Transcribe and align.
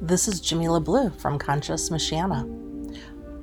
This 0.00 0.28
is 0.28 0.40
Jamila 0.40 0.80
Blue 0.80 1.10
from 1.10 1.38
Conscious 1.38 1.90
Michiana. 1.90 2.46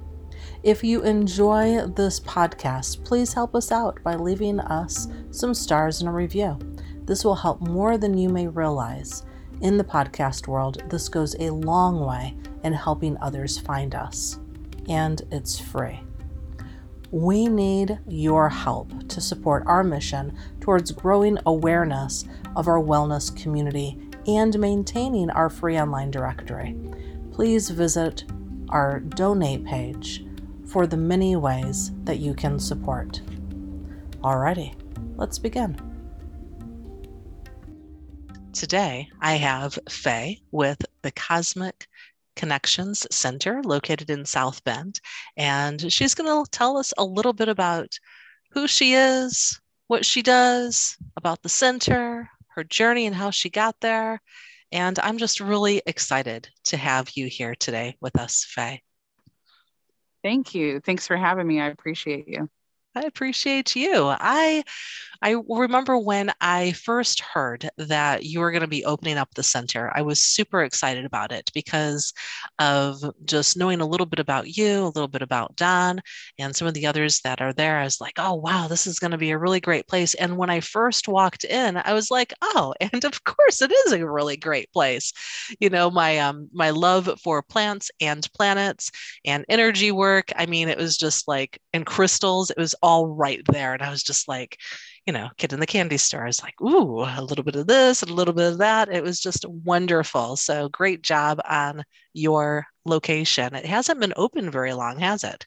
If 0.62 0.82
you 0.82 1.02
enjoy 1.02 1.86
this 1.86 2.20
podcast, 2.20 3.04
please 3.04 3.32
help 3.32 3.54
us 3.54 3.70
out 3.70 4.02
by 4.02 4.16
leaving 4.16 4.60
us 4.60 5.08
some 5.30 5.54
stars 5.54 6.00
and 6.00 6.08
a 6.08 6.12
review. 6.12 6.58
This 7.04 7.24
will 7.24 7.34
help 7.34 7.60
more 7.60 7.98
than 7.98 8.16
you 8.16 8.28
may 8.28 8.48
realize. 8.48 9.24
In 9.60 9.78
the 9.78 9.84
podcast 9.84 10.48
world, 10.48 10.82
this 10.90 11.08
goes 11.08 11.36
a 11.38 11.50
long 11.50 12.04
way 12.04 12.36
in 12.64 12.72
helping 12.72 13.16
others 13.18 13.58
find 13.58 13.94
us, 13.94 14.38
and 14.88 15.22
it's 15.30 15.58
free. 15.58 16.00
We 17.16 17.46
need 17.46 17.98
your 18.06 18.50
help 18.50 19.08
to 19.08 19.22
support 19.22 19.62
our 19.64 19.82
mission 19.82 20.36
towards 20.60 20.90
growing 20.90 21.38
awareness 21.46 22.26
of 22.54 22.68
our 22.68 22.78
wellness 22.78 23.34
community 23.34 23.98
and 24.26 24.58
maintaining 24.58 25.30
our 25.30 25.48
free 25.48 25.80
online 25.80 26.10
directory. 26.10 26.76
Please 27.32 27.70
visit 27.70 28.24
our 28.68 29.00
donate 29.00 29.64
page 29.64 30.26
for 30.66 30.86
the 30.86 30.98
many 30.98 31.36
ways 31.36 31.90
that 32.04 32.18
you 32.18 32.34
can 32.34 32.58
support. 32.58 33.22
Alrighty, 34.20 34.74
let's 35.16 35.38
begin. 35.38 35.80
Today, 38.52 39.08
I 39.22 39.36
have 39.36 39.78
Faye 39.88 40.42
with 40.50 40.84
the 41.00 41.12
Cosmic 41.12 41.88
Connections 42.36 43.06
Center 43.10 43.62
located 43.64 44.10
in 44.10 44.24
South 44.24 44.62
Bend. 44.64 45.00
And 45.36 45.90
she's 45.92 46.14
going 46.14 46.44
to 46.44 46.50
tell 46.50 46.76
us 46.76 46.92
a 46.96 47.04
little 47.04 47.32
bit 47.32 47.48
about 47.48 47.98
who 48.52 48.68
she 48.68 48.94
is, 48.94 49.60
what 49.88 50.04
she 50.04 50.22
does, 50.22 50.96
about 51.16 51.42
the 51.42 51.48
center, 51.48 52.28
her 52.48 52.64
journey, 52.64 53.06
and 53.06 53.14
how 53.14 53.30
she 53.30 53.50
got 53.50 53.74
there. 53.80 54.20
And 54.72 54.98
I'm 54.98 55.18
just 55.18 55.40
really 55.40 55.82
excited 55.86 56.48
to 56.64 56.76
have 56.76 57.10
you 57.14 57.26
here 57.26 57.54
today 57.54 57.96
with 58.00 58.18
us, 58.18 58.44
Faye. 58.48 58.82
Thank 60.22 60.54
you. 60.54 60.80
Thanks 60.80 61.06
for 61.06 61.16
having 61.16 61.46
me. 61.46 61.60
I 61.60 61.68
appreciate 61.68 62.26
you. 62.28 62.48
I 62.96 63.02
appreciate 63.02 63.76
you. 63.76 64.06
I 64.08 64.64
I 65.26 65.34
remember 65.48 65.98
when 65.98 66.32
I 66.40 66.70
first 66.70 67.18
heard 67.18 67.68
that 67.78 68.22
you 68.22 68.38
were 68.38 68.52
going 68.52 68.60
to 68.60 68.68
be 68.68 68.84
opening 68.84 69.18
up 69.18 69.34
the 69.34 69.42
center. 69.42 69.90
I 69.92 70.02
was 70.02 70.24
super 70.24 70.62
excited 70.62 71.04
about 71.04 71.32
it 71.32 71.50
because 71.52 72.14
of 72.60 73.02
just 73.24 73.56
knowing 73.56 73.80
a 73.80 73.86
little 73.88 74.06
bit 74.06 74.20
about 74.20 74.56
you, 74.56 74.84
a 74.84 74.94
little 74.94 75.08
bit 75.08 75.22
about 75.22 75.56
Dom, 75.56 75.98
and 76.38 76.54
some 76.54 76.68
of 76.68 76.74
the 76.74 76.86
others 76.86 77.22
that 77.22 77.40
are 77.40 77.52
there. 77.52 77.76
I 77.76 77.82
was 77.82 78.00
like, 78.00 78.14
oh 78.18 78.34
wow, 78.34 78.68
this 78.68 78.86
is 78.86 79.00
going 79.00 79.10
to 79.10 79.18
be 79.18 79.32
a 79.32 79.38
really 79.38 79.58
great 79.58 79.88
place. 79.88 80.14
And 80.14 80.36
when 80.36 80.48
I 80.48 80.60
first 80.60 81.08
walked 81.08 81.42
in, 81.42 81.76
I 81.76 81.92
was 81.92 82.08
like, 82.08 82.32
oh, 82.40 82.72
and 82.80 83.04
of 83.04 83.24
course 83.24 83.60
it 83.60 83.72
is 83.72 83.90
a 83.94 84.08
really 84.08 84.36
great 84.36 84.72
place. 84.72 85.12
You 85.58 85.70
know, 85.70 85.90
my 85.90 86.18
um 86.18 86.48
my 86.52 86.70
love 86.70 87.10
for 87.20 87.42
plants 87.42 87.90
and 88.00 88.28
planets 88.32 88.92
and 89.24 89.44
energy 89.48 89.90
work. 89.90 90.30
I 90.36 90.46
mean, 90.46 90.68
it 90.68 90.78
was 90.78 90.96
just 90.96 91.26
like 91.26 91.60
and 91.72 91.84
crystals. 91.84 92.50
It 92.50 92.58
was 92.58 92.76
all 92.80 93.08
right 93.08 93.40
there. 93.50 93.74
And 93.74 93.82
I 93.82 93.90
was 93.90 94.04
just 94.04 94.28
like, 94.28 94.56
you 95.06 95.12
know, 95.12 95.30
kid 95.36 95.52
in 95.52 95.60
the 95.60 95.66
candy 95.66 95.96
store. 95.96 96.24
I 96.24 96.26
was 96.26 96.42
like, 96.42 96.60
ooh, 96.60 97.02
a 97.02 97.22
little 97.22 97.44
bit 97.44 97.54
of 97.54 97.68
this 97.68 98.02
and 98.02 98.10
a 98.10 98.14
little 98.14 98.34
bit 98.34 98.52
of 98.52 98.58
that. 98.58 98.88
It 98.88 99.02
was 99.02 99.20
just 99.20 99.46
wonderful. 99.48 100.36
So 100.36 100.68
great 100.68 101.02
job 101.02 101.40
on 101.48 101.84
your 102.12 102.66
location. 102.84 103.54
It 103.54 103.64
hasn't 103.64 104.00
been 104.00 104.14
open 104.16 104.50
very 104.50 104.72
long, 104.72 104.98
has 104.98 105.22
it? 105.22 105.46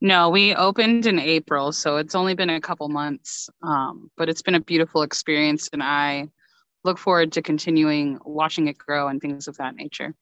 No, 0.00 0.30
we 0.30 0.54
opened 0.54 1.06
in 1.06 1.20
April, 1.20 1.70
so 1.70 1.98
it's 1.98 2.16
only 2.16 2.34
been 2.34 2.50
a 2.50 2.60
couple 2.60 2.88
months, 2.88 3.48
um, 3.62 4.10
but 4.16 4.28
it's 4.28 4.42
been 4.42 4.56
a 4.56 4.60
beautiful 4.60 5.02
experience, 5.02 5.68
and 5.72 5.80
I 5.80 6.26
look 6.82 6.98
forward 6.98 7.30
to 7.32 7.42
continuing 7.42 8.18
watching 8.24 8.66
it 8.66 8.78
grow 8.78 9.06
and 9.06 9.20
things 9.20 9.46
of 9.46 9.56
that 9.58 9.76
nature. 9.76 10.12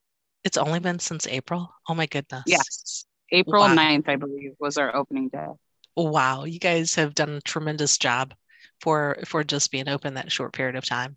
It's 0.45 0.59
only 0.59 0.81
been 0.81 0.99
since 0.99 1.27
April. 1.27 1.73
Oh 1.89 1.95
my 1.95 2.05
goodness. 2.05 2.43
Yes. 2.47 3.07
April 3.33 3.63
wow. 3.63 3.75
9th, 3.75 4.09
I 4.09 4.17
believe, 4.17 4.53
was 4.59 4.77
our 4.77 4.95
opening 4.95 5.29
day. 5.29 5.47
Wow, 5.97 6.45
you 6.45 6.59
guys 6.59 6.95
have 6.95 7.15
done 7.15 7.31
a 7.31 7.41
tremendous 7.41 7.99
job 7.99 8.35
for 8.81 9.19
for 9.27 9.45
just 9.45 9.71
being 9.71 9.89
open 9.89 10.15
that 10.15 10.33
short 10.33 10.53
period 10.53 10.77
of 10.77 10.85
time. 10.85 11.17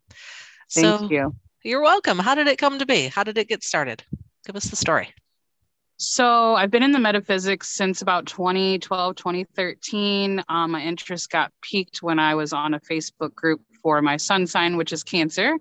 Thank 0.71 0.99
so, 0.99 1.09
you. 1.09 1.35
You're 1.63 1.81
welcome. 1.81 2.19
How 2.19 2.35
did 2.35 2.47
it 2.47 2.57
come 2.57 2.79
to 2.79 2.85
be? 2.85 3.07
How 3.07 3.23
did 3.23 3.37
it 3.37 3.47
get 3.47 3.63
started? 3.63 4.03
Give 4.45 4.55
us 4.55 4.65
the 4.65 4.75
story. 4.75 5.13
So 5.97 6.55
I've 6.55 6.71
been 6.71 6.83
in 6.83 6.91
the 6.91 6.99
metaphysics 6.99 7.69
since 7.69 8.01
about 8.01 8.25
2012, 8.25 9.15
2013. 9.15 10.43
Um, 10.49 10.71
my 10.71 10.81
interest 10.81 11.29
got 11.29 11.53
piqued 11.61 12.01
when 12.01 12.19
I 12.19 12.35
was 12.35 12.51
on 12.51 12.73
a 12.73 12.79
Facebook 12.79 13.33
group 13.35 13.61
for 13.81 14.01
my 14.01 14.17
sun 14.17 14.47
sign, 14.47 14.75
which 14.75 14.91
is 14.91 15.03
Cancer. 15.03 15.57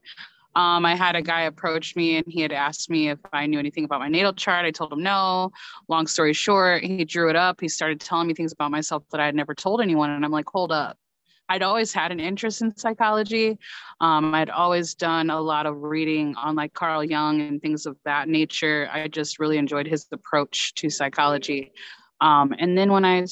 Um, 0.55 0.85
I 0.85 0.95
had 0.95 1.17
a 1.17 1.23
guy 1.23 1.43
approach 1.43 1.97
me 1.97 2.17
and 2.17 2.27
he 2.27 2.41
had 2.41 2.53
asked 2.53 2.91
me 2.91 3.09
if 3.09 3.19
I 3.33 3.47
knew 3.47 3.59
anything 3.59 3.85
about 3.85 4.01
my 4.01 4.09
natal 4.09 4.35
chart. 4.35 4.67
I 4.67 4.71
told 4.71 4.93
him 4.93 5.03
no. 5.03 5.51
Long 5.89 6.07
story 6.07 6.33
short, 6.33 6.85
he 6.85 7.05
drew 7.05 7.31
it 7.31 7.37
up. 7.37 7.61
He 7.61 7.69
started 7.69 8.01
telling 8.01 8.29
me 8.29 8.35
things 8.35 8.53
about 8.53 8.71
myself 8.71 9.05
that 9.13 9.21
I 9.21 9.27
had 9.27 9.35
never 9.35 9.55
told 9.55 9.81
anyone. 9.81 10.11
And 10.11 10.25
I'm 10.25 10.31
like, 10.31 10.49
hold 10.49 10.73
up. 10.73 10.99
I'd 11.49 11.63
always 11.63 11.93
had 11.93 12.13
an 12.13 12.21
interest 12.21 12.63
in 12.63 12.75
psychology. 12.77 13.59
Um, 14.01 14.35
I'd 14.35 14.51
always 14.51 14.95
done 14.95 15.29
a 15.29 15.41
lot 15.41 15.67
of 15.67 15.83
reading 15.83 16.35
on 16.37 16.55
like 16.55 16.73
Carl 16.73 17.05
Jung 17.05 17.41
and 17.41 17.61
things 17.61 17.85
of 17.85 17.97
that 18.05 18.29
nature. 18.29 18.89
I 18.93 19.09
just 19.09 19.39
really 19.39 19.59
enjoyed 19.59 19.87
his 19.87 20.07
approach 20.13 20.75
to 20.75 20.89
psychology. 20.89 21.73
Um, 22.21 22.55
and 22.59 22.79
then 22.79 22.93
when 22.93 23.05
I 23.05 23.27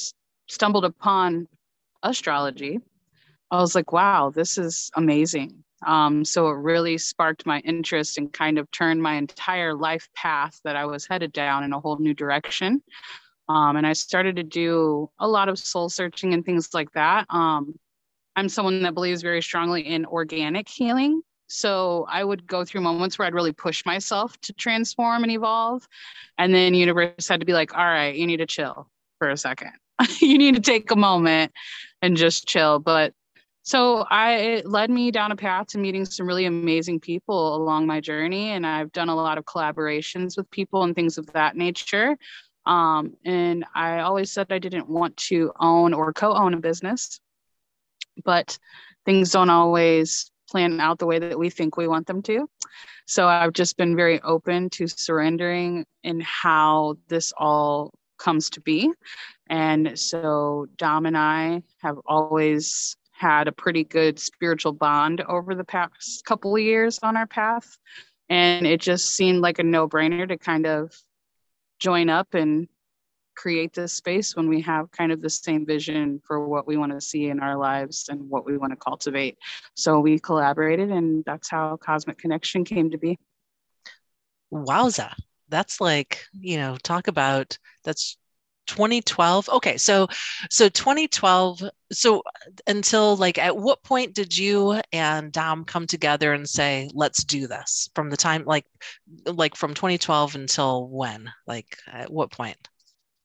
stumbled 0.48 0.84
upon 0.84 1.48
astrology, 2.03 2.80
I 3.50 3.60
was 3.60 3.75
like, 3.75 3.92
wow, 3.92 4.30
this 4.30 4.59
is 4.59 4.91
amazing. 4.97 5.64
Um, 5.86 6.24
so 6.24 6.48
it 6.48 6.54
really 6.54 6.98
sparked 6.98 7.46
my 7.46 7.60
interest 7.60 8.18
and 8.18 8.32
kind 8.32 8.58
of 8.58 8.70
turned 8.70 9.02
my 9.02 9.14
entire 9.14 9.74
life 9.74 10.08
path 10.14 10.60
that 10.64 10.76
I 10.76 10.84
was 10.86 11.06
headed 11.06 11.32
down 11.32 11.64
in 11.64 11.72
a 11.72 11.80
whole 11.80 11.98
new 11.98 12.14
direction. 12.14 12.82
Um, 13.48 13.76
and 13.76 13.86
I 13.86 13.94
started 13.94 14.36
to 14.36 14.42
do 14.42 15.10
a 15.18 15.26
lot 15.26 15.48
of 15.48 15.58
soul 15.58 15.88
searching 15.88 16.34
and 16.34 16.44
things 16.44 16.72
like 16.72 16.92
that. 16.92 17.26
Um, 17.30 17.74
I'm 18.36 18.48
someone 18.48 18.82
that 18.82 18.94
believes 18.94 19.22
very 19.22 19.42
strongly 19.42 19.86
in 19.86 20.06
organic 20.06 20.68
healing. 20.68 21.22
So 21.48 22.06
I 22.08 22.22
would 22.22 22.47
go 22.47 22.64
through 22.64 22.82
moments 22.82 23.18
where 23.18 23.26
I'd 23.26 23.34
really 23.34 23.52
push 23.52 23.84
myself 23.84 24.41
to 24.42 24.52
transform 24.52 25.24
and 25.24 25.33
evolve. 25.33 25.86
And 26.38 26.54
then 26.54 26.74
universe 26.74 27.26
had 27.26 27.41
to 27.41 27.47
be 27.47 27.53
like, 27.53 27.76
all 27.76 27.84
right, 27.84 28.15
you 28.15 28.26
need 28.26 28.36
to 28.36 28.47
chill 28.47 28.88
for 29.18 29.30
a 29.30 29.36
second. 29.36 29.72
you 30.21 30.38
need 30.38 30.54
to 30.54 30.60
take 30.60 30.91
a 30.92 30.97
moment 30.97 31.50
and 32.03 32.16
just 32.16 32.47
chill. 32.47 32.78
But 32.78 33.15
so 33.71 34.05
I 34.11 34.33
it 34.33 34.67
led 34.67 34.91
me 34.91 35.13
down 35.13 35.31
a 35.31 35.37
path 35.37 35.69
to 35.69 35.78
meeting 35.78 36.05
some 36.05 36.27
really 36.27 36.45
amazing 36.45 36.99
people 36.99 37.55
along 37.55 37.87
my 37.87 38.01
journey, 38.01 38.51
and 38.51 38.67
I've 38.67 38.91
done 38.91 39.09
a 39.09 39.15
lot 39.15 39.39
of 39.39 39.45
collaborations 39.45 40.37
with 40.37 40.51
people 40.51 40.83
and 40.83 40.93
things 40.93 41.19
of 41.19 41.27
that 41.34 41.55
nature. 41.55 42.17
Um, 42.67 43.15
and 43.25 43.65
I 43.72 44.01
always 44.01 44.33
said 44.33 44.49
I 44.51 44.59
didn't 44.59 44.89
want 44.89 45.17
to 45.28 45.53
own 45.61 45.95
or 45.95 46.13
co-own 46.13 46.55
a 46.55 46.57
business, 46.57 47.21
but 48.25 48.59
things 49.07 49.31
don't 49.31 49.51
always 49.51 50.33
plan 50.49 50.81
out 50.81 50.99
the 50.99 51.07
way 51.07 51.21
that 51.21 51.39
we 51.39 51.49
think 51.49 51.77
we 51.77 51.87
want 51.87 52.09
them 52.09 52.22
to. 52.22 52.51
So 53.07 53.28
I've 53.28 53.53
just 53.53 53.77
been 53.77 53.95
very 53.95 54.21
open 54.22 54.69
to 54.71 54.89
surrendering 54.89 55.87
in 56.03 56.21
how 56.22 56.97
this 57.07 57.33
all 57.39 57.93
comes 58.19 58.51
to 58.51 58.61
be. 58.61 58.91
And 59.49 59.97
so 59.97 60.67
Dom 60.77 61.07
and 61.07 61.17
I 61.17 61.63
have 61.83 61.99
always 62.05 62.97
had 63.21 63.49
a 63.49 63.53
pretty 63.53 63.84
good 63.84 64.19
spiritual 64.19 64.72
bond 64.72 65.21
over 65.21 65.55
the 65.55 65.65
past 65.65 66.25
couple 66.25 66.57
of 66.57 66.63
years 66.63 66.99
on 67.03 67.19
our 67.19 67.27
path. 67.27 67.77
And 68.31 68.67
it 68.67 68.81
just 68.81 69.15
seemed 69.15 69.41
like 69.41 69.59
a 69.59 69.63
no 69.63 69.87
brainer 69.87 70.27
to 70.27 70.39
kind 70.39 70.67
of 70.67 70.91
join 71.78 72.09
up 72.09 72.33
and 72.33 72.67
create 73.37 73.75
this 73.75 73.93
space 73.93 74.34
when 74.34 74.49
we 74.49 74.63
have 74.63 74.91
kind 74.91 75.13
of 75.13 75.21
the 75.21 75.28
same 75.28 75.67
vision 75.67 76.22
for 76.27 76.49
what 76.49 76.67
we 76.67 76.78
want 76.78 76.93
to 76.93 77.01
see 77.01 77.28
in 77.28 77.41
our 77.41 77.59
lives 77.59 78.09
and 78.09 78.31
what 78.31 78.47
we 78.47 78.57
want 78.57 78.72
to 78.72 78.77
cultivate. 78.77 79.37
So 79.75 80.01
we 80.01 80.19
collaborated, 80.19 80.91
and 80.91 81.22
that's 81.27 81.51
how 81.51 81.77
Cosmic 81.77 82.17
Connection 82.17 82.65
came 82.65 82.91
to 82.91 82.99
be. 82.99 83.19
Wowza. 84.51 85.13
That's 85.51 85.78
like, 85.78 86.25
you 86.33 86.57
know, 86.57 86.78
talk 86.83 87.07
about 87.07 87.59
that's 87.84 88.17
2012 88.67 89.49
okay 89.49 89.77
so 89.78 90.07
so 90.49 90.69
2012 90.69 91.65
so 91.92 92.22
until 92.66 93.16
like 93.16 93.39
at 93.39 93.57
what 93.57 93.83
point 93.83 94.15
did 94.15 94.37
you 94.37 94.81
and 94.92 95.33
dom 95.33 95.65
come 95.65 95.87
together 95.87 96.33
and 96.33 96.48
say 96.48 96.89
let's 96.95 97.25
do 97.25 97.47
this 97.47 97.91
from 97.95 98.10
the 98.10 98.16
time 98.16 98.45
like 98.47 98.66
like 99.27 99.57
from 99.57 99.75
2012 99.75 100.34
until 100.34 100.89
when 100.89 101.31
like 101.47 101.77
at 101.92 102.10
what 102.10 102.31
point 102.31 102.69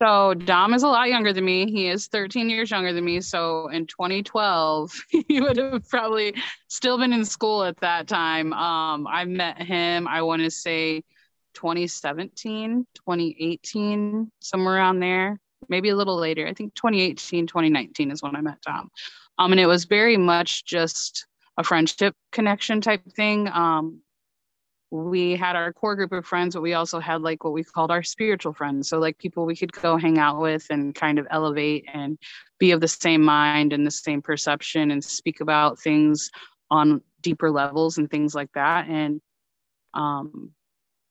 so 0.01 0.33
Dom 0.33 0.73
is 0.73 0.83
a 0.83 0.89
lot 0.89 1.07
younger 1.07 1.31
than 1.31 1.45
me. 1.45 1.71
He 1.71 1.87
is 1.87 2.07
13 2.07 2.49
years 2.49 2.69
younger 2.69 2.91
than 2.91 3.05
me. 3.05 3.21
So 3.21 3.69
in 3.69 3.87
2012, 3.87 4.91
he 5.29 5.39
would 5.39 5.55
have 5.55 5.87
probably 5.87 6.35
still 6.67 6.97
been 6.97 7.13
in 7.13 7.23
school 7.23 7.63
at 7.63 7.77
that 7.77 8.07
time. 8.07 8.51
Um, 8.51 9.07
I 9.07 9.23
met 9.23 9.61
him, 9.61 10.05
I 10.05 10.21
want 10.21 10.41
to 10.41 10.51
say 10.51 11.01
2017, 11.53 12.85
2018, 12.93 14.31
somewhere 14.41 14.75
around 14.75 14.99
there, 14.99 15.39
maybe 15.69 15.89
a 15.89 15.95
little 15.95 16.17
later. 16.17 16.47
I 16.47 16.53
think 16.53 16.73
2018, 16.75 17.47
2019 17.47 18.11
is 18.11 18.21
when 18.21 18.35
I 18.35 18.41
met 18.41 18.61
Dom. 18.61 18.89
Um, 19.37 19.51
and 19.51 19.59
it 19.59 19.65
was 19.65 19.85
very 19.85 20.17
much 20.17 20.65
just 20.65 21.27
a 21.57 21.63
friendship 21.63 22.13
connection 22.31 22.81
type 22.81 23.01
thing. 23.13 23.47
Um, 23.47 24.01
we 24.91 25.35
had 25.35 25.55
our 25.55 25.73
core 25.73 25.95
group 25.95 26.11
of 26.11 26.25
friends, 26.25 26.55
but 26.55 26.61
we 26.61 26.73
also 26.73 26.99
had 26.99 27.21
like 27.21 27.43
what 27.43 27.53
we 27.53 27.63
called 27.63 27.91
our 27.91 28.03
spiritual 28.03 28.53
friends. 28.53 28.87
So 28.87 28.99
like 28.99 29.17
people 29.17 29.45
we 29.45 29.55
could 29.55 29.71
go 29.71 29.97
hang 29.97 30.19
out 30.19 30.39
with 30.39 30.67
and 30.69 30.93
kind 30.95 31.19
of 31.19 31.27
elevate 31.31 31.85
and 31.91 32.17
be 32.59 32.71
of 32.71 32.81
the 32.81 32.87
same 32.87 33.21
mind 33.21 33.73
and 33.73 33.85
the 33.85 33.91
same 33.91 34.21
perception 34.21 34.91
and 34.91 35.03
speak 35.03 35.41
about 35.41 35.79
things 35.79 36.31
on 36.71 37.01
deeper 37.21 37.51
levels 37.51 37.97
and 37.97 38.09
things 38.09 38.35
like 38.35 38.51
that. 38.53 38.87
And 38.87 39.21
um, 39.93 40.51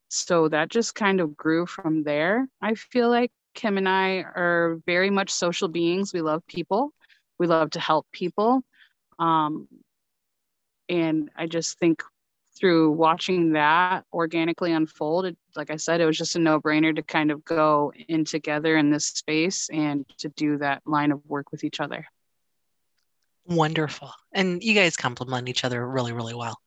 so 0.09 0.49
that 0.49 0.69
just 0.69 0.95
kind 0.95 1.21
of 1.21 1.37
grew 1.37 1.67
from 1.67 2.05
there. 2.05 2.49
I 2.63 2.75
feel 2.75 3.09
like 3.09 3.33
Kim 3.55 3.79
and 3.79 3.89
I 3.89 4.19
are 4.19 4.81
very 4.87 5.11
much 5.11 5.31
social 5.31 5.69
beings. 5.69 6.13
We 6.13 6.21
love 6.21 6.47
people. 6.47 6.93
We 7.39 7.47
love 7.47 7.71
to 7.71 7.81
help 7.81 8.07
people. 8.13 8.63
Um, 9.19 9.69
and 10.89 11.31
I 11.37 11.47
just 11.47 11.79
think 11.79 12.03
through 12.57 12.93
watching 12.93 13.53
that 13.53 14.05
organically 14.13 14.73
unfold, 14.73 15.27
it, 15.27 15.37
like 15.57 15.71
I 15.71 15.77
said, 15.77 16.01
it 16.01 16.07
was 16.07 16.19
just 16.19 16.37
a 16.37 16.39
no 16.39 16.61
brainer 16.61 16.95
to 16.95 17.03
kind 17.03 17.31
of 17.31 17.45
go 17.45 17.93
in 18.09 18.25
together 18.25 18.77
in 18.77 18.91
this 18.91 19.07
space 19.07 19.69
and 19.73 20.07
to 20.19 20.29
do 20.29 20.59
that 20.59 20.83
line 20.87 21.11
of 21.11 21.21
work 21.27 21.51
with 21.51 21.65
each 21.65 21.81
other. 21.81 22.07
Wonderful. 23.47 24.11
And 24.33 24.63
you 24.63 24.75
guys 24.75 24.97
complement 24.97 25.49
each 25.49 25.65
other 25.65 25.87
really, 25.87 26.13
really 26.13 26.35
well. 26.35 26.59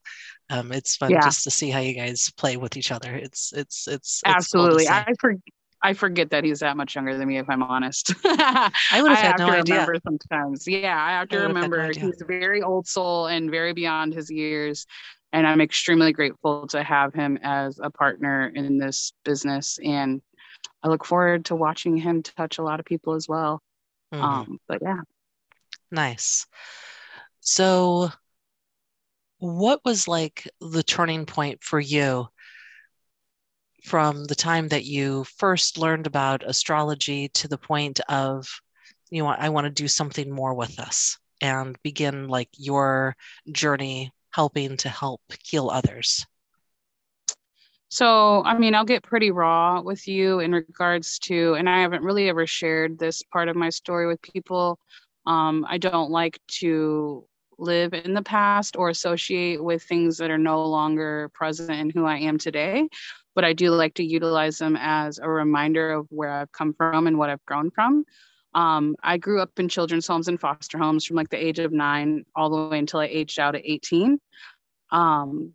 Um, 0.50 0.72
it's 0.72 0.96
fun 0.96 1.10
yeah. 1.10 1.20
just 1.20 1.44
to 1.44 1.50
see 1.50 1.70
how 1.70 1.80
you 1.80 1.94
guys 1.94 2.30
play 2.36 2.56
with 2.56 2.76
each 2.76 2.92
other. 2.92 3.14
It's, 3.14 3.52
it's, 3.52 3.88
it's, 3.88 4.20
it's 4.20 4.22
absolutely. 4.24 4.86
Cool 4.86 4.94
I, 4.94 5.12
for, 5.18 5.34
I 5.82 5.92
forget 5.92 6.30
that 6.30 6.44
he's 6.44 6.60
that 6.60 6.76
much 6.76 6.94
younger 6.94 7.16
than 7.16 7.28
me, 7.28 7.38
if 7.38 7.48
I'm 7.48 7.62
honest. 7.62 8.12
I 8.24 8.70
would 9.00 9.12
have 9.12 9.18
had 9.18 9.38
no 9.38 9.50
idea. 9.50 9.86
Sometimes, 10.02 10.66
yeah, 10.66 11.00
I 11.00 11.12
have 11.12 11.28
to 11.28 11.38
I 11.38 11.42
remember 11.42 11.86
no 11.86 11.92
he's 11.92 12.20
a 12.20 12.24
very 12.24 12.62
old 12.62 12.86
soul 12.86 13.26
and 13.26 13.50
very 13.50 13.72
beyond 13.72 14.12
his 14.12 14.30
years, 14.30 14.86
and 15.32 15.46
I'm 15.46 15.60
extremely 15.60 16.12
grateful 16.12 16.66
to 16.68 16.82
have 16.82 17.14
him 17.14 17.38
as 17.42 17.78
a 17.82 17.90
partner 17.90 18.50
in 18.54 18.78
this 18.78 19.12
business. 19.24 19.78
And 19.84 20.20
I 20.82 20.88
look 20.88 21.04
forward 21.04 21.46
to 21.46 21.54
watching 21.54 21.96
him 21.96 22.22
touch 22.22 22.58
a 22.58 22.62
lot 22.62 22.80
of 22.80 22.86
people 22.86 23.14
as 23.14 23.28
well. 23.28 23.62
Mm-hmm. 24.12 24.24
Um, 24.24 24.58
but 24.66 24.80
yeah, 24.82 25.00
nice. 25.90 26.46
So, 27.40 28.10
what 29.38 29.80
was 29.84 30.08
like 30.08 30.48
the 30.60 30.82
turning 30.82 31.24
point 31.24 31.62
for 31.62 31.78
you? 31.78 32.28
From 33.88 34.26
the 34.26 34.34
time 34.34 34.68
that 34.68 34.84
you 34.84 35.24
first 35.38 35.78
learned 35.78 36.06
about 36.06 36.46
astrology 36.46 37.30
to 37.30 37.48
the 37.48 37.56
point 37.56 38.00
of 38.08 38.46
you 39.10 39.22
know 39.22 39.28
i 39.28 39.48
want 39.48 39.64
to 39.64 39.70
do 39.70 39.88
something 39.88 40.30
more 40.30 40.52
with 40.52 40.76
this 40.76 41.18
and 41.40 41.74
begin 41.82 42.28
like 42.28 42.50
your 42.58 43.16
journey 43.50 44.12
helping 44.30 44.76
to 44.76 44.88
help 44.88 45.22
heal 45.42 45.70
others? 45.70 46.26
So 47.88 48.44
i 48.44 48.58
mean 48.58 48.74
i'll 48.74 48.84
get 48.84 49.02
pretty 49.02 49.30
raw 49.30 49.80
with 49.80 50.06
you 50.06 50.40
in 50.40 50.52
regards 50.52 51.18
to 51.20 51.54
and 51.54 51.66
i 51.66 51.80
haven't 51.80 52.02
really 52.02 52.28
ever 52.28 52.46
shared 52.46 52.98
this 52.98 53.22
part 53.22 53.48
of 53.48 53.56
my 53.56 53.70
story 53.70 54.06
with 54.06 54.20
people. 54.20 54.78
Um, 55.24 55.64
i 55.66 55.78
don't 55.78 56.10
like 56.10 56.38
to 56.60 57.24
live 57.58 57.92
in 57.92 58.14
the 58.14 58.22
past 58.22 58.76
or 58.76 58.88
associate 58.88 59.62
with 59.62 59.82
things 59.82 60.18
that 60.18 60.30
are 60.30 60.38
no 60.38 60.64
longer 60.64 61.28
present 61.34 61.72
in 61.72 61.90
who 61.90 62.04
I 62.06 62.18
am 62.18 62.38
today 62.38 62.88
but 63.38 63.44
I 63.44 63.52
do 63.52 63.70
like 63.70 63.94
to 63.94 64.04
utilize 64.04 64.58
them 64.58 64.76
as 64.76 65.20
a 65.20 65.30
reminder 65.30 65.92
of 65.92 66.08
where 66.10 66.28
I've 66.28 66.50
come 66.50 66.74
from 66.74 67.06
and 67.06 67.16
what 67.16 67.30
I've 67.30 67.44
grown 67.46 67.70
from. 67.70 68.04
Um, 68.52 68.96
I 69.00 69.16
grew 69.16 69.40
up 69.40 69.60
in 69.60 69.68
children's 69.68 70.08
homes 70.08 70.26
and 70.26 70.40
foster 70.40 70.76
homes 70.76 71.04
from 71.04 71.14
like 71.14 71.28
the 71.28 71.36
age 71.36 71.60
of 71.60 71.70
nine 71.70 72.24
all 72.34 72.50
the 72.50 72.68
way 72.68 72.80
until 72.80 72.98
I 72.98 73.06
aged 73.06 73.38
out 73.38 73.54
at 73.54 73.62
18. 73.64 74.18
Um, 74.90 75.54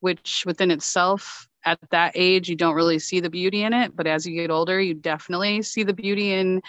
which 0.00 0.42
within 0.46 0.72
itself, 0.72 1.46
at 1.64 1.78
that 1.92 2.10
age, 2.16 2.48
you 2.48 2.56
don't 2.56 2.74
really 2.74 2.98
see 2.98 3.20
the 3.20 3.30
beauty 3.30 3.62
in 3.62 3.72
it. 3.72 3.94
But 3.94 4.08
as 4.08 4.26
you 4.26 4.34
get 4.34 4.50
older, 4.50 4.80
you 4.80 4.94
definitely 4.94 5.62
see 5.62 5.84
the 5.84 5.94
beauty 5.94 6.32
in 6.32 6.60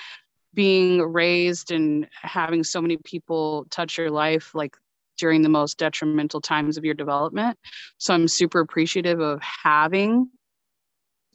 being 0.53 1.01
raised 1.01 1.71
and 1.71 2.07
having 2.21 2.63
so 2.63 2.79
many 2.79 2.97
people 2.97 3.65
touch 3.71 3.97
your 3.97 4.11
life 4.11 4.53
like 4.53 4.77
during 5.17 5.41
the 5.41 5.49
most 5.49 5.77
detrimental 5.77 6.41
times 6.41 6.77
of 6.77 6.85
your 6.85 6.93
development. 6.93 7.57
So 7.97 8.13
I'm 8.13 8.27
super 8.27 8.59
appreciative 8.59 9.19
of 9.19 9.41
having 9.41 10.29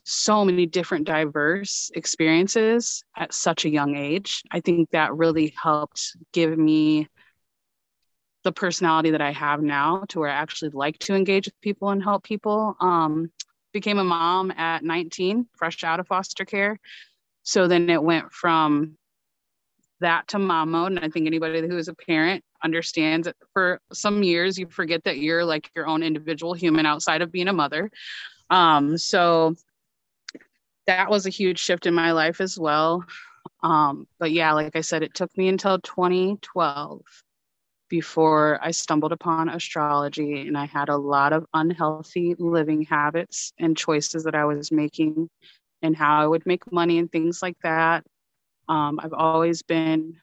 so 0.03 0.43
many 0.43 0.65
different 0.65 1.05
diverse 1.05 1.91
experiences 1.95 3.03
at 3.15 3.33
such 3.33 3.65
a 3.65 3.69
young 3.69 3.95
age. 3.95 4.43
I 4.51 4.59
think 4.59 4.89
that 4.91 5.15
really 5.15 5.53
helped 5.61 6.15
give 6.33 6.57
me 6.57 7.07
the 8.43 8.51
personality 8.51 9.11
that 9.11 9.21
I 9.21 9.31
have 9.31 9.61
now 9.61 10.03
to 10.09 10.19
where 10.19 10.29
I 10.29 10.33
actually 10.33 10.71
like 10.71 10.97
to 10.99 11.13
engage 11.13 11.45
with 11.45 11.61
people 11.61 11.89
and 11.89 12.01
help 12.01 12.23
people. 12.23 12.75
Um, 12.79 13.31
became 13.73 13.99
a 13.99 14.03
mom 14.03 14.51
at 14.51 14.83
19, 14.83 15.47
fresh 15.55 15.83
out 15.83 15.99
of 15.99 16.07
foster 16.07 16.45
care. 16.45 16.79
So 17.43 17.67
then 17.67 17.89
it 17.89 18.03
went 18.03 18.31
from 18.31 18.97
that 20.01 20.27
to 20.29 20.39
mom 20.39 20.71
mode. 20.71 20.91
And 20.91 20.99
I 20.99 21.09
think 21.09 21.25
anybody 21.25 21.67
who 21.67 21.77
is 21.77 21.87
a 21.87 21.95
parent 21.95 22.43
understands 22.63 23.25
that 23.25 23.35
for 23.53 23.79
some 23.91 24.21
years 24.23 24.57
you 24.57 24.67
forget 24.67 25.03
that 25.05 25.17
you're 25.17 25.45
like 25.45 25.71
your 25.75 25.87
own 25.87 26.03
individual 26.03 26.53
human 26.53 26.85
outside 26.85 27.21
of 27.21 27.31
being 27.31 27.47
a 27.47 27.53
mother. 27.53 27.89
Um, 28.49 28.97
so 28.97 29.55
that 30.87 31.09
was 31.09 31.25
a 31.25 31.29
huge 31.29 31.59
shift 31.59 31.85
in 31.85 31.93
my 31.93 32.11
life 32.11 32.41
as 32.41 32.59
well. 32.59 33.03
Um, 33.63 34.07
but 34.19 34.31
yeah, 34.31 34.53
like 34.53 34.75
I 34.75 34.81
said, 34.81 35.03
it 35.03 35.13
took 35.13 35.35
me 35.37 35.47
until 35.47 35.79
2012 35.79 37.01
before 37.89 38.57
I 38.61 38.71
stumbled 38.71 39.11
upon 39.11 39.49
astrology 39.49 40.47
and 40.47 40.57
I 40.57 40.65
had 40.65 40.89
a 40.89 40.97
lot 40.97 41.33
of 41.33 41.45
unhealthy 41.53 42.35
living 42.39 42.83
habits 42.83 43.51
and 43.59 43.75
choices 43.75 44.23
that 44.23 44.35
I 44.35 44.45
was 44.45 44.71
making 44.71 45.29
and 45.81 45.95
how 45.95 46.21
I 46.21 46.27
would 46.27 46.45
make 46.45 46.71
money 46.71 46.99
and 46.99 47.11
things 47.11 47.41
like 47.41 47.57
that. 47.63 48.05
Um, 48.71 49.01
I've 49.03 49.11
always 49.11 49.63
been 49.63 50.15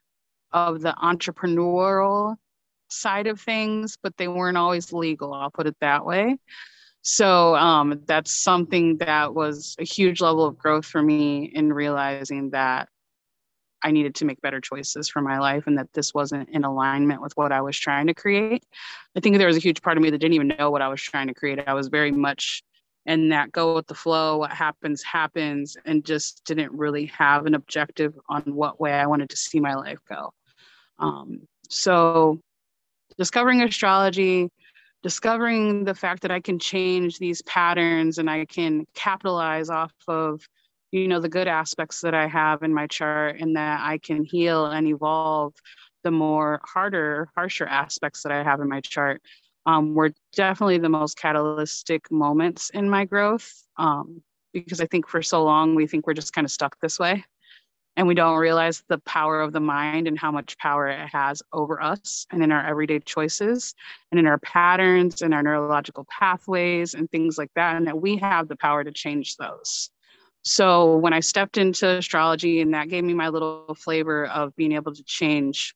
of 0.52 0.80
the 0.80 0.94
entrepreneurial 1.02 2.36
side 2.88 3.26
of 3.26 3.38
things, 3.38 3.98
but 4.02 4.16
they 4.16 4.26
weren't 4.26 4.56
always 4.56 4.90
legal. 4.90 5.34
I'll 5.34 5.50
put 5.50 5.66
it 5.66 5.76
that 5.82 6.06
way. 6.06 6.38
So 7.02 7.54
um, 7.56 8.02
that's 8.06 8.32
something 8.32 8.96
that 8.98 9.34
was 9.34 9.76
a 9.78 9.84
huge 9.84 10.22
level 10.22 10.46
of 10.46 10.56
growth 10.56 10.86
for 10.86 11.02
me 11.02 11.44
in 11.54 11.74
realizing 11.74 12.48
that 12.50 12.88
I 13.82 13.90
needed 13.90 14.14
to 14.16 14.24
make 14.24 14.40
better 14.40 14.62
choices 14.62 15.10
for 15.10 15.20
my 15.20 15.38
life 15.38 15.66
and 15.66 15.76
that 15.76 15.92
this 15.92 16.14
wasn't 16.14 16.48
in 16.48 16.64
alignment 16.64 17.20
with 17.20 17.36
what 17.36 17.52
I 17.52 17.60
was 17.60 17.78
trying 17.78 18.06
to 18.06 18.14
create. 18.14 18.64
I 19.14 19.20
think 19.20 19.36
there 19.36 19.46
was 19.46 19.58
a 19.58 19.60
huge 19.60 19.82
part 19.82 19.98
of 19.98 20.02
me 20.02 20.08
that 20.08 20.18
didn't 20.18 20.34
even 20.34 20.54
know 20.58 20.70
what 20.70 20.80
I 20.80 20.88
was 20.88 21.02
trying 21.02 21.26
to 21.26 21.34
create. 21.34 21.60
I 21.66 21.74
was 21.74 21.88
very 21.88 22.12
much 22.12 22.62
in 23.08 23.30
that 23.30 23.50
go 23.50 23.74
with 23.74 23.86
the 23.86 23.94
flow, 23.94 24.36
what 24.36 24.52
happens, 24.52 25.02
happens, 25.02 25.76
and 25.86 26.04
just 26.04 26.44
didn't 26.44 26.72
really 26.72 27.06
have 27.06 27.46
an 27.46 27.54
objective 27.54 28.12
on 28.28 28.42
what 28.42 28.78
way 28.78 28.92
I 28.92 29.06
wanted 29.06 29.30
to 29.30 29.36
see 29.36 29.60
my 29.60 29.74
life 29.74 29.98
go. 30.06 30.32
Um, 30.98 31.40
so, 31.70 32.38
discovering 33.16 33.62
astrology, 33.62 34.50
discovering 35.02 35.84
the 35.84 35.94
fact 35.94 36.20
that 36.22 36.30
I 36.30 36.40
can 36.40 36.58
change 36.58 37.18
these 37.18 37.40
patterns 37.42 38.18
and 38.18 38.28
I 38.28 38.44
can 38.44 38.86
capitalize 38.94 39.70
off 39.70 39.92
of, 40.06 40.46
you 40.92 41.08
know, 41.08 41.20
the 41.20 41.30
good 41.30 41.48
aspects 41.48 42.02
that 42.02 42.14
I 42.14 42.26
have 42.26 42.62
in 42.62 42.74
my 42.74 42.86
chart 42.88 43.40
and 43.40 43.56
that 43.56 43.80
I 43.80 43.98
can 43.98 44.22
heal 44.22 44.66
and 44.66 44.86
evolve 44.86 45.54
the 46.04 46.10
more 46.10 46.60
harder, 46.62 47.30
harsher 47.34 47.66
aspects 47.66 48.22
that 48.22 48.32
I 48.32 48.42
have 48.42 48.60
in 48.60 48.68
my 48.68 48.82
chart. 48.82 49.22
Um, 49.68 49.94
were 49.94 50.12
definitely 50.32 50.78
the 50.78 50.88
most 50.88 51.18
catalytic 51.18 52.10
moments 52.10 52.70
in 52.70 52.88
my 52.88 53.04
growth 53.04 53.52
um, 53.76 54.22
because 54.54 54.80
I 54.80 54.87
think 54.87 55.06
for 55.06 55.20
so 55.20 55.44
long 55.44 55.75
we 55.75 55.87
think 55.87 56.06
we're 56.06 56.14
just 56.14 56.32
kind 56.32 56.46
of 56.46 56.50
stuck 56.50 56.80
this 56.80 56.98
way 56.98 57.22
and 57.94 58.08
we 58.08 58.14
don't 58.14 58.38
realize 58.38 58.82
the 58.88 58.96
power 59.00 59.42
of 59.42 59.52
the 59.52 59.60
mind 59.60 60.08
and 60.08 60.18
how 60.18 60.32
much 60.32 60.56
power 60.56 60.88
it 60.88 61.10
has 61.10 61.42
over 61.52 61.82
us 61.82 62.26
and 62.32 62.42
in 62.42 62.50
our 62.50 62.64
everyday 62.64 62.98
choices 63.00 63.75
and 64.10 64.18
in 64.18 64.26
our 64.26 64.38
patterns 64.38 65.20
and 65.20 65.34
our 65.34 65.42
neurological 65.42 66.06
pathways 66.08 66.94
and 66.94 67.10
things 67.10 67.37
like 67.37 67.50
that 67.54 67.76
and 67.76 67.87
that 67.87 68.00
we 68.00 68.16
have 68.16 68.48
the 68.48 68.56
power 68.56 68.82
to 68.82 68.90
change 68.90 69.37
those. 69.37 69.90
So 70.42 70.96
when 70.96 71.12
i 71.12 71.20
stepped 71.20 71.58
into 71.58 71.87
astrology 71.87 72.62
and 72.62 72.72
that 72.72 72.88
gave 72.88 73.04
me 73.04 73.12
my 73.12 73.28
little 73.28 73.75
flavor 73.76 74.28
of 74.28 74.56
being 74.56 74.72
able 74.72 74.94
to 74.94 75.04
change 75.04 75.75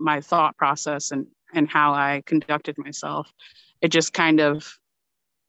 my 0.00 0.20
thought 0.20 0.56
process 0.56 1.12
and 1.12 1.28
and 1.54 1.68
how 1.68 1.92
i 1.92 2.22
conducted 2.26 2.76
myself 2.78 3.32
it 3.80 3.88
just 3.88 4.12
kind 4.12 4.40
of 4.40 4.78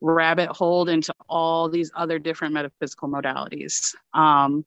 rabbit 0.02 0.50
holed 0.50 0.88
into 0.88 1.14
all 1.28 1.70
these 1.70 1.92
other 1.96 2.20
different 2.20 2.54
metaphysical 2.54 3.10
modalities 3.10 3.96
um, 4.14 4.66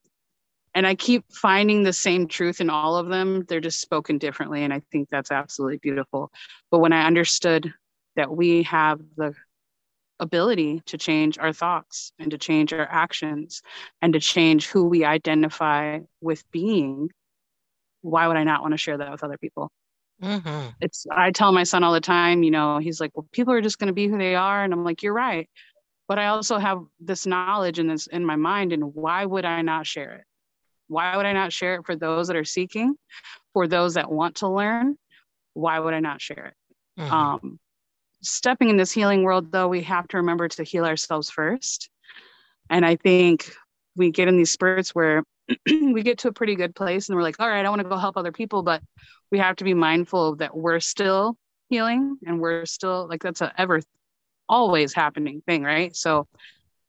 and 0.75 0.87
I 0.87 0.95
keep 0.95 1.25
finding 1.31 1.83
the 1.83 1.93
same 1.93 2.27
truth 2.27 2.61
in 2.61 2.71
all 2.71 2.97
of 2.97 3.09
them. 3.09 3.45
They're 3.47 3.61
just 3.61 3.81
spoken 3.81 4.19
differently. 4.19 4.65
And 4.65 4.73
I 4.73 4.81
think 4.91 5.09
that's 5.11 5.31
absolutely 5.31 5.79
beautiful. 5.79 6.33
But 6.71 6.79
when 6.79 6.93
I 6.93 7.07
understood 7.07 7.73
that 8.17 8.35
we 8.35 8.62
have 8.65 9.01
the 9.17 9.35
ability 10.19 10.83
to 10.87 10.97
change 10.97 11.39
our 11.39 11.53
thoughts 11.53 12.12
and 12.19 12.31
to 12.31 12.39
change 12.39 12.73
our 12.73 12.89
actions 12.91 13.62
and 14.01 14.12
to 14.12 14.21
change 14.21 14.69
who 14.69 14.85
we 14.85 15.05
identify 15.05 16.01
with 16.21 16.43
being, 16.53 17.11
why 18.01 18.27
would 18.27 18.37
I 18.37 18.45
not 18.45 18.62
want 18.62 18.73
to 18.73 18.79
share 18.79 18.97
that 18.99 19.11
with 19.11 19.25
other 19.25 19.39
people? 19.39 19.71
Mm-hmm. 20.23 20.69
It's 20.81 21.07
I 21.11 21.33
tell 21.33 21.52
my 21.52 21.64
son 21.64 21.83
all 21.83 21.93
the 21.93 22.00
time, 22.00 22.43
you 22.43 22.50
know, 22.50 22.79
he's 22.79 23.00
like, 23.00 23.11
well, 23.14 23.26
people 23.33 23.52
are 23.55 23.61
just 23.61 23.79
going 23.79 23.88
to 23.88 23.93
be 23.93 24.07
who 24.07 24.19
they 24.19 24.35
are, 24.35 24.62
and 24.62 24.73
I'm 24.73 24.85
like, 24.85 25.02
you're 25.02 25.12
right, 25.12 25.49
but 26.09 26.19
I 26.19 26.26
also 26.26 26.59
have 26.59 26.83
this 27.00 27.26
knowledge 27.26 27.79
and 27.79 27.91
this 27.91 28.07
in 28.07 28.25
my 28.25 28.37
mind, 28.37 28.73
and 28.73 28.95
why 28.95 29.25
would 29.25 29.45
I 29.45 29.62
not 29.62 29.87
share 29.87 30.14
it? 30.14 30.25
Why 30.88 31.17
would 31.17 31.26
I 31.26 31.33
not 31.33 31.52
share 31.52 31.76
it 31.76 31.87
for 31.87 31.97
those 31.97 32.29
that 32.29 32.37
are 32.37 32.45
seeking, 32.45 32.95
for 33.52 33.67
those 33.67 33.95
that 33.95 34.11
want 34.11 34.37
to 34.37 34.49
learn? 34.49 34.97
Why 35.55 35.79
would 35.79 35.95
I 35.95 36.00
not 36.00 36.21
share 36.21 36.47
it? 36.47 37.00
Mm-hmm. 37.00 37.12
Um, 37.12 37.59
stepping 38.23 38.69
in 38.69 38.76
this 38.76 38.93
healing 38.93 39.23
world, 39.23 39.50
though, 39.50 39.69
we 39.69 39.83
have 39.83 40.07
to 40.09 40.19
remember 40.19 40.49
to 40.49 40.64
heal 40.64 40.85
ourselves 40.85 41.31
first. 41.31 41.88
And 42.71 42.87
I 42.87 42.97
think 42.97 43.52
we 43.97 44.11
get 44.11 44.29
in 44.29 44.37
these 44.37 44.50
spurts 44.50 44.95
where 44.95 45.25
we 45.67 46.02
get 46.02 46.19
to 46.19 46.29
a 46.29 46.33
pretty 46.33 46.55
good 46.55 46.75
place 46.75 47.09
and 47.09 47.17
we're 47.17 47.23
like, 47.23 47.41
all 47.41 47.49
right, 47.49 47.64
I 47.64 47.69
want 47.69 47.83
to 47.83 47.88
go 47.88 47.97
help 47.97 48.17
other 48.17 48.33
people, 48.33 48.62
but 48.62 48.83
we 49.33 49.39
have 49.39 49.57
to 49.57 49.65
be 49.65 49.75
mindful 49.75 50.37
that 50.37 50.55
we're 50.55 50.79
still 50.79 51.37
healing 51.71 52.19
and 52.27 52.39
we're 52.39 52.67
still 52.67 53.09
like 53.09 53.23
that's 53.23 53.41
a 53.41 53.53
ever 53.59 53.81
always 54.49 54.93
happening 54.93 55.43
thing, 55.47 55.62
right? 55.65 55.97
So 55.97 56.29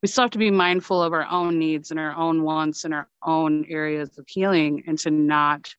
we 0.02 0.10
still 0.10 0.26
have 0.26 0.32
to 0.32 0.38
be 0.38 0.52
mindful 0.52 1.02
of 1.02 1.14
our 1.14 1.26
own 1.26 1.58
needs 1.58 1.90
and 1.90 2.00
our 2.00 2.14
own 2.14 2.44
wants 2.44 2.84
and 2.84 2.94
our 2.94 3.08
own 3.26 3.66
areas 3.70 4.18
of 4.18 4.26
healing 4.28 4.84
and 4.86 5.00
to 5.00 5.10
not 5.10 5.74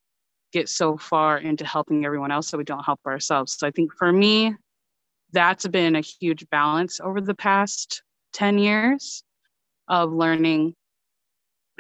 get 0.53 0.69
so 0.71 0.97
far 0.97 1.37
into 1.37 1.67
helping 1.67 2.07
everyone 2.07 2.31
else 2.31 2.49
so 2.49 2.57
we 2.57 2.65
don't 2.65 2.85
help 2.85 3.01
ourselves. 3.07 3.59
So 3.59 3.67
I 3.67 3.71
think 3.71 3.93
for 3.93 4.11
me, 4.11 4.55
that's 5.33 5.67
been 5.69 5.97
a 5.97 6.01
huge 6.01 6.49
balance 6.49 6.99
over 7.01 7.21
the 7.21 7.35
past 7.35 8.03
10 8.33 8.57
years 8.57 9.23
of 9.89 10.13
learning 10.13 10.75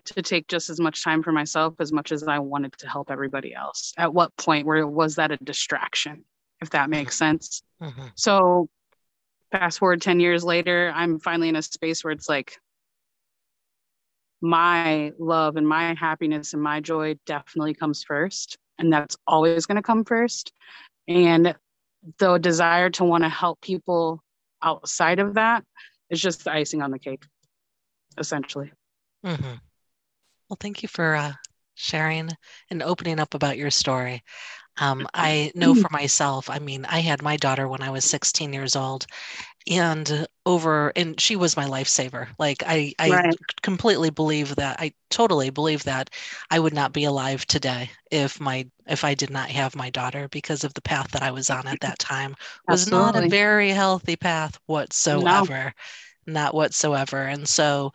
to 0.04 0.22
take 0.22 0.48
just 0.48 0.70
as 0.70 0.80
much 0.80 1.02
time 1.02 1.22
for 1.22 1.32
myself 1.32 1.74
as 1.80 1.92
much 1.92 2.12
as 2.12 2.22
I 2.24 2.38
wanted 2.38 2.72
to 2.78 2.88
help 2.88 3.10
everybody 3.10 3.54
else. 3.54 3.92
At 3.96 4.12
what 4.12 4.36
point 4.36 4.66
where 4.66 4.86
was 4.86 5.16
that 5.16 5.30
a 5.30 5.36
distraction, 5.38 6.24
if 6.60 6.70
that 6.70 6.90
makes 6.90 7.16
sense? 7.16 7.62
Mm-hmm. 7.82 8.06
So 8.16 8.68
fast 9.52 9.78
forward 9.78 10.02
10 10.02 10.20
years 10.20 10.44
later, 10.44 10.92
I'm 10.94 11.18
finally 11.18 11.48
in 11.48 11.56
a 11.56 11.62
space 11.62 12.02
where 12.04 12.12
it's 12.12 12.28
like 12.28 12.58
my 14.40 15.12
love 15.18 15.56
and 15.56 15.66
my 15.66 15.94
happiness 15.94 16.52
and 16.52 16.62
my 16.62 16.80
joy 16.80 17.16
definitely 17.24 17.74
comes 17.74 18.04
first. 18.04 18.58
And 18.78 18.92
that's 18.92 19.16
always 19.26 19.66
going 19.66 19.76
to 19.76 19.82
come 19.82 20.04
first. 20.04 20.52
And 21.06 21.54
the 22.18 22.38
desire 22.38 22.90
to 22.90 23.04
want 23.04 23.24
to 23.24 23.28
help 23.28 23.60
people 23.60 24.22
outside 24.62 25.20
of 25.20 25.34
that 25.34 25.64
is 26.10 26.20
just 26.20 26.44
the 26.44 26.52
icing 26.52 26.82
on 26.82 26.90
the 26.90 26.98
cake, 26.98 27.24
essentially. 28.18 28.72
Mm-hmm. 29.24 29.54
Well, 30.54 30.58
thank 30.60 30.84
you 30.84 30.88
for 30.88 31.16
uh, 31.16 31.32
sharing 31.74 32.30
and 32.70 32.80
opening 32.80 33.18
up 33.18 33.34
about 33.34 33.56
your 33.58 33.72
story. 33.72 34.22
Um, 34.78 35.08
I 35.14 35.52
know 35.56 35.74
for 35.74 35.88
myself, 35.90 36.48
I 36.50 36.60
mean, 36.60 36.84
I 36.86 37.00
had 37.00 37.22
my 37.22 37.36
daughter 37.36 37.66
when 37.68 37.82
I 37.82 37.90
was 37.90 38.04
16 38.04 38.52
years 38.52 38.76
old 38.76 39.06
and 39.68 40.28
over, 40.46 40.92
and 40.96 41.20
she 41.20 41.36
was 41.36 41.56
my 41.56 41.66
lifesaver. 41.66 42.28
Like 42.38 42.62
I, 42.66 42.94
I 43.00 43.08
right. 43.10 43.36
completely 43.62 44.10
believe 44.10 44.56
that 44.56 44.80
I 44.80 44.92
totally 45.10 45.50
believe 45.50 45.84
that 45.84 46.10
I 46.50 46.60
would 46.60 46.74
not 46.74 46.92
be 46.92 47.04
alive 47.04 47.46
today 47.46 47.90
if 48.10 48.40
my, 48.40 48.66
if 48.86 49.04
I 49.04 49.14
did 49.14 49.30
not 49.30 49.50
have 49.50 49.76
my 49.76 49.90
daughter 49.90 50.28
because 50.28 50.64
of 50.64 50.74
the 50.74 50.82
path 50.82 51.12
that 51.12 51.22
I 51.22 51.32
was 51.32 51.50
on 51.50 51.66
at 51.66 51.80
that 51.80 51.98
time 51.98 52.36
was 52.68 52.86
Absolutely. 52.88 53.12
not 53.12 53.16
a 53.16 53.28
very 53.28 53.70
healthy 53.70 54.16
path 54.16 54.58
whatsoever. 54.66 55.74
No. 56.26 56.32
Not 56.34 56.54
whatsoever. 56.54 57.22
And 57.22 57.48
so 57.48 57.92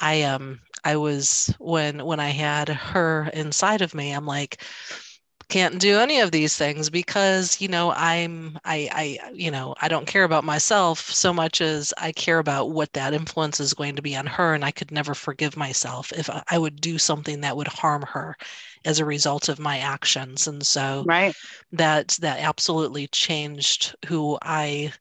I, 0.00 0.22
um, 0.22 0.60
I 0.84 0.96
was 0.96 1.52
when 1.58 2.04
when 2.04 2.20
I 2.20 2.30
had 2.30 2.68
her 2.68 3.30
inside 3.34 3.82
of 3.82 3.94
me, 3.94 4.12
I'm 4.12 4.26
like, 4.26 4.62
can't 5.48 5.80
do 5.80 5.98
any 5.98 6.20
of 6.20 6.30
these 6.30 6.56
things 6.56 6.90
because 6.90 7.60
you 7.60 7.66
know 7.66 7.90
i'm 7.90 8.56
i 8.64 8.88
i 8.92 9.30
you 9.32 9.50
know 9.50 9.74
i 9.80 9.88
don't 9.88 10.06
care 10.06 10.22
about 10.22 10.44
myself 10.44 11.00
so 11.10 11.32
much 11.32 11.60
as 11.60 11.92
i 11.98 12.12
care 12.12 12.38
about 12.38 12.70
what 12.70 12.92
that 12.92 13.12
influence 13.12 13.58
is 13.58 13.74
going 13.74 13.96
to 13.96 14.02
be 14.02 14.14
on 14.14 14.26
her 14.26 14.54
and 14.54 14.64
i 14.64 14.70
could 14.70 14.92
never 14.92 15.12
forgive 15.12 15.56
myself 15.56 16.12
if 16.12 16.30
i 16.48 16.56
would 16.56 16.80
do 16.80 16.98
something 16.98 17.40
that 17.40 17.56
would 17.56 17.66
harm 17.66 18.02
her 18.02 18.36
as 18.84 18.98
a 19.00 19.04
result 19.04 19.48
of 19.48 19.58
my 19.58 19.78
actions. 19.78 20.46
And 20.46 20.64
so 20.66 21.04
right. 21.06 21.34
that 21.72 22.16
that 22.20 22.40
absolutely 22.40 23.08
changed 23.08 23.94
who 24.06 24.38
i 24.42 24.92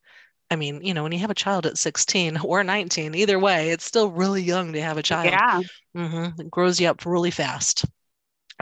I 0.52 0.56
mean, 0.56 0.82
you 0.84 0.94
know, 0.94 1.04
when 1.04 1.12
you 1.12 1.20
have 1.20 1.30
a 1.30 1.36
child 1.36 1.66
at 1.66 1.78
16 1.78 2.38
or 2.44 2.64
19, 2.64 3.16
either 3.16 3.40
way, 3.40 3.70
it's 3.70 3.86
still 3.86 4.10
really 4.10 4.42
young 4.42 4.74
to 4.74 4.82
have 4.82 4.98
a 4.98 5.04
child. 5.04 5.28
Yeah. 5.28 5.62
Mm-hmm. 5.96 6.42
It 6.42 6.52
grows 6.52 6.80
you 6.80 6.88
up 6.88 7.06
really 7.06 7.32
fast 7.32 7.86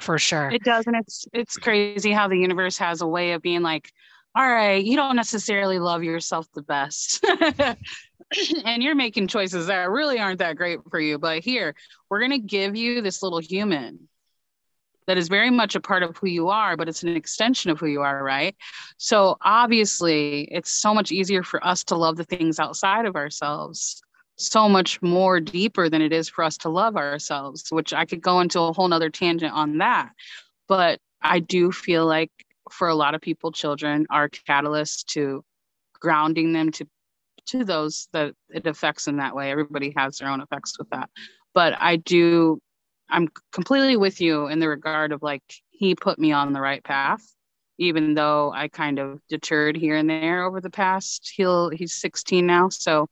for 0.01 0.19
sure 0.19 0.49
it 0.51 0.63
does 0.63 0.85
and 0.85 0.95
it's 0.95 1.25
it's 1.33 1.57
crazy 1.57 2.11
how 2.11 2.27
the 2.27 2.37
universe 2.37 2.77
has 2.77 3.01
a 3.01 3.07
way 3.07 3.31
of 3.31 3.41
being 3.41 3.61
like 3.61 3.91
all 4.35 4.47
right 4.47 4.85
you 4.85 4.95
don't 4.95 5.15
necessarily 5.15 5.79
love 5.79 6.03
yourself 6.03 6.47
the 6.53 6.61
best 6.61 7.25
and 8.65 8.83
you're 8.83 8.95
making 8.95 9.27
choices 9.27 9.67
that 9.67 9.89
really 9.89 10.19
aren't 10.19 10.39
that 10.39 10.55
great 10.55 10.79
for 10.89 10.99
you 10.99 11.17
but 11.17 11.43
here 11.43 11.73
we're 12.09 12.19
going 12.19 12.31
to 12.31 12.37
give 12.37 12.75
you 12.75 13.01
this 13.01 13.23
little 13.23 13.39
human 13.39 14.07
that 15.07 15.17
is 15.17 15.29
very 15.29 15.49
much 15.49 15.75
a 15.75 15.79
part 15.79 16.03
of 16.03 16.17
who 16.17 16.27
you 16.27 16.49
are 16.49 16.77
but 16.77 16.87
it's 16.87 17.03
an 17.03 17.15
extension 17.15 17.71
of 17.71 17.79
who 17.79 17.87
you 17.87 18.01
are 18.01 18.23
right 18.23 18.55
so 18.97 19.37
obviously 19.41 20.47
it's 20.51 20.71
so 20.71 20.93
much 20.93 21.11
easier 21.11 21.43
for 21.43 21.65
us 21.65 21.83
to 21.83 21.95
love 21.95 22.17
the 22.17 22.23
things 22.23 22.59
outside 22.59 23.05
of 23.05 23.15
ourselves 23.15 24.01
so 24.37 24.69
much 24.69 25.01
more 25.01 25.39
deeper 25.39 25.89
than 25.89 26.01
it 26.01 26.13
is 26.13 26.29
for 26.29 26.43
us 26.43 26.57
to 26.57 26.69
love 26.69 26.95
ourselves, 26.95 27.65
which 27.69 27.93
I 27.93 28.05
could 28.05 28.21
go 28.21 28.39
into 28.39 28.61
a 28.61 28.71
whole 28.71 28.87
nother 28.87 29.09
tangent 29.09 29.51
on 29.51 29.79
that. 29.79 30.11
But 30.67 30.99
I 31.21 31.39
do 31.39 31.71
feel 31.71 32.05
like 32.05 32.31
for 32.71 32.87
a 32.87 32.95
lot 32.95 33.15
of 33.15 33.21
people, 33.21 33.51
children 33.51 34.05
are 34.09 34.29
catalysts 34.29 35.03
to 35.13 35.43
grounding 35.99 36.53
them 36.53 36.71
to 36.71 36.87
to 37.47 37.63
those 37.63 38.09
that 38.11 38.33
it 38.49 38.67
affects 38.67 39.07
in 39.07 39.17
that 39.17 39.33
way. 39.33 39.49
Everybody 39.49 39.93
has 39.95 40.17
their 40.17 40.27
own 40.27 40.41
effects 40.41 40.77
with 40.77 40.89
that. 40.89 41.09
But 41.53 41.73
I 41.79 41.95
do 41.95 42.59
I'm 43.09 43.29
completely 43.51 43.97
with 43.97 44.21
you 44.21 44.47
in 44.47 44.59
the 44.59 44.69
regard 44.69 45.11
of 45.11 45.23
like 45.23 45.43
he 45.71 45.95
put 45.95 46.19
me 46.19 46.31
on 46.31 46.53
the 46.53 46.61
right 46.61 46.83
path 46.83 47.23
even 47.77 48.15
though 48.15 48.51
I 48.53 48.67
kind 48.67 48.99
of 48.99 49.19
deterred 49.29 49.77
here 49.77 49.95
and 49.95 50.09
there 50.09 50.43
over 50.43 50.61
the 50.61 50.69
past 50.69 51.31
he'll 51.35 51.69
he's 51.69 51.95
16 51.95 52.45
now. 52.45 52.69
So 52.69 53.07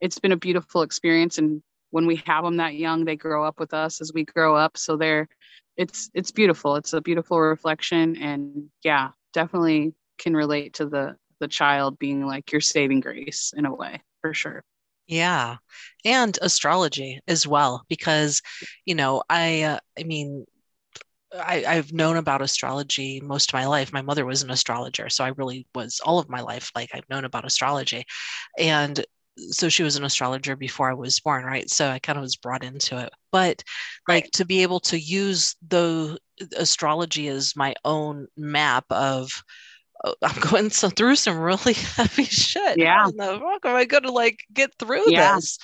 it's 0.00 0.18
been 0.18 0.32
a 0.32 0.36
beautiful 0.36 0.82
experience. 0.82 1.38
And 1.38 1.62
when 1.90 2.06
we 2.06 2.16
have 2.26 2.44
them 2.44 2.56
that 2.56 2.74
young 2.74 3.04
they 3.04 3.16
grow 3.16 3.44
up 3.44 3.58
with 3.58 3.74
us 3.74 4.00
as 4.00 4.12
we 4.12 4.24
grow 4.24 4.56
up. 4.56 4.76
So 4.76 4.96
they're 4.96 5.28
it's 5.76 6.10
it's 6.14 6.32
beautiful. 6.32 6.76
It's 6.76 6.92
a 6.92 7.00
beautiful 7.00 7.40
reflection. 7.40 8.16
And 8.16 8.68
yeah 8.82 9.10
definitely 9.34 9.94
can 10.18 10.34
relate 10.34 10.74
to 10.74 10.86
the 10.86 11.16
the 11.40 11.48
child 11.48 11.98
being 11.98 12.26
like 12.26 12.50
your 12.50 12.60
saving 12.60 13.00
grace 13.00 13.52
in 13.56 13.66
a 13.66 13.74
way 13.74 14.02
for 14.20 14.34
sure 14.34 14.64
yeah 15.08 15.56
and 16.04 16.38
astrology 16.42 17.20
as 17.26 17.46
well 17.46 17.84
because 17.88 18.42
you 18.84 18.94
know 18.94 19.22
i 19.28 19.62
uh, 19.62 19.78
i 19.98 20.04
mean 20.04 20.44
I, 21.34 21.64
I've 21.66 21.92
known 21.92 22.16
about 22.16 22.40
astrology 22.40 23.20
most 23.20 23.50
of 23.50 23.54
my 23.54 23.66
life. 23.66 23.92
My 23.92 24.00
mother 24.00 24.24
was 24.24 24.42
an 24.42 24.50
astrologer, 24.50 25.10
so 25.10 25.24
I 25.24 25.28
really 25.36 25.66
was 25.74 26.00
all 26.02 26.18
of 26.18 26.30
my 26.30 26.40
life 26.40 26.70
like 26.74 26.88
I've 26.94 27.08
known 27.10 27.26
about 27.26 27.44
astrology. 27.44 28.04
And 28.58 29.04
so 29.50 29.68
she 29.68 29.82
was 29.82 29.96
an 29.96 30.04
astrologer 30.04 30.56
before 30.56 30.90
I 30.90 30.94
was 30.94 31.20
born, 31.20 31.44
right? 31.44 31.68
So 31.70 31.88
I 31.88 31.98
kind 31.98 32.18
of 32.18 32.22
was 32.22 32.36
brought 32.36 32.64
into 32.64 32.98
it. 32.98 33.10
But 33.30 33.62
like 34.08 34.24
right. 34.24 34.32
to 34.32 34.44
be 34.44 34.62
able 34.62 34.80
to 34.80 34.98
use 34.98 35.54
the 35.68 36.18
astrology 36.56 37.28
as 37.28 37.56
my 37.56 37.74
own 37.84 38.26
map 38.36 38.84
of 38.90 39.30
Oh, 40.04 40.14
I'm 40.22 40.40
going 40.40 40.70
so 40.70 40.88
through 40.90 41.16
some 41.16 41.38
really 41.38 41.72
heavy 41.96 42.24
shit. 42.24 42.78
Yeah. 42.78 42.96
How 42.98 43.10
the 43.10 43.40
fuck 43.40 43.64
am 43.66 43.76
I 43.76 43.84
going 43.84 44.04
to 44.04 44.12
like 44.12 44.44
get 44.52 44.74
through 44.78 45.10
Yeah. 45.10 45.36
this? 45.36 45.58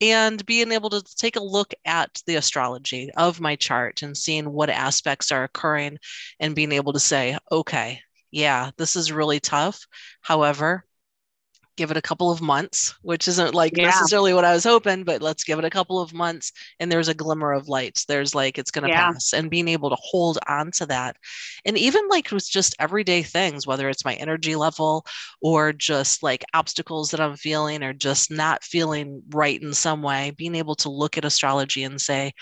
And 0.00 0.44
being 0.46 0.72
able 0.72 0.90
to 0.90 1.02
take 1.16 1.36
a 1.36 1.42
look 1.42 1.72
at 1.84 2.22
the 2.26 2.36
astrology 2.36 3.10
of 3.16 3.40
my 3.40 3.56
chart 3.56 4.02
and 4.02 4.16
seeing 4.16 4.52
what 4.52 4.70
aspects 4.70 5.32
are 5.32 5.44
occurring 5.44 5.98
and 6.40 6.54
being 6.54 6.72
able 6.72 6.92
to 6.92 7.00
say, 7.00 7.38
okay, 7.50 8.00
yeah, 8.30 8.70
this 8.76 8.94
is 8.96 9.10
really 9.12 9.40
tough. 9.40 9.86
However, 10.20 10.84
give 11.78 11.90
it 11.90 11.96
a 11.96 12.02
couple 12.02 12.30
of 12.30 12.42
months, 12.42 12.94
which 13.02 13.28
isn't 13.28 13.54
like 13.54 13.78
Yeah. 13.78 13.82
necessarily 13.82 14.34
what 14.34 14.44
I 14.44 14.52
was 14.52 14.64
hoping, 14.64 15.04
but 15.04 15.22
let's 15.22 15.44
give 15.44 15.58
it 15.58 15.64
a 15.64 15.70
couple 15.70 16.00
of 16.00 16.12
months 16.12 16.52
and 16.80 16.92
there's 16.92 17.08
a 17.08 17.14
glimmer 17.14 17.52
of 17.52 17.68
light. 17.68 18.04
There's 18.08 18.34
like 18.34 18.58
it's 18.58 18.70
going 18.70 18.82
to 18.82 18.88
Yeah. 18.88 19.12
pass 19.12 19.32
and 19.32 19.50
being 19.50 19.68
able 19.68 19.90
to 19.90 19.96
hold 20.00 20.38
on 20.48 20.72
to 20.72 20.86
that. 20.86 21.16
And 21.64 21.78
even 21.78 22.08
like 22.08 22.30
with 22.30 22.48
just 22.50 22.76
everyday 22.78 23.22
things, 23.22 23.66
whether 23.66 23.88
it's 23.88 24.04
my 24.04 24.14
energy 24.14 24.56
level 24.56 25.06
or 25.40 25.72
just 25.72 26.22
like 26.22 26.44
obstacles 26.54 27.10
that 27.12 27.20
I'm 27.20 27.36
feeling 27.36 27.82
or 27.82 27.92
just 27.94 28.30
not 28.30 28.64
feeling 28.64 29.22
right 29.30 29.60
in 29.62 29.72
some 29.72 30.02
way, 30.02 30.32
being 30.36 30.54
able 30.56 30.74
to 30.76 30.90
look 30.90 31.16
at 31.16 31.24
astrology 31.24 31.84
and 31.84 32.00
say, 32.00 32.32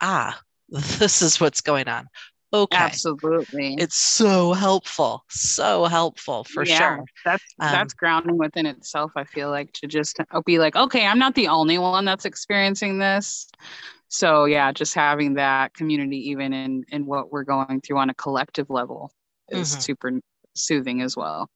ah, 0.00 0.40
this 0.68 1.22
is 1.22 1.40
what's 1.40 1.60
going 1.60 1.88
on. 1.88 2.08
Okay. 2.54 3.02
Absolutely. 3.10 3.78
It's 3.78 3.96
so 3.96 4.54
helpful. 4.54 5.24
So 5.30 5.86
helpful 5.86 6.44
for 6.44 6.64
Yeah, 6.64 6.66
sure. 6.66 7.04
That's 7.24 7.54
Um, 7.60 7.66
that's 7.70 7.94
grounding 7.94 8.38
within 8.38 8.66
itself. 8.66 9.12
I 9.16 9.24
feel 9.24 9.50
like 9.50 9.72
to 9.74 9.86
just 9.86 10.18
be 10.46 10.58
like, 10.58 10.76
okay, 10.76 11.06
I'm 11.06 11.18
not 11.18 11.34
the 11.34 11.48
only 11.48 11.78
one 11.78 12.04
that's 12.04 12.24
experiencing 12.26 12.98
this. 12.98 13.48
So 14.08 14.44
yeah, 14.46 14.72
just 14.72 14.94
having 14.94 15.34
that 15.34 15.74
community, 15.74 16.30
even 16.30 16.52
in 16.52 16.84
in 16.88 17.06
what 17.06 17.32
we're 17.32 17.44
going 17.44 17.80
through 17.82 17.98
on 17.98 18.10
a 18.10 18.14
collective 18.14 18.70
level, 18.70 19.12
is 19.50 19.70
Mhm. 19.70 19.80
super 19.80 20.12
soothing 20.54 21.02
as 21.02 21.16
well. 21.16 21.50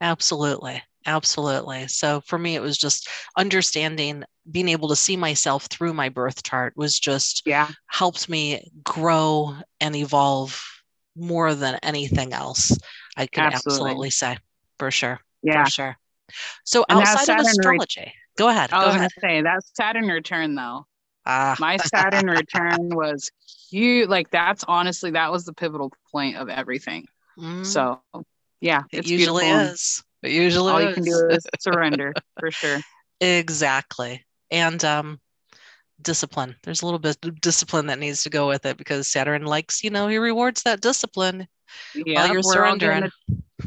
Absolutely. 0.00 0.82
Absolutely. 1.06 1.88
So 1.88 2.20
for 2.22 2.38
me, 2.38 2.54
it 2.54 2.60
was 2.62 2.76
just 2.76 3.08
understanding, 3.36 4.24
being 4.50 4.68
able 4.68 4.88
to 4.88 4.96
see 4.96 5.16
myself 5.16 5.66
through 5.66 5.94
my 5.94 6.08
birth 6.08 6.42
chart 6.42 6.74
was 6.76 6.98
just 6.98 7.42
Yeah, 7.44 7.72
helped 7.86 8.28
me 8.28 8.70
grow 8.84 9.56
and 9.80 9.96
evolve 9.96 10.60
more 11.16 11.54
than 11.54 11.78
anything 11.82 12.32
else. 12.32 12.76
I 13.16 13.26
can 13.26 13.44
Absolutely. 13.46 13.54
absolutely, 13.54 14.10
say 14.10 14.38
for 14.78 14.90
sure. 14.90 15.20
yeah. 15.42 15.62
For 15.62 15.64
sure. 15.64 15.96
So 16.64 16.84
And 16.88 17.00
outside 17.00 17.30
of 17.30 17.38
Saturn 17.38 17.58
re- 17.58 17.80
astrology, 17.80 18.12
go 18.36 18.48
ahead. 18.48 18.72
I 18.72 18.78
Go 18.78 18.86
was 18.86 18.94
ahead. 18.94 19.08
gonna 19.08 19.10
say 19.20 19.42
that 19.42 19.60
Saturn 19.76 20.08
return 20.08 20.54
though. 20.54 20.86
Ah, 21.24 21.56
My 21.58 21.78
Saturn 21.78 22.28
return 22.28 22.94
was 22.94 23.30
huge. 23.70 24.08
Like 24.08 24.30
that's 24.30 24.64
honestly 24.68 25.12
that 25.12 25.32
was 25.32 25.44
the 25.46 25.54
pivotal 25.54 25.92
point 26.12 26.36
of 26.36 26.48
everything. 26.48 27.06
mm, 27.36 27.82
So 27.82 28.02
yeah, 28.60 28.82
it 28.92 28.98
it's 28.98 29.10
usually 29.10 29.44
beautiful. 29.44 29.72
is. 29.72 30.02
It 30.22 30.32
usually 30.32 30.72
All 30.72 30.80
is. 30.80 30.88
you 30.88 30.94
can 30.94 31.04
do 31.04 31.28
is 31.30 31.46
surrender 31.60 32.14
for 32.38 32.50
sure. 32.50 32.80
Exactly. 33.20 34.24
And 34.50 34.82
um 34.84 35.20
discipline. 36.02 36.56
There's 36.62 36.82
a 36.82 36.86
little 36.86 36.98
bit 36.98 37.18
of 37.24 37.40
discipline 37.40 37.86
that 37.86 37.98
needs 37.98 38.22
to 38.22 38.30
go 38.30 38.48
with 38.48 38.64
it 38.66 38.76
because 38.76 39.08
Saturn 39.08 39.44
likes, 39.44 39.82
you 39.82 39.90
know, 39.90 40.08
he 40.08 40.18
rewards 40.18 40.62
that 40.62 40.80
discipline 40.80 41.48
Yeah, 41.94 42.22
while 42.22 42.28
you're 42.32 42.42
surrendering. 42.42 43.10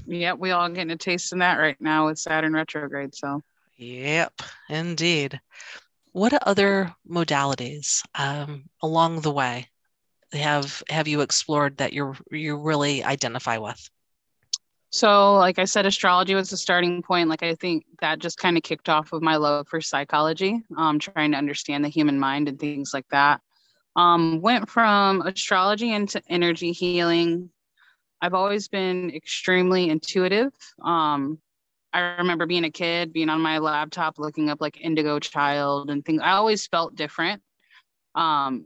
yeah, 0.07 0.33
we 0.33 0.51
all 0.51 0.69
getting 0.69 0.91
a 0.91 0.97
taste 0.97 1.33
in 1.33 1.39
that 1.39 1.57
right 1.57 1.79
now 1.81 2.07
with 2.07 2.19
Saturn 2.19 2.53
retrograde. 2.53 3.15
So 3.15 3.41
Yep, 3.77 4.41
indeed. 4.69 5.39
What 6.13 6.33
other 6.47 6.93
modalities 7.09 8.01
um, 8.15 8.69
along 8.81 9.21
the 9.21 9.31
way 9.31 9.69
have 10.33 10.83
have 10.89 11.07
you 11.07 11.21
explored 11.21 11.77
that 11.77 11.93
you're 11.93 12.17
you 12.31 12.57
really 12.57 13.03
identify 13.03 13.57
with? 13.57 13.89
So, 14.91 15.35
like 15.35 15.57
I 15.57 15.65
said, 15.65 15.85
astrology 15.85 16.35
was 16.35 16.49
the 16.49 16.57
starting 16.57 17.01
point. 17.01 17.29
Like, 17.29 17.43
I 17.43 17.55
think 17.55 17.85
that 18.01 18.19
just 18.19 18.37
kind 18.37 18.57
of 18.57 18.63
kicked 18.63 18.89
off 18.89 19.13
of 19.13 19.21
my 19.21 19.37
love 19.37 19.67
for 19.69 19.79
psychology, 19.79 20.61
um, 20.77 20.99
trying 20.99 21.31
to 21.31 21.37
understand 21.37 21.85
the 21.85 21.89
human 21.89 22.19
mind 22.19 22.49
and 22.49 22.59
things 22.59 22.93
like 22.93 23.07
that. 23.09 23.39
Um, 23.95 24.41
went 24.41 24.69
from 24.69 25.21
astrology 25.21 25.93
into 25.93 26.21
energy 26.29 26.73
healing. 26.73 27.49
I've 28.21 28.33
always 28.33 28.67
been 28.67 29.11
extremely 29.15 29.89
intuitive. 29.89 30.51
Um, 30.83 31.39
I 31.93 31.99
remember 32.19 32.45
being 32.45 32.65
a 32.65 32.71
kid, 32.71 33.13
being 33.13 33.29
on 33.29 33.41
my 33.41 33.59
laptop, 33.59 34.19
looking 34.19 34.49
up 34.49 34.59
like 34.59 34.79
Indigo 34.79 35.19
Child 35.19 35.89
and 35.89 36.03
things. 36.03 36.21
I 36.21 36.31
always 36.31 36.67
felt 36.67 36.95
different. 36.95 37.41
Um, 38.15 38.65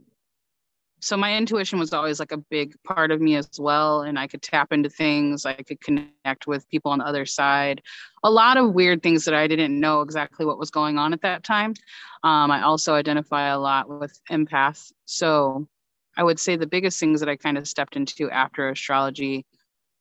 so 1.00 1.16
my 1.16 1.36
intuition 1.36 1.78
was 1.78 1.92
always 1.92 2.18
like 2.18 2.32
a 2.32 2.38
big 2.38 2.74
part 2.82 3.10
of 3.10 3.20
me 3.20 3.36
as 3.36 3.48
well 3.58 4.02
and 4.02 4.18
i 4.18 4.26
could 4.26 4.42
tap 4.42 4.72
into 4.72 4.88
things 4.88 5.44
i 5.44 5.52
could 5.52 5.80
connect 5.80 6.46
with 6.46 6.68
people 6.68 6.90
on 6.90 6.98
the 6.98 7.04
other 7.04 7.26
side. 7.26 7.82
A 8.24 8.30
lot 8.30 8.56
of 8.56 8.72
weird 8.72 9.02
things 9.02 9.24
that 9.24 9.34
i 9.34 9.46
didn't 9.46 9.78
know 9.78 10.00
exactly 10.00 10.46
what 10.46 10.58
was 10.58 10.70
going 10.70 10.98
on 10.98 11.12
at 11.12 11.22
that 11.22 11.44
time. 11.44 11.74
Um, 12.22 12.50
i 12.50 12.62
also 12.62 12.94
identify 12.94 13.48
a 13.48 13.58
lot 13.58 13.88
with 13.88 14.18
empath. 14.30 14.92
So 15.04 15.68
i 16.16 16.24
would 16.24 16.40
say 16.40 16.56
the 16.56 16.66
biggest 16.66 16.98
things 16.98 17.20
that 17.20 17.28
i 17.28 17.36
kind 17.36 17.58
of 17.58 17.68
stepped 17.68 17.96
into 17.96 18.30
after 18.30 18.68
astrology 18.68 19.44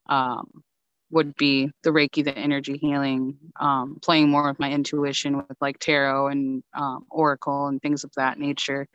um, 0.08 0.64
would 1.12 1.36
be 1.36 1.72
the 1.84 1.92
reiki 1.92 2.24
the 2.24 2.38
energy 2.38 2.78
healing 2.78 3.38
um, 3.60 4.00
playing 4.02 4.30
more 4.30 4.48
with 4.48 4.60
my 4.60 4.72
intuition 4.72 5.38
with 5.38 5.58
like 5.62 5.78
tarot 5.80 6.28
and 6.28 6.64
um, 6.74 7.06
oracle 7.10 7.68
and 7.68 7.82
things 7.82 8.04
of 8.04 8.12
that 8.16 8.40
nature 8.40 8.88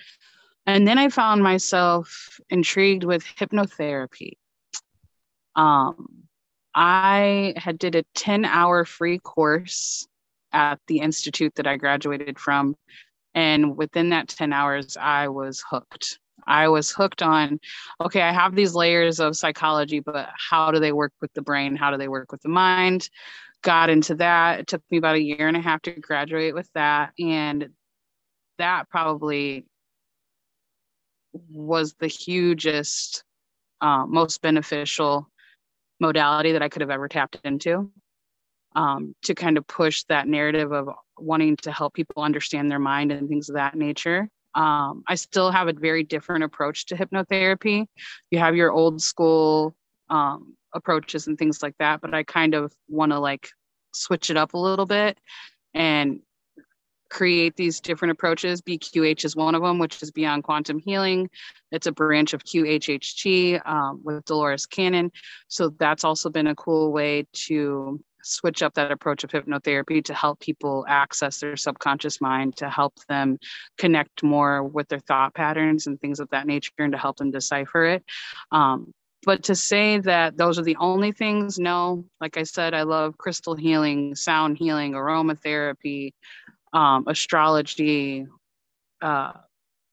and 0.67 0.87
then 0.87 0.99
I 0.99 1.09
found 1.09 1.43
myself 1.43 2.41
intrigued 2.51 3.05
with 3.05 3.25
hypnotherapy. 3.25 4.33
Um, 5.57 6.25
I 6.75 7.55
had 7.57 7.79
did 7.79 7.97
a 7.97 8.05
10 8.15 8.45
hour 8.45 8.85
free 8.85 9.19
course 9.19 10.07
at 10.53 10.79
the 10.87 10.99
institute 10.99 11.55
that 11.57 11.67
I 11.67 11.77
graduated 11.77 12.39
from. 12.39 12.77
And 13.35 13.77
within 13.77 14.11
that 14.11 14.29
10 14.29 14.53
hours, 14.53 14.97
I 14.97 15.29
was 15.29 15.63
hooked. 15.69 16.19
I 16.47 16.69
was 16.69 16.91
hooked 16.91 17.23
on, 17.23 17.61
okay, 18.01 18.23
I 18.23 18.33
have 18.33 18.55
these 18.55 18.75
layers 18.75 19.21
of 19.21 19.37
psychology, 19.37 20.01
but 20.01 20.31
how 20.37 20.71
do 20.71 20.81
they 20.81 20.93
work 20.93 21.13
with 21.21 21.33
the 21.35 21.43
brain? 21.43 21.77
How 21.77 21.91
do 21.91 21.97
they 21.97 22.09
work 22.09 22.33
with 22.33 22.43
the 22.43 22.49
mind? 22.49 23.09
Got 23.63 23.91
into 23.91 24.15
that. 24.17 24.61
It 24.61 24.67
took 24.67 24.83
me 24.91 24.99
about 24.99 25.17
a 25.17 25.23
year 25.23 25.49
and 25.49 25.57
a 25.57 25.61
half 25.61 25.83
to 25.83 25.93
graduate 25.93 26.55
with 26.55 26.69
that. 26.75 27.13
And 27.19 27.69
that 28.59 28.89
probably 28.89 29.67
was 31.33 31.95
the 31.95 32.07
hugest, 32.07 33.25
uh, 33.81 34.05
most 34.07 34.43
beneficial 34.43 35.29
modality 36.01 36.53
that 36.53 36.63
I 36.63 36.69
could 36.69 36.81
have 36.81 36.91
ever 36.91 37.09
tapped 37.09 37.39
into 37.45 37.91
um, 38.75 39.15
to 39.23 39.35
kind 39.35 39.59
of 39.59 39.67
push 39.67 40.05
that 40.05 40.29
narrative 40.29 40.73
of 40.73 40.89
wanting 41.19 41.57
to 41.57 41.73
help 41.73 41.95
people 41.95 42.23
understand 42.23 42.71
their 42.71 42.79
mind 42.79 43.13
and 43.13 43.29
things 43.29 43.49
of 43.49 43.57
that 43.57 43.75
nature. 43.75 44.29
Um, 44.55 45.05
I 45.07 45.15
still 45.15 45.51
have 45.51 45.69
a 45.69 45.73
very 45.73 46.03
different 46.03 46.45
approach 46.45 46.87
to 46.87 46.97
hypnotherapy. 46.97 47.87
You 48.31 48.39
have 48.39 48.57
your 48.57 48.73
old 48.73 49.01
school 49.03 49.75
um, 50.09 50.57
approaches 50.75 51.27
and 51.27 51.39
things 51.39 51.63
like 51.63 51.75
that, 51.79 52.01
but 52.01 52.15
I 52.15 52.23
kind 52.23 52.55
of 52.55 52.73
want 52.89 53.13
to 53.13 53.19
like 53.19 53.49
switch 53.95 54.31
it 54.31 54.37
up 54.37 54.55
a 54.55 54.59
little 54.59 54.87
bit 54.87 55.19
and 55.75 56.21
create 57.11 57.57
these 57.57 57.81
different 57.81 58.13
approaches. 58.13 58.63
BQH 58.63 59.25
is 59.25 59.37
one 59.37 59.55
of 59.55 59.63
them, 59.63 59.79
which 59.79 60.03
is 60.03 60.11
Beyond 60.11 60.45
Quantum 60.45 60.79
Healing. 60.79 61.29
It's 61.73 61.87
a 61.87 61.93
branch 61.93 62.33
of 62.33 62.45
QHHT 62.45 63.67
um, 63.69 64.01
with 64.03 64.25
Dolores 64.25 64.67
Cannon. 64.67 65.11
So 65.49 65.71
that's 65.71 66.05
also 66.05 66.31
been 66.31 66.47
a 66.47 66.55
cool 66.55 66.93
way 66.93 67.27
to 67.33 68.01
switch 68.23 68.63
up 68.63 68.75
that 68.75 68.93
approach 68.93 69.25
of 69.25 69.31
hypnotherapy 69.31 70.05
to 70.05 70.15
help 70.15 70.41
people 70.41 70.85
access 70.89 71.41
their 71.41 71.57
subconscious 71.57 72.21
mind, 72.21 72.57
to 72.57 72.69
help 72.69 72.95
them 73.09 73.39
connect 73.79 74.23
more 74.23 74.63
with 74.63 74.89
their 74.89 75.01
thought 75.01 75.35
patterns 75.35 75.87
and 75.87 76.01
things 76.01 76.21
of 76.21 76.29
that 76.31 76.47
nature, 76.47 76.73
and 76.79 76.93
to 76.93 76.99
help 76.99 77.17
them 77.17 77.31
decipher 77.31 77.85
it. 77.85 78.05
Um, 78.53 78.93
but 79.25 79.43
to 79.45 79.55
say 79.55 79.99
that 79.99 80.39
those 80.39 80.59
are 80.59 80.63
the 80.63 80.77
only 80.77 81.13
things, 81.13 81.59
no. 81.59 82.05
Like 82.21 82.39
I 82.39 82.45
said, 82.45 82.73
I 82.73 82.83
love 82.83 83.19
crystal 83.19 83.55
healing, 83.55 84.15
sound 84.15 84.57
healing, 84.57 84.93
aromatherapy, 84.93 86.13
um, 86.73 87.05
astrology, 87.07 88.27
uh, 89.01 89.33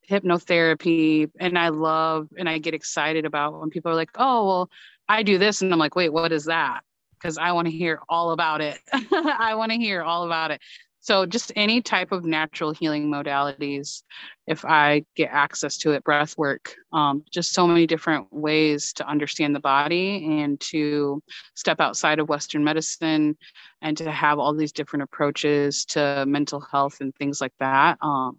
hypnotherapy. 0.10 1.30
And 1.40 1.58
I 1.58 1.70
love 1.70 2.30
and 2.38 2.48
I 2.48 2.58
get 2.58 2.74
excited 2.74 3.26
about 3.26 3.60
when 3.60 3.70
people 3.70 3.92
are 3.92 3.96
like, 3.96 4.12
oh, 4.16 4.46
well, 4.46 4.70
I 5.10 5.24
do 5.24 5.38
this. 5.38 5.62
And 5.62 5.72
I'm 5.72 5.80
like, 5.80 5.96
wait, 5.96 6.12
what 6.12 6.32
is 6.32 6.46
that? 6.46 6.82
Because 7.20 7.38
I 7.38 7.52
want 7.52 7.68
to 7.68 7.72
hear 7.72 8.00
all 8.10 8.32
about 8.32 8.62
it. 8.62 8.80
I 8.94 9.56
want 9.56 9.72
to 9.72 9.78
hear 9.78 10.02
all 10.04 10.26
about 10.26 10.52
it. 10.52 10.62
So, 11.08 11.26
just 11.26 11.54
any 11.56 11.82
type 11.82 12.12
of 12.12 12.26
natural 12.26 12.74
healing 12.74 13.08
modalities, 13.08 14.04
if 14.46 14.66
I 14.66 15.06
get 15.16 15.30
access 15.32 15.78
to 15.78 15.92
it, 15.92 16.04
breath 16.04 16.38
work, 16.38 16.76
um, 16.92 17.24
just 17.32 17.54
so 17.54 17.66
many 17.66 17.88
different 17.88 18.28
ways 18.34 18.92
to 18.92 19.08
understand 19.08 19.56
the 19.56 19.62
body 19.62 20.42
and 20.42 20.60
to 20.60 21.24
step 21.56 21.80
outside 21.80 22.20
of 22.20 22.28
Western 22.28 22.62
medicine 22.62 23.38
and 23.82 23.96
to 23.96 24.12
have 24.12 24.38
all 24.38 24.54
these 24.54 24.74
different 24.74 25.04
approaches 25.04 25.86
to 25.86 26.26
mental 26.28 26.60
health 26.60 26.98
and 27.00 27.16
things 27.16 27.40
like 27.40 27.54
that. 27.62 27.98
Um, 28.02 28.38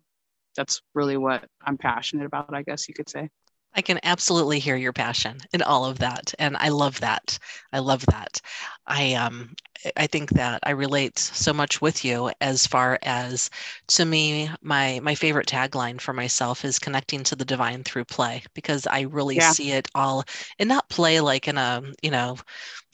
that's 0.54 0.82
really 0.92 1.16
what 1.16 1.48
I'm 1.62 1.78
passionate 1.78 2.26
about, 2.26 2.54
I 2.54 2.60
guess 2.64 2.86
you 2.86 2.92
could 2.92 3.08
say. 3.08 3.30
I 3.74 3.80
can 3.80 4.00
absolutely 4.02 4.58
hear 4.58 4.76
your 4.76 4.92
passion 4.92 5.38
in 5.52 5.62
all 5.62 5.84
of 5.84 6.00
that. 6.00 6.34
And 6.38 6.56
I 6.56 6.70
love 6.70 7.00
that. 7.00 7.38
I 7.72 7.78
love 7.78 8.04
that. 8.06 8.40
I 8.88 9.14
um 9.14 9.54
I 9.96 10.08
think 10.08 10.30
that 10.30 10.60
I 10.64 10.70
relate 10.70 11.18
so 11.20 11.52
much 11.52 11.80
with 11.80 12.04
you 12.04 12.32
as 12.40 12.66
far 12.66 12.98
as 13.02 13.48
to 13.88 14.04
me, 14.04 14.50
my 14.60 14.98
my 15.02 15.14
favorite 15.14 15.46
tagline 15.46 16.00
for 16.00 16.12
myself 16.12 16.64
is 16.64 16.80
connecting 16.80 17.22
to 17.24 17.36
the 17.36 17.44
divine 17.44 17.84
through 17.84 18.06
play 18.06 18.42
because 18.54 18.86
I 18.88 19.02
really 19.02 19.36
yeah. 19.36 19.52
see 19.52 19.70
it 19.72 19.86
all 19.94 20.24
and 20.58 20.68
not 20.68 20.88
play 20.88 21.20
like 21.20 21.46
in 21.46 21.58
a, 21.58 21.82
you 22.02 22.10
know, 22.10 22.38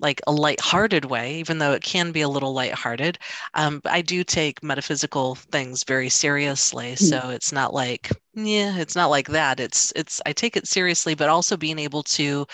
like 0.00 0.20
a 0.26 0.32
light-hearted 0.32 1.06
way, 1.06 1.36
even 1.36 1.58
though 1.58 1.72
it 1.72 1.82
can 1.82 2.12
be 2.12 2.20
a 2.20 2.28
little 2.28 2.52
light-hearted. 2.52 3.18
Um, 3.54 3.80
I 3.86 4.02
do 4.02 4.24
take 4.24 4.62
metaphysical 4.62 5.36
things 5.36 5.84
very 5.84 6.08
seriously. 6.10 6.92
Mm-hmm. 6.94 7.04
So 7.04 7.30
it's 7.30 7.52
not 7.52 7.72
like, 7.72 8.10
yeah, 8.34 8.76
it's 8.76 8.96
not 8.96 9.10
like 9.10 9.28
that. 9.28 9.60
It's 9.60 9.92
it's 9.96 10.20
I 10.26 10.32
take 10.32 10.56
it 10.56 10.66
seriously, 10.66 11.14
but 11.14 11.28
also 11.30 11.56
being 11.56 11.78
able 11.78 12.02
to 12.02 12.46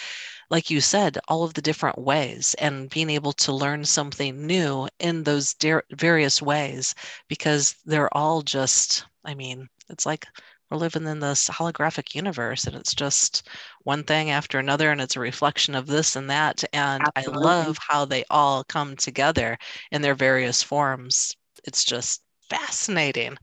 like 0.51 0.69
you 0.69 0.81
said, 0.81 1.19
all 1.29 1.45
of 1.45 1.55
the 1.55 1.63
different 1.63 1.99
ways 1.99 2.55
and 2.59 2.91
being 2.91 3.09
able 3.09 3.33
to 3.33 3.53
learn 3.53 3.85
something 3.85 4.47
new 4.47 4.89
in 4.99 5.23
those 5.23 5.55
de- 5.55 5.83
various 5.93 6.43
ways 6.43 6.95
because 7.29 7.77
they're 7.87 8.15
all 8.17 8.43
just, 8.43 9.07
I 9.25 9.35
mean, 9.35 9.69
it's 9.89 10.05
like 10.05 10.27
we're 10.71 10.79
living 10.79 11.07
in 11.07 11.21
this 11.21 11.49
holographic 11.49 12.15
universe 12.15 12.67
and 12.67 12.77
it's 12.77 12.95
just 12.95 13.49
one 13.85 14.03
thing 14.05 14.31
after 14.31 14.59
another 14.59 14.91
and 14.91 15.01
it's 15.01 15.17
a 15.17 15.21
reflection 15.21 15.75
of 15.75 15.87
this 15.87 16.17
and 16.17 16.29
that. 16.31 16.65
And 16.73 17.05
Absolutely. 17.17 17.43
I 17.43 17.47
love 17.47 17.79
how 17.81 18.05
they 18.05 18.25
all 18.31 18.65
come 18.65 18.97
together 18.97 19.57
in 19.93 20.03
their 20.03 20.15
various 20.15 20.63
forms. 20.63 21.37
It's 21.65 21.85
just 21.85 22.23
fascinating. 22.49 23.37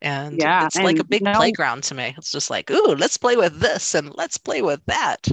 And 0.00 0.38
yeah, 0.38 0.66
it's 0.66 0.76
and 0.76 0.84
like 0.84 0.98
a 0.98 1.04
big 1.04 1.24
playground 1.24 1.84
to 1.84 1.94
me. 1.94 2.14
It's 2.18 2.30
just 2.30 2.50
like, 2.50 2.70
ooh, 2.70 2.94
let's 2.94 3.16
play 3.16 3.36
with 3.36 3.60
this 3.60 3.94
and 3.94 4.14
let's 4.14 4.36
play 4.36 4.60
with 4.60 4.84
that. 4.86 5.26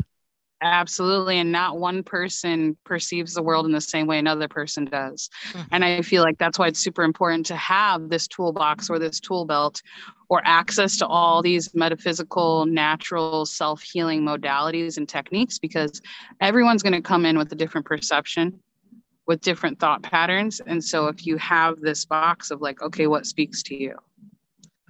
Absolutely. 0.62 1.40
And 1.40 1.52
not 1.52 1.80
one 1.80 2.04
person 2.04 2.78
perceives 2.84 3.34
the 3.34 3.42
world 3.42 3.66
in 3.66 3.72
the 3.72 3.82
same 3.82 4.06
way 4.06 4.20
another 4.20 4.48
person 4.48 4.86
does. 4.86 5.28
Mm-hmm. 5.50 5.68
And 5.72 5.84
I 5.84 6.02
feel 6.04 6.22
like 6.22 6.38
that's 6.38 6.60
why 6.60 6.68
it's 6.68 6.80
super 6.80 7.04
important 7.04 7.48
to 7.48 7.56
have 7.56 8.10
this 8.10 8.28
toolbox 8.28 8.88
or 8.88 9.00
this 9.00 9.20
tool 9.20 9.46
belt 9.46 9.82
or 10.30 10.42
access 10.46 10.98
to 10.98 11.08
all 11.08 11.42
these 11.42 11.74
metaphysical, 11.74 12.68
natural, 12.68 13.46
self 13.48 13.82
healing 13.82 14.22
modalities 14.22 14.98
and 14.98 15.10
techniques 15.10 15.58
because 15.58 16.00
everyone's 16.40 16.84
going 16.84 16.94
to 16.94 17.02
come 17.02 17.26
in 17.26 17.40
with 17.40 17.52
a 17.52 17.56
different 17.56 17.88
perception, 17.88 18.60
with 19.26 19.42
different 19.42 19.80
thought 19.80 20.04
patterns. 20.04 20.62
And 20.68 20.84
so 20.84 21.08
if 21.08 21.26
you 21.26 21.38
have 21.38 21.82
this 21.82 22.06
box 22.06 22.52
of 22.52 22.62
like, 22.62 22.84
okay, 22.84 23.08
what 23.08 23.26
speaks 23.26 23.64
to 23.64 23.76
you? 23.76 23.96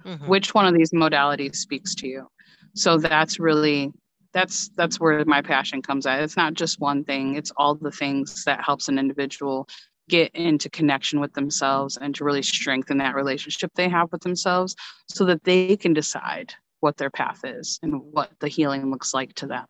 Mm-hmm. 0.04 0.26
Which 0.26 0.52
one 0.52 0.66
of 0.66 0.74
these 0.74 0.90
modalities 0.90 1.56
speaks 1.56 1.94
to 1.96 2.08
you? 2.08 2.28
So 2.74 2.98
that's 2.98 3.38
really 3.38 3.92
that's 4.32 4.70
that's 4.76 4.98
where 4.98 5.24
my 5.24 5.42
passion 5.42 5.82
comes 5.82 6.06
at. 6.06 6.22
It's 6.22 6.36
not 6.36 6.54
just 6.54 6.80
one 6.80 7.04
thing 7.04 7.36
it's 7.36 7.52
all 7.56 7.74
the 7.74 7.90
things 7.90 8.44
that 8.44 8.64
helps 8.64 8.88
an 8.88 8.98
individual 8.98 9.68
get 10.08 10.34
into 10.34 10.68
connection 10.68 11.20
with 11.20 11.32
themselves 11.32 11.96
and 11.96 12.14
to 12.14 12.24
really 12.24 12.42
strengthen 12.42 12.98
that 12.98 13.14
relationship 13.14 13.70
they 13.74 13.88
have 13.88 14.10
with 14.10 14.20
themselves 14.22 14.74
so 15.08 15.24
that 15.24 15.44
they 15.44 15.76
can 15.76 15.92
decide 15.92 16.52
what 16.80 16.96
their 16.96 17.10
path 17.10 17.44
is 17.44 17.78
and 17.82 18.02
what 18.12 18.30
the 18.40 18.48
healing 18.48 18.90
looks 18.90 19.14
like 19.14 19.32
to 19.34 19.46
them. 19.46 19.64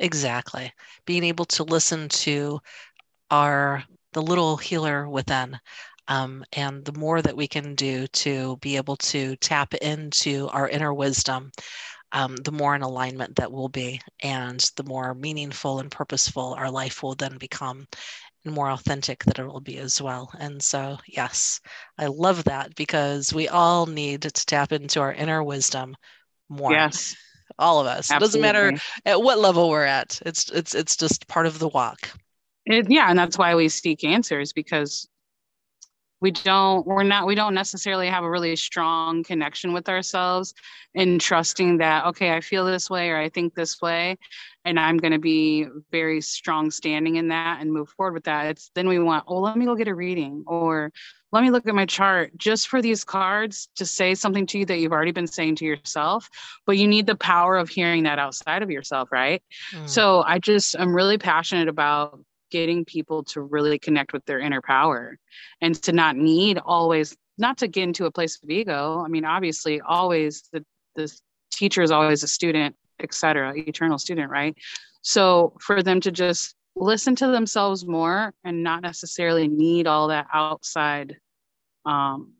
Exactly. 0.00 0.72
Being 1.04 1.24
able 1.24 1.44
to 1.46 1.64
listen 1.64 2.08
to 2.08 2.60
our 3.30 3.84
the 4.12 4.22
little 4.22 4.56
healer 4.56 5.08
within 5.08 5.58
um, 6.08 6.44
and 6.52 6.84
the 6.84 6.98
more 6.98 7.20
that 7.20 7.36
we 7.36 7.48
can 7.48 7.74
do 7.74 8.06
to 8.08 8.56
be 8.58 8.76
able 8.76 8.96
to 8.96 9.36
tap 9.36 9.74
into 9.74 10.48
our 10.52 10.68
inner 10.68 10.94
wisdom 10.94 11.50
um, 12.12 12.36
the 12.36 12.52
more 12.52 12.74
in 12.74 12.82
alignment 12.82 13.36
that 13.36 13.52
we'll 13.52 13.68
be, 13.68 14.00
and 14.22 14.60
the 14.76 14.84
more 14.84 15.14
meaningful 15.14 15.80
and 15.80 15.90
purposeful 15.90 16.54
our 16.54 16.70
life 16.70 17.02
will 17.02 17.14
then 17.14 17.38
become, 17.38 17.86
and 18.44 18.54
more 18.54 18.70
authentic 18.70 19.24
that 19.24 19.38
it 19.38 19.46
will 19.46 19.60
be 19.60 19.78
as 19.78 20.00
well. 20.00 20.30
And 20.38 20.62
so, 20.62 20.98
yes, 21.06 21.60
I 21.98 22.06
love 22.06 22.44
that 22.44 22.74
because 22.74 23.32
we 23.32 23.48
all 23.48 23.86
need 23.86 24.22
to 24.22 24.30
tap 24.30 24.72
into 24.72 25.00
our 25.00 25.12
inner 25.12 25.42
wisdom 25.42 25.96
more. 26.48 26.72
Yes. 26.72 27.16
All 27.58 27.80
of 27.80 27.86
us. 27.86 28.10
Absolutely. 28.10 28.16
It 28.16 28.20
doesn't 28.20 28.40
matter 28.40 28.82
at 29.06 29.22
what 29.22 29.38
level 29.38 29.70
we're 29.70 29.84
at. 29.84 30.20
It's 30.26 30.50
it's 30.50 30.74
it's 30.74 30.96
just 30.96 31.26
part 31.28 31.46
of 31.46 31.58
the 31.58 31.68
walk. 31.68 32.10
It, 32.66 32.90
yeah, 32.90 33.08
and 33.08 33.18
that's 33.18 33.38
why 33.38 33.54
we 33.54 33.68
seek 33.68 34.04
answers 34.04 34.52
because 34.52 35.08
we 36.20 36.30
don't 36.30 36.86
we're 36.86 37.02
not 37.02 37.26
we 37.26 37.34
don't 37.34 37.54
necessarily 37.54 38.08
have 38.08 38.24
a 38.24 38.30
really 38.30 38.56
strong 38.56 39.22
connection 39.22 39.72
with 39.72 39.88
ourselves 39.88 40.54
and 40.94 41.20
trusting 41.20 41.78
that 41.78 42.06
okay 42.06 42.32
i 42.32 42.40
feel 42.40 42.64
this 42.64 42.88
way 42.88 43.10
or 43.10 43.18
i 43.18 43.28
think 43.28 43.54
this 43.54 43.80
way 43.80 44.16
and 44.64 44.80
i'm 44.80 44.96
going 44.96 45.12
to 45.12 45.18
be 45.18 45.66
very 45.90 46.20
strong 46.20 46.70
standing 46.70 47.16
in 47.16 47.28
that 47.28 47.60
and 47.60 47.72
move 47.72 47.88
forward 47.90 48.14
with 48.14 48.24
that 48.24 48.46
it's 48.46 48.70
then 48.74 48.88
we 48.88 48.98
want 48.98 49.24
oh 49.26 49.40
let 49.40 49.56
me 49.56 49.66
go 49.66 49.74
get 49.74 49.88
a 49.88 49.94
reading 49.94 50.42
or 50.46 50.92
let 51.32 51.42
me 51.42 51.50
look 51.50 51.66
at 51.66 51.74
my 51.74 51.84
chart 51.84 52.30
just 52.38 52.68
for 52.68 52.80
these 52.80 53.04
cards 53.04 53.68
to 53.76 53.84
say 53.84 54.14
something 54.14 54.46
to 54.46 54.58
you 54.58 54.64
that 54.64 54.78
you've 54.78 54.92
already 54.92 55.12
been 55.12 55.26
saying 55.26 55.56
to 55.56 55.64
yourself 55.64 56.30
but 56.64 56.78
you 56.78 56.88
need 56.88 57.06
the 57.06 57.16
power 57.16 57.56
of 57.56 57.68
hearing 57.68 58.04
that 58.04 58.18
outside 58.18 58.62
of 58.62 58.70
yourself 58.70 59.10
right 59.12 59.42
mm. 59.72 59.88
so 59.88 60.22
i 60.22 60.38
just 60.38 60.76
i'm 60.78 60.94
really 60.94 61.18
passionate 61.18 61.68
about 61.68 62.18
getting 62.50 62.84
people 62.84 63.24
to 63.24 63.40
really 63.40 63.78
connect 63.78 64.12
with 64.12 64.24
their 64.26 64.38
inner 64.38 64.62
power 64.62 65.18
and 65.60 65.74
to 65.82 65.92
not 65.92 66.16
need 66.16 66.58
always 66.58 67.16
not 67.38 67.58
to 67.58 67.68
get 67.68 67.84
into 67.84 68.06
a 68.06 68.10
place 68.10 68.38
of 68.42 68.50
ego 68.50 69.02
i 69.04 69.08
mean 69.08 69.24
obviously 69.24 69.80
always 69.80 70.48
the, 70.52 70.64
the 70.94 71.12
teacher 71.50 71.82
is 71.82 71.90
always 71.90 72.22
a 72.22 72.28
student 72.28 72.74
etc 73.00 73.52
eternal 73.56 73.98
student 73.98 74.30
right 74.30 74.56
so 75.02 75.56
for 75.60 75.82
them 75.82 76.00
to 76.00 76.10
just 76.10 76.54
listen 76.74 77.16
to 77.16 77.28
themselves 77.28 77.86
more 77.86 78.34
and 78.44 78.62
not 78.62 78.82
necessarily 78.82 79.48
need 79.48 79.86
all 79.86 80.08
that 80.08 80.26
outside 80.32 81.16
um, 81.86 82.32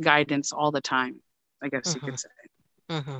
guidance 0.00 0.52
all 0.52 0.70
the 0.70 0.80
time 0.80 1.20
i 1.62 1.68
guess 1.68 1.94
mm-hmm. 1.94 2.06
you 2.06 2.12
could 2.12 2.20
mm-hmm. 2.20 3.02
say 3.02 3.10
mm-hmm. 3.10 3.18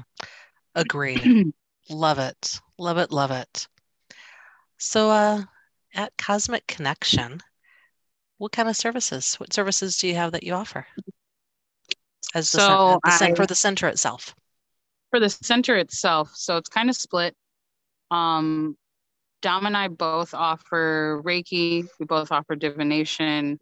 agreed 0.75 1.53
love 1.91 2.19
it 2.19 2.61
love 2.79 2.99
it 2.99 3.13
love 3.13 3.31
it 3.31 3.67
so 4.79 5.11
uh 5.11 5.43
at 5.95 6.13
Cosmic 6.17 6.67
Connection, 6.67 7.41
what 8.39 8.53
kind 8.53 8.69
of 8.69 8.77
services? 8.77 9.35
What 9.35 9.53
services 9.53 9.99
do 9.99 10.09
you 10.09 10.15
have 10.15 10.33
that 10.33 10.43
you 10.43 10.55
offer? 10.55 10.87
As 12.35 12.51
the, 12.51 12.59
so 12.59 13.01
center, 13.05 13.29
the, 13.29 13.33
I, 13.33 13.35
for 13.35 13.47
the 13.47 13.55
center 13.55 13.89
itself. 13.89 14.35
For 15.11 15.21
the 15.21 15.31
center 15.31 15.77
itself, 15.77 16.33
so 16.35 16.57
it's 16.57 16.69
kind 16.69 16.89
of 16.89 16.97
split. 16.97 17.35
Um, 18.11 18.77
Dom 19.43 19.67
and 19.67 19.77
I 19.77 19.89
both 19.89 20.35
offer 20.35 21.21
Reiki. 21.25 21.87
We 21.99 22.07
both 22.07 22.33
offer 22.33 22.55
divination. 22.55 23.59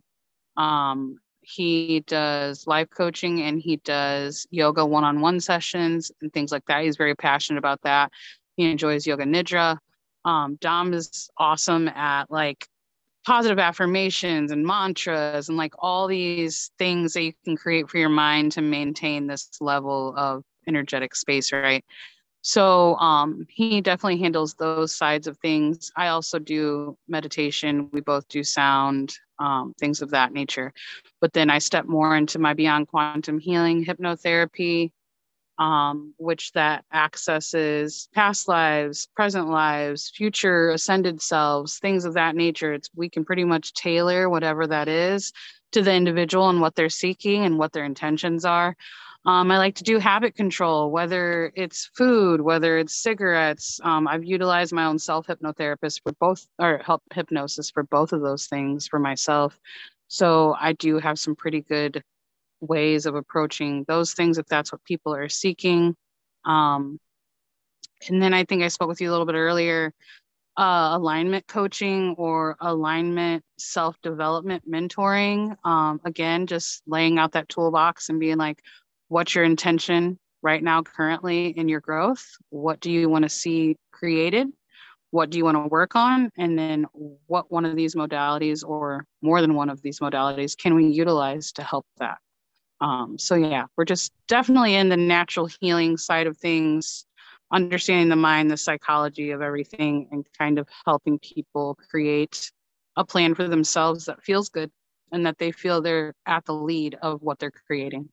Um, 0.57 1.19
he 1.41 2.01
does 2.07 2.67
life 2.67 2.89
coaching 2.91 3.41
and 3.43 3.61
he 3.61 3.77
does 3.79 4.47
yoga 4.51 4.85
one-on-one 4.85 5.41
sessions 5.41 6.13
and 6.21 6.33
things 6.33 6.53
like 6.53 6.65
that. 6.67 6.85
He's 6.85 6.97
very 6.97 7.15
passionate 7.15 7.59
about 7.59 7.81
that. 7.83 8.13
He 8.57 8.71
enjoys 8.71 9.07
yoga 9.07 9.25
nidra. 9.25 9.79
Um, 10.25 10.57
Dom 10.61 10.93
is 10.93 11.31
awesome 11.39 11.89
at 11.89 12.31
like 12.31 12.67
positive 13.27 13.59
affirmations 13.59 14.51
and 14.51 14.65
mantras 14.65 15.49
and 15.49 15.59
like 15.59 15.75
all 15.79 16.07
these 16.07 16.71
things 16.79 17.13
that 17.13 17.23
you 17.23 17.33
can 17.45 17.57
create 17.57 17.89
for 17.89 17.99
your 17.99 18.09
mind 18.09 18.53
to 18.53 18.63
maintain 18.63 19.27
this 19.27 19.51
level 19.61 20.15
of 20.17 20.43
energetic 20.67 21.15
space, 21.15 21.53
right? 21.53 21.85
So 22.43 22.97
um, 22.97 23.47
he 23.51 23.83
definitely 23.83 24.19
handles 24.19 24.55
those 24.55 24.97
sides 24.97 25.27
of 25.27 25.37
things. 25.39 25.93
I 25.97 26.09
also 26.09 26.39
do 26.39 26.97
meditation. 27.07 27.91
We 27.93 28.01
both 28.01 28.27
do 28.29 28.43
sound, 28.43 29.13
um, 29.39 29.75
things 29.79 30.01
of 30.01 30.11
that 30.11 30.33
nature. 30.33 30.73
But 31.21 31.35
then 31.35 31.51
I 31.51 31.59
step 31.59 31.85
more 31.85 32.17
into 32.17 32.39
my 32.39 32.55
beyond 32.55 32.89
quantum 32.89 33.39
healing 33.39 33.85
hypnotherapy 33.85 34.91
um, 35.61 36.15
which 36.17 36.53
that 36.53 36.85
accesses 36.93 38.09
past 38.15 38.49
lives, 38.49 39.07
present 39.15 39.51
lives, 39.51 40.11
future 40.11 40.71
ascended 40.71 41.21
selves, 41.21 41.79
things 41.79 42.07
of 42.07 42.15
that 42.15 42.35
nature. 42.35 42.73
It's 42.73 42.89
we 42.97 43.11
can 43.11 43.27
pretty 43.27 43.45
much 43.45 43.75
tailor 43.75 44.31
whatever 44.31 44.67
that 44.67 44.89
is 44.89 45.33
to 45.73 45.83
the 45.83 45.93
individual 45.93 46.49
and 46.49 46.63
what 46.63 46.75
they're 46.75 46.89
seeking 46.89 47.45
and 47.45 47.59
what 47.59 47.73
their 47.73 47.85
intentions 47.85 48.47
are. 48.47 48.75
Um, 49.27 49.51
I 49.51 49.59
like 49.59 49.75
to 49.75 49.85
do 49.85 49.99
habit 49.99 50.35
control, 50.35 50.91
whether 50.91 51.53
it's 51.55 51.91
food, 51.95 52.41
whether 52.41 52.79
it's 52.79 52.95
cigarettes. 53.03 53.79
Um, 53.85 54.09
I've 54.09 54.25
utilized 54.25 54.73
my 54.73 54.87
own 54.87 54.99
self 54.99 55.27
hypnotherapist 55.27 56.03
for 56.03 56.13
both, 56.13 56.47
or 56.59 56.79
help 56.79 57.03
hypnosis 57.13 57.71
for 57.71 57.83
both 57.83 58.15
of 58.15 58.23
those 58.23 58.47
things 58.47 58.89
for 58.89 58.99
myself. 58.99 59.61
So 60.09 60.57
I 60.59 60.73
do 60.73 60.99
have 60.99 61.19
some 61.19 61.37
pretty 61.37 61.61
good 61.61 62.03
ways 62.61 63.07
of 63.07 63.15
approaching 63.15 63.85
those 63.89 64.15
things 64.15 64.39
if 64.39 64.47
that's 64.47 64.73
what 64.73 64.85
people 64.85 65.15
are 65.15 65.29
seeking. 65.29 65.97
Um, 66.45 66.99
and 68.09 68.23
then 68.23 68.33
I 68.33 68.45
think 68.45 68.63
I 68.63 68.69
spoke 68.69 68.89
with 68.89 69.01
you 69.01 69.11
a 69.11 69.13
little 69.13 69.27
bit 69.27 69.35
earlier 69.35 69.93
uh, 70.57 70.91
alignment 70.93 71.47
coaching 71.47 72.15
or 72.19 72.57
alignment 72.61 73.43
self 73.59 73.97
development 74.03 74.69
mentoring. 74.71 75.57
Um, 75.65 76.01
again, 76.05 76.47
just 76.47 76.83
laying 76.87 77.19
out 77.19 77.33
that 77.33 77.49
toolbox 77.49 78.09
and 78.09 78.21
being 78.21 78.37
like, 78.37 78.63
what's 79.09 79.35
your 79.35 79.45
intention? 79.45 80.19
right 80.43 80.63
now, 80.63 80.83
currently 80.83 81.49
in 81.49 81.69
your 81.69 81.81
growth? 81.81 82.25
What 82.51 82.81
do 82.81 82.91
you 82.91 83.09
want 83.09 83.25
to 83.25 83.29
see 83.29 83.77
created? 83.93 84.49
What 85.11 85.31
do 85.31 85.39
you 85.39 85.45
want 85.45 85.57
to 85.57 85.69
work 85.69 85.97
on? 85.97 86.31
And 86.37 86.59
then 86.59 86.87
what 87.27 87.51
one 87.51 87.65
of 87.65 87.77
these 87.77 87.95
modalities 87.95 88.67
or 88.67 89.05
more 89.23 89.41
than 89.41 89.55
one 89.55 89.69
of 89.69 89.83
these 89.83 90.01
modalities 90.01 90.57
can 90.57 90.75
we 90.75 90.87
utilize 90.87 91.53
to 91.53 91.63
help 91.63 91.85
that? 91.99 92.19
Um, 92.81 93.19
so, 93.19 93.35
yeah, 93.35 93.67
we're 93.77 93.85
just 93.85 94.13
definitely 94.29 94.75
in 94.75 94.89
the 94.89 94.97
natural 94.97 95.49
healing 95.61 95.97
side 95.97 96.27
of 96.27 96.37
things, 96.39 97.05
understanding 97.53 98.09
the 98.09 98.17
mind, 98.17 98.51
the 98.51 98.57
psychology 98.57 99.31
of 99.33 99.43
everything, 99.43 100.09
and 100.11 100.27
kind 100.39 100.59
of 100.59 100.69
helping 100.87 101.19
people 101.19 101.77
create 101.91 102.51
a 102.97 103.05
plan 103.05 103.35
for 103.35 103.47
themselves 103.49 104.07
that 104.07 104.23
feels 104.23 104.49
good 104.49 104.71
and 105.13 105.27
that 105.27 105.39
they 105.39 105.51
feel 105.53 105.83
they're 105.83 106.15
at 106.27 106.45
the 106.47 106.55
lead 106.55 106.97
of 107.03 107.21
what 107.23 107.39
they're 107.39 107.51
creating. 107.51 108.09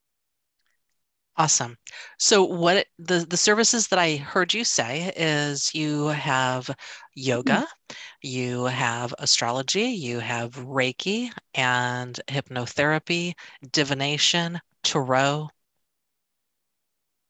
Awesome. 1.37 1.77
So 2.17 2.43
what 2.43 2.87
the 2.97 3.19
the 3.29 3.37
services 3.37 3.87
that 3.89 3.99
I 3.99 4.15
heard 4.15 4.53
you 4.55 4.63
say 4.63 5.13
is 5.15 5.73
you 5.75 6.07
have 6.07 6.69
yoga, 7.13 7.53
mm-hmm. 7.53 7.95
you 8.23 8.65
have 8.65 9.13
astrology, 9.19 9.83
you 9.83 10.19
have 10.19 10.55
Reiki 10.55 11.31
and 11.53 12.19
hypnotherapy, 12.27 13.33
divination, 13.71 14.59
tarot. 14.83 15.49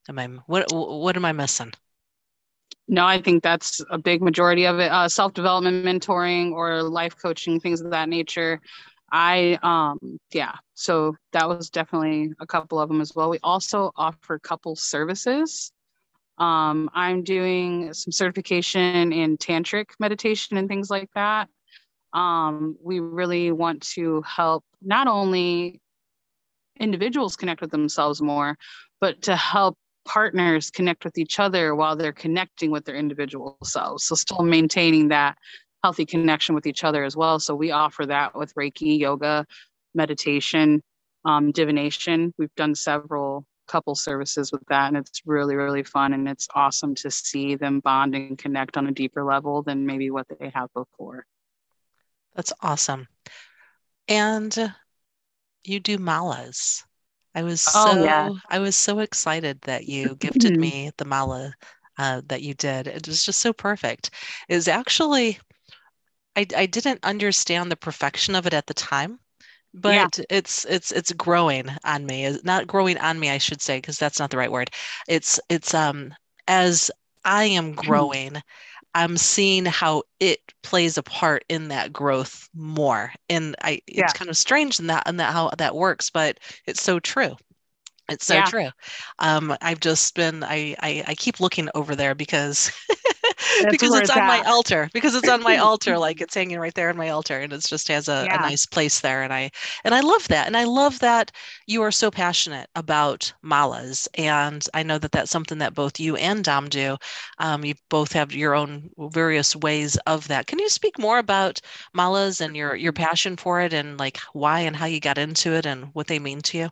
Am 0.07 0.19
I 0.19 0.27
what 0.45 0.67
what 0.71 1.17
am 1.17 1.25
I 1.25 1.33
missing? 1.33 1.73
No, 2.87 3.05
I 3.05 3.21
think 3.21 3.43
that's 3.43 3.81
a 3.89 3.97
big 3.97 4.21
majority 4.21 4.65
of 4.65 4.79
it. 4.79 4.89
Uh, 4.89 5.09
self 5.09 5.33
development, 5.33 5.85
mentoring, 5.85 6.53
or 6.53 6.81
life 6.81 7.17
coaching, 7.21 7.59
things 7.59 7.81
of 7.81 7.91
that 7.91 8.07
nature. 8.07 8.61
I 9.11 9.57
um 9.63 10.19
yeah, 10.33 10.55
so 10.73 11.15
that 11.33 11.47
was 11.47 11.69
definitely 11.69 12.33
a 12.39 12.45
couple 12.45 12.79
of 12.79 12.89
them 12.89 13.01
as 13.01 13.13
well. 13.15 13.29
We 13.29 13.39
also 13.43 13.91
offer 13.95 14.39
couple 14.39 14.75
services. 14.75 15.71
Um, 16.37 16.89
I'm 16.93 17.23
doing 17.23 17.93
some 17.93 18.11
certification 18.11 19.11
in 19.11 19.37
tantric 19.37 19.85
meditation 19.99 20.57
and 20.57 20.67
things 20.67 20.89
like 20.89 21.09
that. 21.15 21.49
Um, 22.13 22.77
we 22.83 22.99
really 22.99 23.51
want 23.51 23.81
to 23.93 24.21
help 24.21 24.63
not 24.81 25.07
only 25.07 25.81
individuals 26.79 27.35
connect 27.35 27.61
with 27.61 27.71
themselves 27.71 28.21
more, 28.21 28.57
but 29.01 29.21
to 29.23 29.35
help 29.35 29.77
partners 30.05 30.69
connect 30.69 31.03
with 31.03 31.17
each 31.17 31.39
other 31.39 31.75
while 31.75 31.95
they're 31.95 32.13
connecting 32.13 32.71
with 32.71 32.85
their 32.85 32.95
individual 32.95 33.57
selves. 33.63 34.05
So 34.05 34.15
still 34.15 34.43
maintaining 34.43 35.09
that 35.09 35.37
healthy 35.87 36.05
connection 36.05 36.53
with 36.53 36.67
each 36.67 36.83
other 36.83 37.05
as 37.05 37.15
well. 37.15 37.39
So 37.39 37.55
we 37.55 37.71
offer 37.71 38.05
that 38.07 38.35
with 38.35 38.53
Reiki, 38.55 38.99
yoga, 38.99 39.45
meditation, 39.95 40.83
um, 41.23 41.53
divination. 41.53 42.33
We've 42.37 42.53
done 42.55 42.75
several 42.75 43.45
couple 43.69 43.95
services 43.95 44.51
with 44.51 44.63
that, 44.67 44.89
and 44.89 44.97
it's 44.97 45.21
really, 45.25 45.55
really 45.55 45.83
fun. 45.83 46.11
And 46.11 46.27
it's 46.27 46.49
awesome 46.53 46.93
to 46.95 47.09
see 47.09 47.55
them 47.55 47.79
bond 47.79 48.15
and 48.15 48.37
connect 48.37 48.75
on 48.75 48.87
a 48.87 48.91
deeper 48.91 49.23
level 49.23 49.63
than 49.63 49.85
maybe 49.85 50.11
what 50.11 50.25
they 50.27 50.51
have 50.53 50.67
before. 50.73 51.25
That's 52.35 52.51
awesome. 52.61 53.07
And 54.09 54.73
you 55.63 55.79
do 55.79 55.97
malas. 55.97 56.83
I 57.33 57.43
was 57.43 57.65
oh, 57.73 57.93
so 57.93 58.03
yeah. 58.03 58.29
I 58.49 58.59
was 58.59 58.75
so 58.75 58.99
excited 58.99 59.61
that 59.61 59.85
you 59.87 60.15
gifted 60.19 60.59
me 60.59 60.91
the 60.97 61.05
mala 61.05 61.53
uh, 61.97 62.23
that 62.25 62.41
you 62.41 62.55
did. 62.55 62.87
It 62.87 63.07
was 63.07 63.23
just 63.23 63.39
so 63.39 63.53
perfect. 63.53 64.09
It 64.49 64.55
was 64.55 64.67
actually 64.67 65.39
I, 66.37 66.45
I 66.55 66.65
didn't 66.67 67.03
understand 67.03 67.71
the 67.71 67.75
perfection 67.75 68.35
of 68.35 68.45
it 68.45 68.53
at 68.53 68.67
the 68.67 68.73
time 68.73 69.19
but 69.73 69.93
yeah. 69.93 70.07
it's 70.29 70.65
it's 70.65 70.91
it's 70.91 71.11
growing 71.13 71.69
on 71.83 72.05
me. 72.05 72.37
Not 72.43 72.67
growing 72.67 72.97
on 72.97 73.19
me 73.19 73.29
i 73.29 73.37
should 73.37 73.61
say 73.61 73.77
because 73.77 73.97
that's 73.99 74.19
not 74.19 74.29
the 74.29 74.37
right 74.37 74.51
word. 74.51 74.71
It's 75.07 75.39
it's 75.49 75.73
um 75.73 76.13
as 76.47 76.89
i 77.25 77.43
am 77.43 77.73
growing 77.73 78.41
i'm 78.95 79.17
seeing 79.17 79.65
how 79.65 80.03
it 80.19 80.39
plays 80.63 80.97
a 80.97 81.03
part 81.03 81.43
in 81.49 81.67
that 81.67 81.91
growth 81.93 82.49
more. 82.53 83.11
And 83.29 83.55
i 83.61 83.81
yeah. 83.87 84.05
it's 84.05 84.13
kind 84.13 84.29
of 84.29 84.37
strange 84.37 84.79
in 84.79 84.87
that 84.87 85.03
and 85.05 85.19
that 85.19 85.33
how 85.33 85.51
that 85.57 85.75
works 85.75 86.09
but 86.09 86.39
it's 86.65 86.81
so 86.81 86.99
true 86.99 87.35
it's 88.09 88.25
so 88.25 88.35
yeah. 88.35 88.45
true. 88.45 88.69
Um, 89.19 89.55
I've 89.61 89.79
just 89.79 90.15
been 90.15 90.43
I, 90.43 90.75
I, 90.79 91.03
I 91.07 91.15
keep 91.15 91.39
looking 91.39 91.69
over 91.75 91.95
there 91.95 92.15
because 92.15 92.71
because 93.69 93.93
it's, 93.93 94.09
it's 94.09 94.09
on 94.09 94.25
my 94.25 94.41
altar 94.41 94.89
because 94.93 95.15
it's 95.15 95.27
on 95.27 95.43
my 95.43 95.57
altar 95.57 95.97
like 95.97 96.21
it's 96.21 96.35
hanging 96.35 96.59
right 96.59 96.73
there 96.73 96.89
on 96.89 96.97
my 96.97 97.09
altar 97.09 97.39
and 97.39 97.51
it 97.53 97.65
just 97.65 97.87
has 97.87 98.07
a, 98.07 98.23
yeah. 98.25 98.37
a, 98.37 98.41
nice 98.41 98.65
place 98.65 99.01
there 99.01 99.23
and 99.23 99.33
I 99.33 99.51
and 99.83 99.93
I 99.93 99.99
love 99.99 100.27
that 100.29 100.47
and 100.47 100.55
I 100.55 100.63
love 100.63 100.99
that 100.99 101.31
you 101.65 101.81
are 101.81 101.91
so 101.91 102.09
passionate 102.09 102.69
about 102.75 103.31
malas 103.43 104.07
and 104.15 104.65
I 104.73 104.83
know 104.83 104.97
that 104.97 105.11
that's 105.11 105.31
something 105.31 105.57
that 105.59 105.73
both 105.73 105.99
you 105.99 106.15
and 106.15 106.43
Dom 106.43 106.69
do. 106.69 106.97
Um, 107.39 107.65
you 107.65 107.75
both 107.89 108.11
have 108.13 108.31
your 108.33 108.55
own 108.55 108.89
various 108.97 109.55
ways 109.55 109.97
of 110.07 110.27
that. 110.29 110.47
Can 110.47 110.59
you 110.59 110.69
speak 110.69 110.97
more 110.99 111.19
about 111.19 111.59
malas 111.95 112.41
and 112.41 112.55
your 112.55 112.75
your 112.75 112.93
passion 112.93 113.35
for 113.37 113.61
it 113.61 113.73
and 113.73 113.99
like 113.99 114.17
why 114.33 114.61
and 114.61 114.75
how 114.75 114.85
you 114.85 114.99
got 114.99 115.17
into 115.17 115.53
it 115.53 115.65
and 115.65 115.85
what 115.93 116.07
they 116.07 116.19
mean 116.19 116.41
to 116.41 116.57
you? 116.57 116.69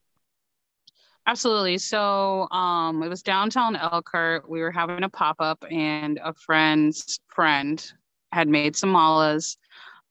Absolutely. 1.27 1.77
So 1.79 2.47
um, 2.51 3.01
it 3.01 3.09
was 3.09 3.23
downtown 3.23 3.75
Elkhart. 3.75 4.47
We 4.49 4.61
were 4.61 4.71
having 4.71 5.03
a 5.03 5.09
pop 5.09 5.37
up, 5.39 5.63
and 5.71 6.19
a 6.23 6.33
friend's 6.33 7.19
friend 7.29 7.83
had 8.31 8.47
made 8.47 8.75
some 8.75 8.93
malas, 8.93 9.57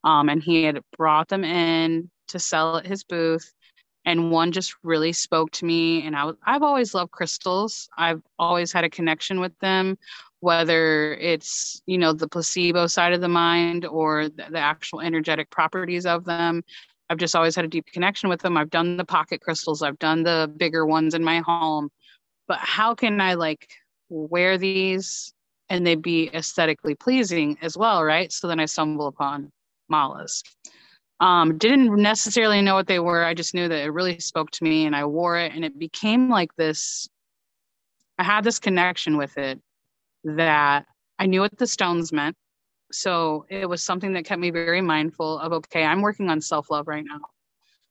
um, 0.03 0.29
and 0.29 0.43
he 0.43 0.65
had 0.65 0.81
brought 0.99 1.29
them 1.29 1.45
in 1.45 2.11
to 2.29 2.39
sell 2.39 2.79
at 2.79 2.87
his 2.87 3.05
booth. 3.05 3.53
And 4.07 4.31
one 4.31 4.53
just 4.53 4.75
really 4.83 5.13
spoke 5.13 5.51
to 5.53 5.65
me. 5.65 6.03
And 6.07 6.15
I 6.17 6.25
was, 6.25 6.37
I've 6.45 6.63
always 6.63 6.95
loved 6.95 7.13
crystals. 7.13 7.89
I've 7.97 8.21
always 8.39 8.71
had 8.73 8.85
a 8.85 8.91
connection 8.91 9.41
with 9.41 9.57
them, 9.61 9.97
whether 10.41 11.15
it's 11.15 11.81
you 11.87 11.97
know 11.97 12.13
the 12.13 12.29
placebo 12.29 12.87
side 12.87 13.13
of 13.13 13.21
the 13.21 13.29
mind 13.29 13.87
or 13.87 14.29
the, 14.29 14.47
the 14.51 14.59
actual 14.59 15.01
energetic 15.01 15.49
properties 15.51 16.07
of 16.07 16.25
them 16.25 16.65
I've 17.11 17.19
just 17.19 17.37
always 17.37 17.55
had 17.55 17.65
a 17.65 17.69
deep 17.69 17.87
connection 17.93 18.29
with 18.29 18.41
them. 18.41 18.57
I've 18.57 18.71
done 18.71 18.97
the 18.97 19.05
pocket 19.05 19.41
crystals, 19.41 19.83
I've 19.83 19.99
done 19.99 20.23
the 20.23 20.53
bigger 20.57 20.87
ones 20.87 21.15
in 21.15 21.23
my 21.23 21.41
home. 21.41 21.91
But 22.47 22.59
how 22.59 22.95
can 22.95 23.21
I 23.21 23.35
like 23.35 23.69
wear 24.09 24.59
these 24.59 25.33
and 25.69 25.87
they 25.87 25.95
be 25.95 26.31
aesthetically 26.35 26.95
pleasing 26.95 27.59
as 27.63 27.77
well, 27.77 28.05
right? 28.05 28.33
So 28.33 28.49
then 28.49 28.61
I 28.61 28.67
stumble 28.67 29.07
upon 29.07 29.51
malas. 29.91 30.43
Um, 31.21 31.57
didn't 31.59 31.95
necessarily 31.97 32.61
know 32.61 32.75
what 32.75 32.87
they 32.87 32.99
were. 32.99 33.25
I 33.25 33.35
just 33.35 33.55
knew 33.55 33.69
that 33.69 33.85
it 33.85 33.91
really 33.91 34.19
spoke 34.19 34.51
to 34.53 34.65
me 34.65 34.85
and 34.85 34.95
I 34.95 35.05
wore 35.05 35.39
it 35.39 35.53
and 35.55 35.65
it 35.65 35.79
became 35.79 36.29
like 36.29 36.55
this. 36.57 37.09
I 38.19 38.25
had 38.25 38.45
this 38.45 38.59
connection 38.59 39.17
with 39.17 39.37
it 39.39 39.61
that 40.25 40.87
I 41.19 41.27
knew 41.27 41.41
what 41.41 41.57
the 41.57 41.67
stones 41.67 42.13
meant 42.13 42.37
so 42.95 43.45
it 43.49 43.69
was 43.69 43.83
something 43.83 44.13
that 44.13 44.25
kept 44.25 44.41
me 44.41 44.51
very 44.51 44.81
mindful 44.81 45.39
of 45.41 45.53
okay 45.53 45.85
i'm 45.85 46.01
working 46.03 46.31
on 46.31 46.41
self-love 46.41 46.87
right 46.89 47.05
now. 47.05 47.21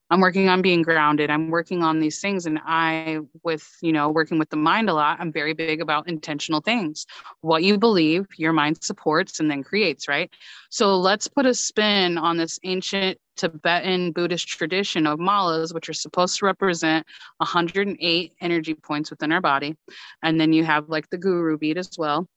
I'm 0.09 0.21
working 0.21 0.47
on 0.47 0.61
being 0.61 0.83
grounded. 0.83 1.31
I'm 1.31 1.49
working 1.49 1.81
on 1.81 1.99
these 1.99 2.21
things. 2.21 2.45
And 2.45 2.59
i 2.65 3.19
with 3.43 3.67
you 3.81 3.91
know 3.91 4.09
working 4.09 4.37
with 4.37 4.49
the 4.51 4.57
mind 4.57 4.87
a 4.89 4.93
lot 4.93 5.19
i'm 5.19 5.31
very 5.31 5.53
big 5.53 5.81
about 5.81 6.07
intentional 6.07 6.61
things. 6.61 7.07
What 7.41 7.63
you 7.63 7.79
believe 7.79 8.27
your 8.37 8.53
mind 8.53 8.83
supports 8.83 9.39
and 9.39 9.49
then 9.49 9.63
creates 9.63 10.07
right? 10.07 10.29
So 10.69 10.97
let's 10.97 11.27
put 11.27 11.47
a 11.47 11.53
spin 11.55 12.19
on 12.19 12.37
this 12.37 12.59
ancient 12.63 13.17
tibetan 13.35 14.11
buddhist 14.11 14.47
tradition 14.47 15.07
of 15.07 15.17
malas 15.17 15.73
which 15.73 15.89
are 15.89 15.93
supposed 15.93 16.37
to 16.37 16.45
represent 16.45 17.07
108 17.37 18.33
energy 18.39 18.73
points 18.75 19.09
within 19.09 19.31
our 19.31 19.41
body. 19.41 19.75
And 20.21 20.39
then 20.39 20.53
you 20.53 20.63
have 20.63 20.89
like 20.89 21.09
the 21.09 21.17
guru 21.17 21.57
bead 21.57 21.79
as 21.79 21.89
well. 21.97 22.27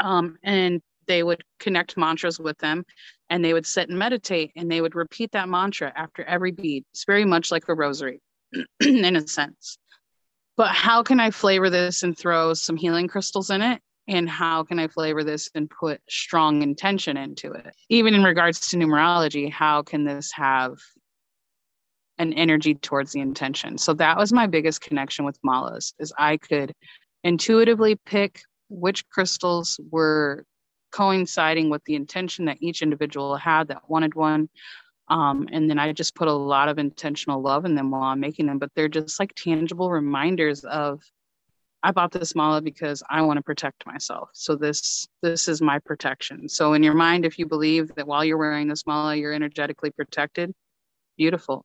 Um, 0.00 0.36
and 0.42 0.82
they 1.08 1.22
would 1.22 1.42
connect 1.58 1.96
mantras 1.96 2.38
with 2.38 2.58
them 2.58 2.84
and 3.30 3.44
they 3.44 3.52
would 3.52 3.66
sit 3.66 3.88
and 3.88 3.98
meditate 3.98 4.52
and 4.56 4.70
they 4.70 4.80
would 4.80 4.94
repeat 4.94 5.32
that 5.32 5.48
mantra 5.48 5.92
after 5.96 6.22
every 6.24 6.52
bead. 6.52 6.84
It's 6.92 7.04
very 7.04 7.24
much 7.24 7.50
like 7.50 7.68
a 7.68 7.74
rosary 7.74 8.20
in 8.80 9.16
a 9.16 9.26
sense. 9.26 9.78
But 10.56 10.68
how 10.68 11.02
can 11.02 11.20
I 11.20 11.30
flavor 11.30 11.70
this 11.70 12.02
and 12.02 12.16
throw 12.16 12.54
some 12.54 12.76
healing 12.76 13.08
crystals 13.08 13.50
in 13.50 13.62
it? 13.62 13.80
And 14.08 14.28
how 14.28 14.64
can 14.64 14.78
I 14.78 14.88
flavor 14.88 15.22
this 15.22 15.50
and 15.54 15.68
put 15.68 16.00
strong 16.08 16.62
intention 16.62 17.16
into 17.16 17.52
it? 17.52 17.74
Even 17.90 18.14
in 18.14 18.24
regards 18.24 18.68
to 18.68 18.76
numerology, 18.76 19.52
how 19.52 19.82
can 19.82 20.04
this 20.04 20.32
have 20.32 20.78
an 22.16 22.32
energy 22.32 22.74
towards 22.74 23.12
the 23.12 23.20
intention? 23.20 23.76
So 23.76 23.92
that 23.94 24.16
was 24.16 24.32
my 24.32 24.46
biggest 24.46 24.80
connection 24.80 25.24
with 25.26 25.38
malas 25.42 25.92
is 25.98 26.12
I 26.18 26.38
could 26.38 26.72
intuitively 27.22 27.96
pick 28.06 28.40
which 28.70 29.08
crystals 29.10 29.78
were 29.90 30.44
coinciding 30.90 31.70
with 31.70 31.84
the 31.84 31.94
intention 31.94 32.46
that 32.46 32.58
each 32.60 32.82
individual 32.82 33.36
had 33.36 33.68
that 33.68 33.88
wanted 33.88 34.14
one. 34.14 34.48
Um, 35.08 35.48
and 35.52 35.70
then 35.70 35.78
I 35.78 35.92
just 35.92 36.14
put 36.14 36.28
a 36.28 36.32
lot 36.32 36.68
of 36.68 36.78
intentional 36.78 37.40
love 37.40 37.64
in 37.64 37.74
them 37.74 37.90
while 37.90 38.02
I'm 38.02 38.20
making 38.20 38.46
them, 38.46 38.58
but 38.58 38.70
they're 38.74 38.88
just 38.88 39.18
like 39.18 39.32
tangible 39.34 39.90
reminders 39.90 40.64
of 40.64 41.02
I 41.82 41.92
bought 41.92 42.10
this 42.10 42.34
mala 42.34 42.60
because 42.60 43.02
I 43.08 43.22
want 43.22 43.38
to 43.38 43.42
protect 43.42 43.86
myself. 43.86 44.30
So 44.32 44.56
this 44.56 45.06
this 45.22 45.46
is 45.46 45.62
my 45.62 45.78
protection. 45.78 46.48
So 46.48 46.72
in 46.72 46.82
your 46.82 46.94
mind, 46.94 47.24
if 47.24 47.38
you 47.38 47.46
believe 47.46 47.94
that 47.94 48.06
while 48.06 48.24
you're 48.24 48.36
wearing 48.36 48.68
this 48.68 48.86
mala, 48.86 49.14
you're 49.14 49.32
energetically 49.32 49.90
protected, 49.90 50.52
beautiful. 51.16 51.64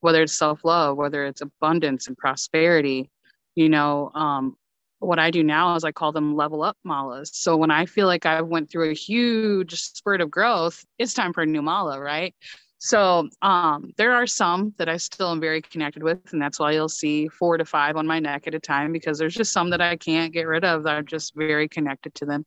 Whether 0.00 0.22
it's 0.22 0.38
self-love, 0.38 0.96
whether 0.96 1.26
it's 1.26 1.42
abundance 1.42 2.08
and 2.08 2.16
prosperity, 2.16 3.10
you 3.54 3.68
know, 3.68 4.10
um, 4.14 4.56
what 5.00 5.18
I 5.18 5.30
do 5.30 5.42
now 5.42 5.74
is 5.74 5.84
I 5.84 5.92
call 5.92 6.12
them 6.12 6.36
level 6.36 6.62
up 6.62 6.76
malas. 6.86 7.30
So 7.32 7.56
when 7.56 7.70
I 7.70 7.86
feel 7.86 8.06
like 8.06 8.26
I 8.26 8.42
went 8.42 8.70
through 8.70 8.90
a 8.90 8.94
huge 8.94 9.74
spurt 9.74 10.20
of 10.20 10.30
growth, 10.30 10.84
it's 10.98 11.14
time 11.14 11.32
for 11.32 11.42
a 11.42 11.46
new 11.46 11.62
mala, 11.62 11.98
right? 11.98 12.34
So 12.78 13.28
um, 13.42 13.92
there 13.98 14.12
are 14.12 14.26
some 14.26 14.74
that 14.78 14.88
I 14.88 14.96
still 14.96 15.30
am 15.30 15.40
very 15.40 15.60
connected 15.60 16.02
with, 16.02 16.32
and 16.32 16.40
that's 16.40 16.58
why 16.58 16.72
you'll 16.72 16.88
see 16.88 17.28
four 17.28 17.58
to 17.58 17.64
five 17.64 17.96
on 17.96 18.06
my 18.06 18.18
neck 18.18 18.46
at 18.46 18.54
a 18.54 18.60
time 18.60 18.92
because 18.92 19.18
there's 19.18 19.34
just 19.34 19.52
some 19.52 19.70
that 19.70 19.82
I 19.82 19.96
can't 19.96 20.32
get 20.32 20.46
rid 20.46 20.64
of. 20.64 20.86
I'm 20.86 21.06
just 21.06 21.34
very 21.34 21.68
connected 21.68 22.14
to 22.16 22.26
them. 22.26 22.46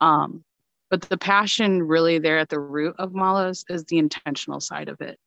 Um, 0.00 0.44
but 0.90 1.02
the 1.02 1.16
passion 1.16 1.82
really 1.82 2.18
there 2.18 2.38
at 2.38 2.48
the 2.48 2.58
root 2.58 2.96
of 2.98 3.12
malas 3.12 3.64
is 3.70 3.84
the 3.84 3.98
intentional 3.98 4.60
side 4.60 4.88
of 4.88 5.00
it 5.00 5.18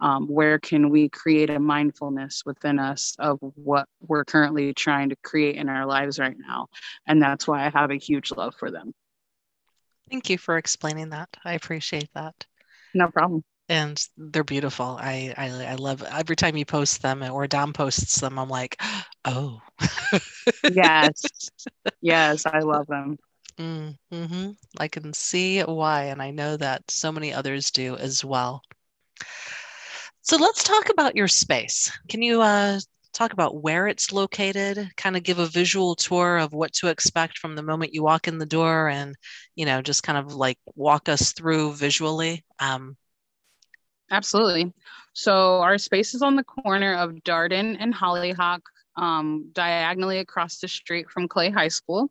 um, 0.00 0.26
where 0.28 0.58
can 0.58 0.90
we 0.90 1.08
create 1.08 1.50
a 1.50 1.58
mindfulness 1.58 2.42
within 2.44 2.78
us 2.78 3.16
of 3.18 3.38
what 3.40 3.88
we're 4.00 4.24
currently 4.24 4.74
trying 4.74 5.08
to 5.10 5.16
create 5.16 5.56
in 5.56 5.68
our 5.68 5.86
lives 5.86 6.18
right 6.18 6.36
now? 6.38 6.68
And 7.06 7.20
that's 7.20 7.46
why 7.46 7.64
i 7.66 7.70
have 7.70 7.90
a 7.90 7.96
huge 7.96 8.30
love 8.32 8.54
for 8.54 8.70
them. 8.70 8.92
Thank 10.10 10.30
you 10.30 10.38
for 10.38 10.56
explaining 10.56 11.10
that. 11.10 11.28
I 11.44 11.54
appreciate 11.54 12.08
that. 12.14 12.34
No 12.94 13.08
problem. 13.08 13.42
And 13.68 14.00
they're 14.16 14.44
beautiful. 14.44 14.96
I, 15.00 15.34
I 15.36 15.72
i 15.72 15.74
love 15.74 16.02
every 16.02 16.36
time 16.36 16.56
you 16.56 16.64
post 16.64 17.02
them 17.02 17.24
or 17.24 17.48
dom 17.48 17.72
posts 17.72 18.20
them 18.20 18.38
i'm 18.38 18.48
like 18.48 18.80
oh. 19.24 19.60
Yes. 20.72 21.22
Yes 22.00 22.46
i 22.46 22.60
love 22.60 22.86
them. 22.86 23.18
Mm-hmm. 23.58 24.50
i 24.78 24.86
can 24.86 25.12
see 25.12 25.60
why 25.62 26.04
and 26.04 26.22
i 26.22 26.30
know 26.30 26.56
that 26.56 26.88
so 26.90 27.10
many 27.10 27.32
others 27.32 27.70
do 27.70 27.96
as 27.96 28.24
well 28.24 28.62
so 30.26 30.36
let's 30.36 30.64
talk 30.64 30.88
about 30.90 31.14
your 31.14 31.28
space. 31.28 31.96
Can 32.08 32.20
you 32.20 32.42
uh, 32.42 32.80
talk 33.12 33.32
about 33.32 33.62
where 33.62 33.86
it's 33.86 34.10
located, 34.10 34.90
kind 34.96 35.16
of 35.16 35.22
give 35.22 35.38
a 35.38 35.46
visual 35.46 35.94
tour 35.94 36.36
of 36.36 36.52
what 36.52 36.72
to 36.74 36.88
expect 36.88 37.38
from 37.38 37.54
the 37.54 37.62
moment 37.62 37.94
you 37.94 38.02
walk 38.02 38.26
in 38.26 38.38
the 38.38 38.44
door 38.44 38.88
and, 38.88 39.14
you 39.54 39.66
know, 39.66 39.80
just 39.82 40.02
kind 40.02 40.18
of 40.18 40.34
like 40.34 40.58
walk 40.74 41.08
us 41.08 41.32
through 41.32 41.74
visually? 41.74 42.44
Um, 42.58 42.96
Absolutely. 44.10 44.72
So 45.12 45.60
our 45.60 45.78
space 45.78 46.12
is 46.12 46.22
on 46.22 46.34
the 46.34 46.44
corner 46.44 46.94
of 46.94 47.12
Darden 47.24 47.76
and 47.78 47.94
Hollyhock, 47.94 48.62
um, 48.96 49.50
diagonally 49.52 50.18
across 50.18 50.58
the 50.58 50.66
street 50.66 51.08
from 51.08 51.28
Clay 51.28 51.50
High 51.50 51.68
School. 51.68 52.10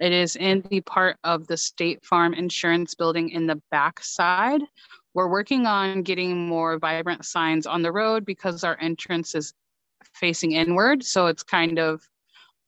It 0.00 0.12
is 0.12 0.36
in 0.36 0.64
the 0.70 0.80
part 0.80 1.18
of 1.24 1.46
the 1.46 1.56
State 1.56 2.04
Farm 2.04 2.32
Insurance 2.32 2.94
Building 2.94 3.28
in 3.28 3.46
the 3.46 3.60
back 3.70 4.02
side. 4.02 4.62
We're 5.12 5.28
working 5.28 5.66
on 5.66 6.02
getting 6.02 6.46
more 6.46 6.78
vibrant 6.78 7.24
signs 7.26 7.66
on 7.66 7.82
the 7.82 7.92
road 7.92 8.24
because 8.24 8.64
our 8.64 8.78
entrance 8.80 9.34
is 9.34 9.52
facing 10.14 10.52
inward. 10.52 11.04
So 11.04 11.26
it's 11.26 11.42
kind 11.42 11.78
of 11.78 12.02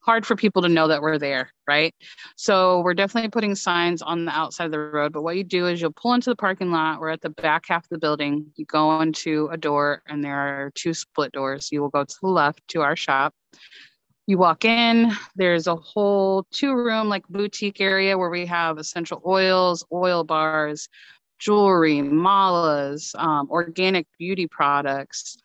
hard 0.01 0.27
for 0.27 0.35
people 0.37 0.63
to 0.63 0.69
know 0.69 0.89
that 0.89 1.01
we're 1.01 1.19
there, 1.19 1.53
right? 1.67 1.95
So 2.37 2.81
we're 2.81 2.95
definitely 2.95 3.31
putting 3.31 3.55
signs 3.55 4.03
on 4.03 4.25
the 4.25 4.33
outside 4.33 4.67
of 4.67 4.73
the 4.73 4.81
road. 4.81 5.13
But 5.13 5.23
what 5.23 5.37
you 5.37 5.45
do 5.45 5.69
is 5.69 5.81
you'll 5.81 5.93
pull 5.93 6.15
into 6.15 6.31
the 6.31 6.37
parking 6.37 6.73
lot. 6.73 7.01
We're 7.01 7.11
at 7.11 7.21
the 7.21 7.31
back 7.31 7.67
half 7.69 7.85
of 7.85 7.89
the 7.91 7.99
building. 7.99 8.47
You 8.57 8.65
go 8.67 9.01
into 9.01 9.49
a 9.53 9.57
door, 9.57 10.03
and 10.07 10.23
there 10.25 10.37
are 10.37 10.73
two 10.75 10.93
split 10.93 11.33
doors. 11.33 11.71
You 11.71 11.81
will 11.81 11.89
go 11.89 12.05
to 12.05 12.17
the 12.21 12.29
left 12.29 12.67
to 12.69 12.83
our 12.83 12.97
shop. 12.97 13.33
You 14.27 14.39
walk 14.39 14.65
in, 14.65 15.11
there's 15.35 15.67
a 15.67 15.75
whole 15.75 16.47
two 16.53 16.75
room, 16.75 17.09
like 17.09 17.27
boutique 17.29 17.81
area 17.81 18.17
where 18.17 18.31
we 18.31 18.47
have 18.47 18.79
essential 18.79 19.21
oils, 19.27 19.85
oil 19.93 20.23
bars, 20.23 20.89
jewelry, 21.41 21.99
malas, 21.99 23.19
um, 23.19 23.51
organic 23.51 24.07
beauty 24.19 24.47
products, 24.47 25.37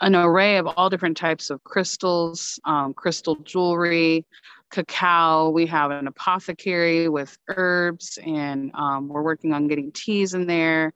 an 0.00 0.14
array 0.14 0.56
of 0.56 0.66
all 0.66 0.88
different 0.88 1.18
types 1.18 1.50
of 1.50 1.62
crystals, 1.62 2.58
um, 2.64 2.94
crystal 2.94 3.36
jewelry, 3.36 4.24
cacao. 4.70 5.50
We 5.50 5.66
have 5.66 5.90
an 5.90 6.06
apothecary 6.06 7.10
with 7.10 7.36
herbs, 7.48 8.18
and 8.24 8.70
um, 8.74 9.08
we're 9.08 9.22
working 9.22 9.52
on 9.52 9.68
getting 9.68 9.92
teas 9.92 10.32
in 10.32 10.46
there. 10.46 10.94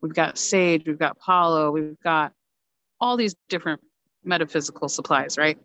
We've 0.00 0.14
got 0.14 0.38
sage, 0.38 0.84
we've 0.86 0.98
got 0.98 1.18
palo, 1.18 1.70
we've 1.70 2.00
got 2.02 2.32
all 2.98 3.18
these 3.18 3.34
different 3.50 3.82
metaphysical 4.24 4.88
supplies, 4.88 5.36
right? 5.36 5.58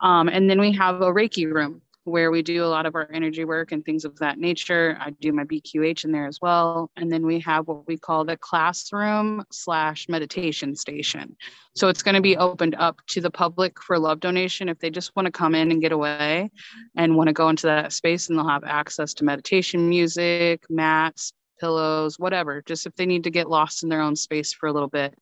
Um, 0.00 0.28
and 0.28 0.48
then 0.48 0.60
we 0.60 0.72
have 0.72 1.00
a 1.00 1.12
Reiki 1.12 1.50
room 1.50 1.82
where 2.06 2.30
we 2.30 2.40
do 2.40 2.64
a 2.64 2.66
lot 2.66 2.86
of 2.86 2.94
our 2.94 3.10
energy 3.12 3.44
work 3.44 3.72
and 3.72 3.84
things 3.84 4.04
of 4.04 4.16
that 4.20 4.38
nature. 4.38 4.96
I 5.00 5.10
do 5.10 5.32
my 5.32 5.42
BQH 5.42 6.04
in 6.04 6.12
there 6.12 6.26
as 6.26 6.40
well. 6.40 6.88
And 6.96 7.10
then 7.10 7.26
we 7.26 7.40
have 7.40 7.66
what 7.66 7.86
we 7.88 7.98
call 7.98 8.24
the 8.24 8.36
classroom 8.36 9.44
slash 9.50 10.08
meditation 10.08 10.76
station. 10.76 11.36
So 11.74 11.88
it's 11.88 12.04
going 12.04 12.14
to 12.14 12.20
be 12.20 12.36
opened 12.36 12.76
up 12.76 13.00
to 13.08 13.20
the 13.20 13.30
public 13.30 13.82
for 13.82 13.98
love 13.98 14.20
donation 14.20 14.68
if 14.68 14.78
they 14.78 14.88
just 14.88 15.16
want 15.16 15.26
to 15.26 15.32
come 15.32 15.56
in 15.56 15.72
and 15.72 15.82
get 15.82 15.90
away 15.90 16.52
and 16.96 17.16
want 17.16 17.26
to 17.26 17.32
go 17.32 17.48
into 17.48 17.66
that 17.66 17.92
space 17.92 18.28
and 18.28 18.38
they'll 18.38 18.48
have 18.48 18.64
access 18.64 19.12
to 19.14 19.24
meditation 19.24 19.88
music, 19.88 20.64
mats, 20.70 21.32
pillows, 21.58 22.20
whatever, 22.20 22.62
just 22.62 22.86
if 22.86 22.94
they 22.94 23.06
need 23.06 23.24
to 23.24 23.30
get 23.30 23.50
lost 23.50 23.82
in 23.82 23.88
their 23.88 24.00
own 24.00 24.14
space 24.14 24.52
for 24.52 24.68
a 24.68 24.72
little 24.72 24.88
bit. 24.88 25.18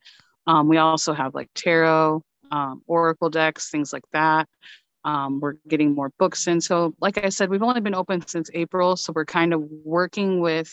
Um, 0.47 0.69
we 0.69 0.77
also 0.77 1.15
have 1.15 1.35
like 1.35 1.49
tarot, 1.55 2.23
um, 2.55 2.83
oracle 2.87 3.31
decks, 3.31 3.69
things 3.71 3.93
like 3.93 4.05
that. 4.13 4.49
Um, 5.05 5.41
we're 5.41 5.57
getting 5.69 5.95
more 5.95 6.11
books 6.19 6.47
in. 6.47 6.61
So, 6.61 6.95
like 7.01 7.23
I 7.23 7.29
said, 7.29 7.51
we've 7.51 7.63
only 7.63 7.81
been 7.81 7.95
open 7.95 8.27
since 8.27 8.49
April. 8.55 8.97
So, 8.97 9.13
we're 9.15 9.25
kind 9.25 9.53
of 9.53 9.63
working 9.85 10.41
with 10.41 10.73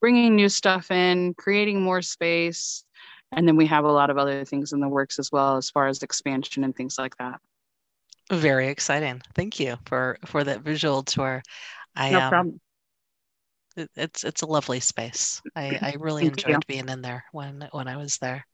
bringing 0.00 0.34
new 0.34 0.48
stuff 0.48 0.90
in, 0.90 1.34
creating 1.34 1.80
more 1.80 2.02
space. 2.02 2.84
And 3.30 3.46
then 3.46 3.56
we 3.56 3.66
have 3.66 3.84
a 3.84 3.92
lot 3.92 4.10
of 4.10 4.18
other 4.18 4.44
things 4.44 4.72
in 4.72 4.80
the 4.80 4.88
works 4.88 5.18
as 5.18 5.30
well, 5.32 5.56
as 5.56 5.70
far 5.70 5.86
as 5.86 6.02
expansion 6.02 6.64
and 6.64 6.76
things 6.76 6.98
like 6.98 7.16
that. 7.16 7.40
Very 8.30 8.68
exciting. 8.68 9.22
Thank 9.34 9.60
you 9.60 9.76
for 9.86 10.18
for 10.26 10.44
that 10.44 10.60
visual 10.60 11.02
tour. 11.02 11.42
I, 11.94 12.10
no 12.10 12.20
um, 12.20 12.28
problem. 12.28 12.60
It, 13.76 13.90
it's 13.96 14.24
it's 14.24 14.42
a 14.42 14.46
lovely 14.46 14.80
space. 14.80 15.40
I, 15.56 15.78
I 15.80 15.96
really 15.98 16.26
enjoyed 16.26 16.50
you. 16.50 16.58
being 16.66 16.88
in 16.88 17.00
there 17.02 17.24
when 17.32 17.68
when 17.72 17.88
I 17.88 17.96
was 17.96 18.18
there. 18.18 18.44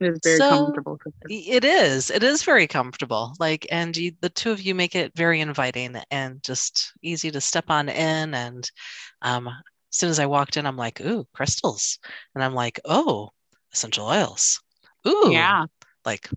It 0.00 0.08
is 0.08 0.20
very 0.22 0.38
so, 0.38 0.48
comfortable. 0.48 0.98
It 1.28 1.64
is. 1.64 2.10
It 2.10 2.22
is 2.22 2.42
very 2.42 2.66
comfortable. 2.66 3.34
Like, 3.38 3.66
and 3.70 3.96
you, 3.96 4.12
the 4.20 4.28
two 4.28 4.50
of 4.50 4.60
you 4.60 4.74
make 4.74 4.94
it 4.94 5.12
very 5.14 5.40
inviting 5.40 5.96
and 6.10 6.42
just 6.42 6.92
easy 7.02 7.30
to 7.30 7.40
step 7.40 7.66
on 7.68 7.88
in. 7.88 8.34
And 8.34 8.70
um, 9.22 9.48
as 9.48 9.54
soon 9.90 10.10
as 10.10 10.18
I 10.18 10.26
walked 10.26 10.56
in, 10.56 10.66
I'm 10.66 10.76
like, 10.76 11.00
ooh, 11.00 11.26
crystals, 11.32 11.98
and 12.34 12.42
I'm 12.42 12.54
like, 12.54 12.80
oh, 12.84 13.30
essential 13.72 14.06
oils. 14.06 14.60
Ooh, 15.06 15.30
yeah, 15.30 15.66
like 16.04 16.28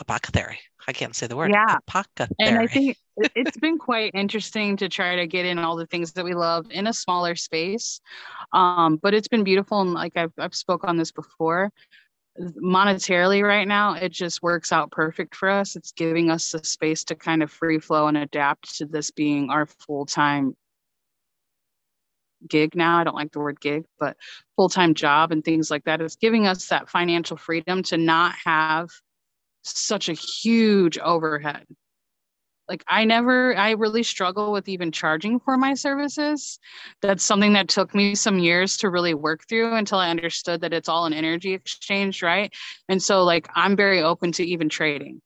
apothecary. 0.00 0.58
I 0.86 0.92
can't 0.92 1.14
say 1.14 1.26
the 1.26 1.36
word. 1.36 1.50
Yeah, 1.52 1.76
apothecary. 1.86 2.36
And 2.38 2.58
I 2.58 2.66
think 2.66 2.96
it's 3.34 3.56
been 3.58 3.76
quite 3.76 4.12
interesting 4.14 4.76
to 4.78 4.88
try 4.88 5.16
to 5.16 5.26
get 5.26 5.44
in 5.44 5.58
all 5.58 5.76
the 5.76 5.86
things 5.86 6.12
that 6.12 6.24
we 6.24 6.34
love 6.34 6.70
in 6.70 6.86
a 6.86 6.92
smaller 6.92 7.34
space. 7.34 8.00
Um, 8.52 8.96
but 8.96 9.12
it's 9.12 9.28
been 9.28 9.44
beautiful, 9.44 9.82
and 9.82 9.92
like 9.92 10.16
I've 10.16 10.32
I've 10.38 10.54
spoke 10.54 10.84
on 10.84 10.96
this 10.96 11.12
before 11.12 11.70
monetarily 12.38 13.42
right 13.42 13.66
now 13.66 13.94
it 13.94 14.10
just 14.10 14.42
works 14.42 14.72
out 14.72 14.90
perfect 14.90 15.34
for 15.34 15.48
us. 15.48 15.76
It's 15.76 15.92
giving 15.92 16.30
us 16.30 16.52
the 16.52 16.62
space 16.64 17.04
to 17.04 17.14
kind 17.14 17.42
of 17.42 17.50
free 17.50 17.78
flow 17.78 18.06
and 18.06 18.16
adapt 18.16 18.76
to 18.76 18.86
this 18.86 19.10
being 19.10 19.50
our 19.50 19.66
full-time 19.66 20.56
gig 22.48 22.76
now. 22.76 22.98
I 22.98 23.04
don't 23.04 23.16
like 23.16 23.32
the 23.32 23.40
word 23.40 23.60
gig 23.60 23.84
but 23.98 24.16
full-time 24.56 24.94
job 24.94 25.32
and 25.32 25.44
things 25.44 25.70
like 25.70 25.84
that. 25.84 26.00
It's 26.00 26.16
giving 26.16 26.46
us 26.46 26.68
that 26.68 26.88
financial 26.88 27.36
freedom 27.36 27.82
to 27.84 27.96
not 27.96 28.34
have 28.44 28.88
such 29.62 30.08
a 30.08 30.12
huge 30.12 30.98
overhead 30.98 31.66
like 32.68 32.84
i 32.88 33.04
never 33.04 33.56
i 33.56 33.72
really 33.72 34.02
struggle 34.02 34.52
with 34.52 34.68
even 34.68 34.92
charging 34.92 35.40
for 35.40 35.56
my 35.56 35.74
services. 35.74 36.58
That's 37.00 37.24
something 37.24 37.52
that 37.54 37.68
took 37.68 37.94
me 37.94 38.14
some 38.14 38.38
years 38.38 38.76
to 38.78 38.90
really 38.90 39.14
work 39.14 39.46
through 39.48 39.74
until 39.74 39.98
i 39.98 40.10
understood 40.10 40.60
that 40.60 40.72
it's 40.72 40.88
all 40.88 41.06
an 41.06 41.12
energy 41.12 41.54
exchange 41.54 42.22
right? 42.22 42.52
And 42.88 43.02
so 43.02 43.24
like 43.24 43.48
i'm 43.54 43.76
very 43.76 44.02
open 44.02 44.32
to 44.32 44.44
even 44.44 44.68
trading. 44.68 45.20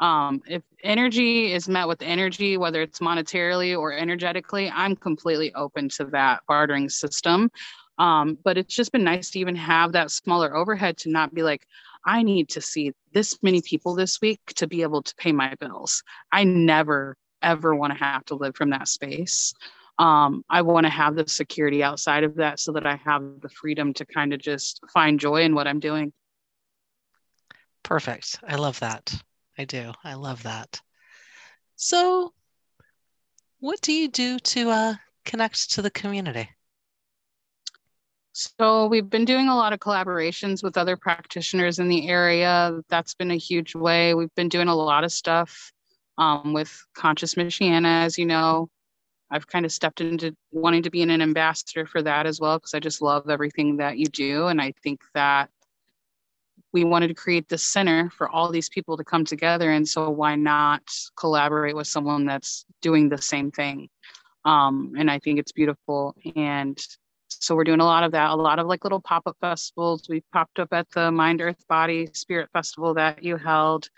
Um, 0.00 0.42
if 0.46 0.62
energy 0.84 1.52
is 1.52 1.68
met 1.68 1.88
with 1.88 2.02
energy 2.02 2.56
whether 2.56 2.82
it's 2.82 3.00
monetarily 3.00 3.78
or 3.78 3.92
energetically 3.92 4.70
i'm 4.74 4.96
completely 4.96 5.52
open 5.54 5.88
to 5.90 6.04
that 6.06 6.40
bartering 6.46 6.88
system. 6.88 7.50
Um, 7.98 8.38
but 8.44 8.56
it's 8.56 8.76
just 8.76 8.92
been 8.92 9.02
nice 9.02 9.30
to 9.30 9.40
even 9.40 9.56
have 9.56 9.92
that 9.92 10.12
smaller 10.12 10.54
overhead 10.54 10.98
to 10.98 11.10
not 11.10 11.34
be 11.34 11.42
like 11.42 11.66
I 12.08 12.22
need 12.22 12.48
to 12.50 12.62
see 12.62 12.94
this 13.12 13.38
many 13.42 13.60
people 13.60 13.94
this 13.94 14.18
week 14.22 14.40
to 14.56 14.66
be 14.66 14.80
able 14.80 15.02
to 15.02 15.14
pay 15.16 15.30
my 15.30 15.54
bills. 15.60 16.02
I 16.32 16.44
never, 16.44 17.18
ever 17.42 17.74
want 17.74 17.92
to 17.92 17.98
have 17.98 18.24
to 18.26 18.34
live 18.34 18.56
from 18.56 18.70
that 18.70 18.88
space. 18.88 19.52
Um, 19.98 20.42
I 20.48 20.62
want 20.62 20.86
to 20.86 20.90
have 20.90 21.16
the 21.16 21.28
security 21.28 21.82
outside 21.82 22.24
of 22.24 22.36
that 22.36 22.60
so 22.60 22.72
that 22.72 22.86
I 22.86 22.96
have 23.04 23.22
the 23.42 23.50
freedom 23.50 23.92
to 23.92 24.06
kind 24.06 24.32
of 24.32 24.40
just 24.40 24.80
find 24.90 25.20
joy 25.20 25.42
in 25.42 25.54
what 25.54 25.66
I'm 25.66 25.80
doing. 25.80 26.14
Perfect. 27.82 28.40
I 28.42 28.56
love 28.56 28.80
that. 28.80 29.14
I 29.58 29.66
do. 29.66 29.92
I 30.02 30.14
love 30.14 30.44
that. 30.44 30.80
So, 31.76 32.32
what 33.60 33.82
do 33.82 33.92
you 33.92 34.08
do 34.08 34.38
to 34.38 34.70
uh, 34.70 34.94
connect 35.26 35.72
to 35.72 35.82
the 35.82 35.90
community? 35.90 36.48
So 38.40 38.86
we've 38.86 39.10
been 39.10 39.24
doing 39.24 39.48
a 39.48 39.56
lot 39.56 39.72
of 39.72 39.80
collaborations 39.80 40.62
with 40.62 40.76
other 40.76 40.96
practitioners 40.96 41.80
in 41.80 41.88
the 41.88 42.08
area. 42.08 42.80
That's 42.88 43.12
been 43.12 43.32
a 43.32 43.36
huge 43.36 43.74
way. 43.74 44.14
We've 44.14 44.32
been 44.36 44.48
doing 44.48 44.68
a 44.68 44.76
lot 44.76 45.02
of 45.02 45.10
stuff 45.10 45.72
um, 46.18 46.52
with 46.52 46.86
Conscious 46.94 47.34
Michiana, 47.34 48.04
as 48.04 48.16
you 48.16 48.26
know. 48.26 48.68
I've 49.28 49.48
kind 49.48 49.64
of 49.64 49.72
stepped 49.72 50.00
into 50.00 50.36
wanting 50.52 50.84
to 50.84 50.90
be 50.90 51.02
an 51.02 51.20
ambassador 51.20 51.84
for 51.84 52.00
that 52.02 52.26
as 52.26 52.38
well 52.38 52.58
because 52.58 52.74
I 52.74 52.78
just 52.78 53.02
love 53.02 53.28
everything 53.28 53.78
that 53.78 53.98
you 53.98 54.06
do. 54.06 54.46
And 54.46 54.60
I 54.60 54.72
think 54.84 55.00
that 55.14 55.50
we 56.72 56.84
wanted 56.84 57.08
to 57.08 57.14
create 57.14 57.48
this 57.48 57.64
center 57.64 58.08
for 58.10 58.28
all 58.28 58.52
these 58.52 58.68
people 58.68 58.96
to 58.98 59.04
come 59.04 59.24
together. 59.24 59.72
And 59.72 59.88
so 59.88 60.10
why 60.10 60.36
not 60.36 60.82
collaborate 61.16 61.74
with 61.74 61.88
someone 61.88 62.24
that's 62.24 62.64
doing 62.82 63.08
the 63.08 63.20
same 63.20 63.50
thing? 63.50 63.88
Um, 64.44 64.92
and 64.96 65.10
I 65.10 65.18
think 65.18 65.40
it's 65.40 65.50
beautiful. 65.50 66.14
And 66.36 66.78
so 67.28 67.54
we're 67.54 67.64
doing 67.64 67.80
a 67.80 67.84
lot 67.84 68.04
of 68.04 68.12
that, 68.12 68.30
a 68.30 68.34
lot 68.34 68.58
of 68.58 68.66
like 68.66 68.84
little 68.84 69.00
pop-up 69.00 69.36
festivals. 69.40 70.08
We 70.08 70.22
popped 70.32 70.58
up 70.58 70.72
at 70.72 70.90
the 70.90 71.10
Mind 71.10 71.40
Earth 71.40 71.64
Body 71.68 72.08
Spirit 72.12 72.48
Festival 72.52 72.94
that 72.94 73.22
you 73.22 73.36
held. 73.36 73.88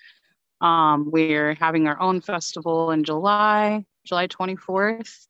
Um, 0.60 1.10
we're 1.10 1.54
having 1.54 1.86
our 1.86 2.00
own 2.00 2.20
festival 2.20 2.90
in 2.90 3.04
July, 3.04 3.84
July 4.04 4.26
24th. 4.26 5.26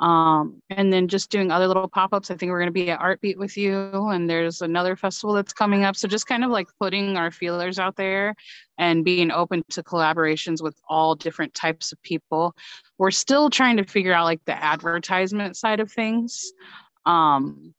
Um, 0.00 0.60
and 0.70 0.92
then 0.92 1.06
just 1.06 1.30
doing 1.30 1.50
other 1.50 1.68
little 1.68 1.88
pop-ups. 1.88 2.30
I 2.30 2.36
think 2.36 2.50
we're 2.50 2.58
going 2.58 2.68
to 2.68 2.72
be 2.72 2.90
at 2.90 3.00
Art 3.00 3.20
Beat 3.20 3.38
with 3.38 3.56
you, 3.56 4.08
and 4.08 4.28
there's 4.28 4.60
another 4.60 4.96
festival 4.96 5.34
that's 5.34 5.52
coming 5.52 5.84
up. 5.84 5.96
So 5.96 6.08
just 6.08 6.26
kind 6.26 6.44
of 6.44 6.50
like 6.50 6.66
putting 6.80 7.16
our 7.16 7.30
feelers 7.30 7.78
out 7.78 7.96
there 7.96 8.34
and 8.76 9.04
being 9.04 9.30
open 9.30 9.62
to 9.70 9.82
collaborations 9.84 10.62
with 10.62 10.76
all 10.88 11.14
different 11.14 11.54
types 11.54 11.92
of 11.92 12.02
people. 12.02 12.54
We're 12.98 13.12
still 13.12 13.50
trying 13.50 13.76
to 13.76 13.84
figure 13.84 14.12
out 14.12 14.24
like 14.24 14.44
the 14.44 14.62
advertisement 14.62 15.56
side 15.56 15.78
of 15.78 15.92
things. 15.92 16.52
Um, 17.06 17.74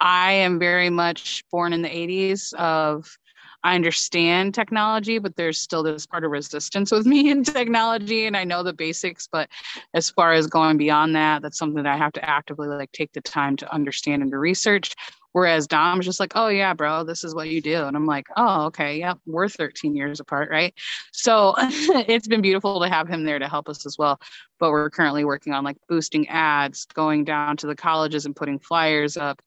I 0.00 0.32
am 0.32 0.58
very 0.58 0.90
much 0.90 1.44
born 1.50 1.72
in 1.72 1.82
the 1.82 1.88
80s 1.88 2.52
of 2.54 3.16
I 3.64 3.76
understand 3.76 4.54
technology, 4.54 5.18
but 5.18 5.36
there's 5.36 5.60
still 5.60 5.84
this 5.84 6.06
part 6.06 6.24
of 6.24 6.32
resistance 6.32 6.90
with 6.90 7.06
me 7.12 7.30
in 7.30 7.44
technology. 7.44 8.26
And 8.26 8.36
I 8.36 8.44
know 8.44 8.62
the 8.62 8.72
basics, 8.72 9.28
but 9.30 9.48
as 9.94 10.10
far 10.10 10.32
as 10.32 10.46
going 10.46 10.76
beyond 10.76 11.14
that, 11.14 11.42
that's 11.42 11.58
something 11.58 11.82
that 11.82 11.92
I 11.92 11.96
have 11.96 12.12
to 12.14 12.28
actively 12.28 12.68
like 12.68 12.90
take 12.92 13.12
the 13.12 13.20
time 13.20 13.56
to 13.58 13.72
understand 13.72 14.22
and 14.22 14.32
to 14.32 14.38
research. 14.38 14.94
Whereas 15.32 15.66
Dom's 15.66 16.04
just 16.04 16.20
like, 16.20 16.32
oh 16.34 16.48
yeah, 16.48 16.74
bro, 16.74 17.04
this 17.04 17.24
is 17.24 17.34
what 17.34 17.48
you 17.48 17.60
do. 17.60 17.84
And 17.84 17.96
I'm 17.96 18.06
like, 18.06 18.26
oh, 18.36 18.66
okay, 18.66 18.98
yeah, 18.98 19.14
we're 19.26 19.48
13 19.48 19.96
years 19.96 20.20
apart, 20.20 20.50
right? 20.50 20.74
So 21.12 21.54
it's 21.58 22.28
been 22.28 22.42
beautiful 22.42 22.80
to 22.80 22.88
have 22.88 23.08
him 23.08 23.24
there 23.24 23.38
to 23.38 23.48
help 23.48 23.68
us 23.68 23.86
as 23.86 23.96
well. 23.98 24.20
But 24.58 24.70
we're 24.70 24.90
currently 24.90 25.24
working 25.24 25.52
on 25.52 25.64
like 25.64 25.78
boosting 25.88 26.28
ads, 26.28 26.84
going 26.86 27.24
down 27.24 27.56
to 27.58 27.66
the 27.66 27.76
colleges 27.76 28.26
and 28.26 28.36
putting 28.36 28.58
flyers 28.58 29.16
up. 29.16 29.40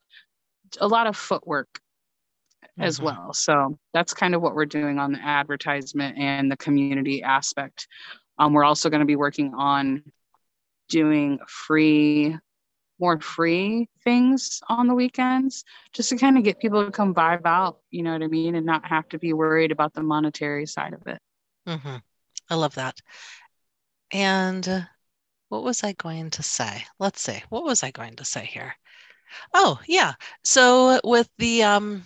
A 0.81 0.87
lot 0.87 1.07
of 1.07 1.15
footwork 1.15 1.79
as 2.77 2.97
mm-hmm. 2.97 3.05
well. 3.05 3.33
So 3.33 3.77
that's 3.93 4.13
kind 4.13 4.35
of 4.35 4.41
what 4.41 4.55
we're 4.55 4.65
doing 4.65 4.99
on 4.99 5.13
the 5.13 5.19
advertisement 5.19 6.17
and 6.17 6.51
the 6.51 6.57
community 6.57 7.23
aspect. 7.23 7.87
Um, 8.37 8.53
we're 8.53 8.65
also 8.65 8.89
going 8.89 8.99
to 8.99 9.05
be 9.05 9.15
working 9.15 9.53
on 9.53 10.03
doing 10.89 11.39
free, 11.47 12.37
more 12.99 13.19
free 13.19 13.89
things 14.03 14.61
on 14.69 14.87
the 14.87 14.93
weekends 14.93 15.63
just 15.93 16.09
to 16.09 16.17
kind 16.17 16.37
of 16.37 16.43
get 16.43 16.59
people 16.59 16.85
to 16.85 16.91
come 16.91 17.13
vibe 17.13 17.45
out, 17.45 17.79
you 17.91 18.03
know 18.03 18.13
what 18.13 18.23
I 18.23 18.27
mean? 18.27 18.55
And 18.55 18.65
not 18.65 18.85
have 18.85 19.09
to 19.09 19.19
be 19.19 19.33
worried 19.33 19.71
about 19.71 19.93
the 19.93 20.03
monetary 20.03 20.65
side 20.65 20.93
of 20.93 21.05
it. 21.07 21.19
Mm-hmm. 21.67 21.97
I 22.49 22.55
love 22.55 22.75
that. 22.75 22.99
And 24.11 24.67
uh, 24.67 24.81
what 25.49 25.63
was 25.63 25.83
I 25.83 25.93
going 25.93 26.29
to 26.31 26.43
say? 26.43 26.85
Let's 26.99 27.21
see. 27.21 27.43
What 27.49 27.63
was 27.63 27.83
I 27.83 27.91
going 27.91 28.15
to 28.17 28.25
say 28.25 28.45
here? 28.45 28.75
Oh, 29.53 29.79
yeah. 29.87 30.13
So 30.43 30.99
with 31.03 31.29
the 31.37 31.63
um 31.63 32.03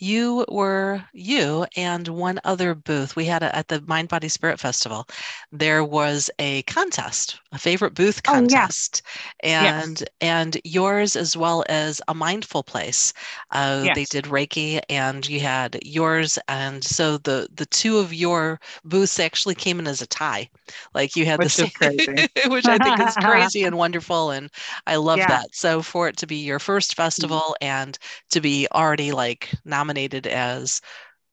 you 0.00 0.46
were 0.48 1.04
you 1.12 1.66
and 1.76 2.08
one 2.08 2.40
other 2.44 2.74
booth 2.74 3.14
we 3.14 3.26
had 3.26 3.42
a, 3.42 3.54
at 3.54 3.68
the 3.68 3.82
mind 3.82 4.08
body 4.08 4.28
spirit 4.28 4.58
festival 4.58 5.06
there 5.52 5.84
was 5.84 6.30
a 6.38 6.62
contest 6.62 7.38
a 7.52 7.58
favorite 7.58 7.94
booth 7.94 8.22
contest 8.22 9.02
oh, 9.04 9.20
yeah. 9.44 9.82
and 9.82 10.00
yes. 10.00 10.08
and 10.22 10.56
yours 10.64 11.16
as 11.16 11.36
well 11.36 11.64
as 11.68 12.00
a 12.08 12.14
mindful 12.14 12.62
place 12.62 13.12
uh, 13.50 13.82
yes. 13.84 13.94
they 13.94 14.04
did 14.06 14.24
reiki 14.24 14.80
and 14.88 15.28
you 15.28 15.38
had 15.38 15.78
yours 15.84 16.38
and 16.48 16.82
so 16.82 17.18
the 17.18 17.46
the 17.54 17.66
two 17.66 17.98
of 17.98 18.14
your 18.14 18.58
booths 18.84 19.20
actually 19.20 19.54
came 19.54 19.78
in 19.78 19.86
as 19.86 20.00
a 20.00 20.06
tie 20.06 20.48
like 20.94 21.14
you 21.14 21.26
had 21.26 21.38
which 21.38 21.56
the 21.56 21.66
same 21.66 22.26
which 22.50 22.66
i 22.66 22.78
think 22.78 22.98
is 23.06 23.14
crazy 23.20 23.64
and 23.64 23.76
wonderful 23.76 24.30
and 24.30 24.50
i 24.86 24.96
love 24.96 25.18
yeah. 25.18 25.28
that 25.28 25.54
so 25.54 25.82
for 25.82 26.08
it 26.08 26.16
to 26.16 26.26
be 26.26 26.36
your 26.36 26.58
first 26.58 26.92
mm-hmm. 26.92 27.02
festival 27.02 27.40
mm-hmm. 27.40 27.66
and 27.66 27.98
to 28.30 28.40
be 28.40 28.66
already 28.72 29.12
like 29.12 29.50
nominated 29.66 29.89
nominated 29.90 30.26
as 30.26 30.80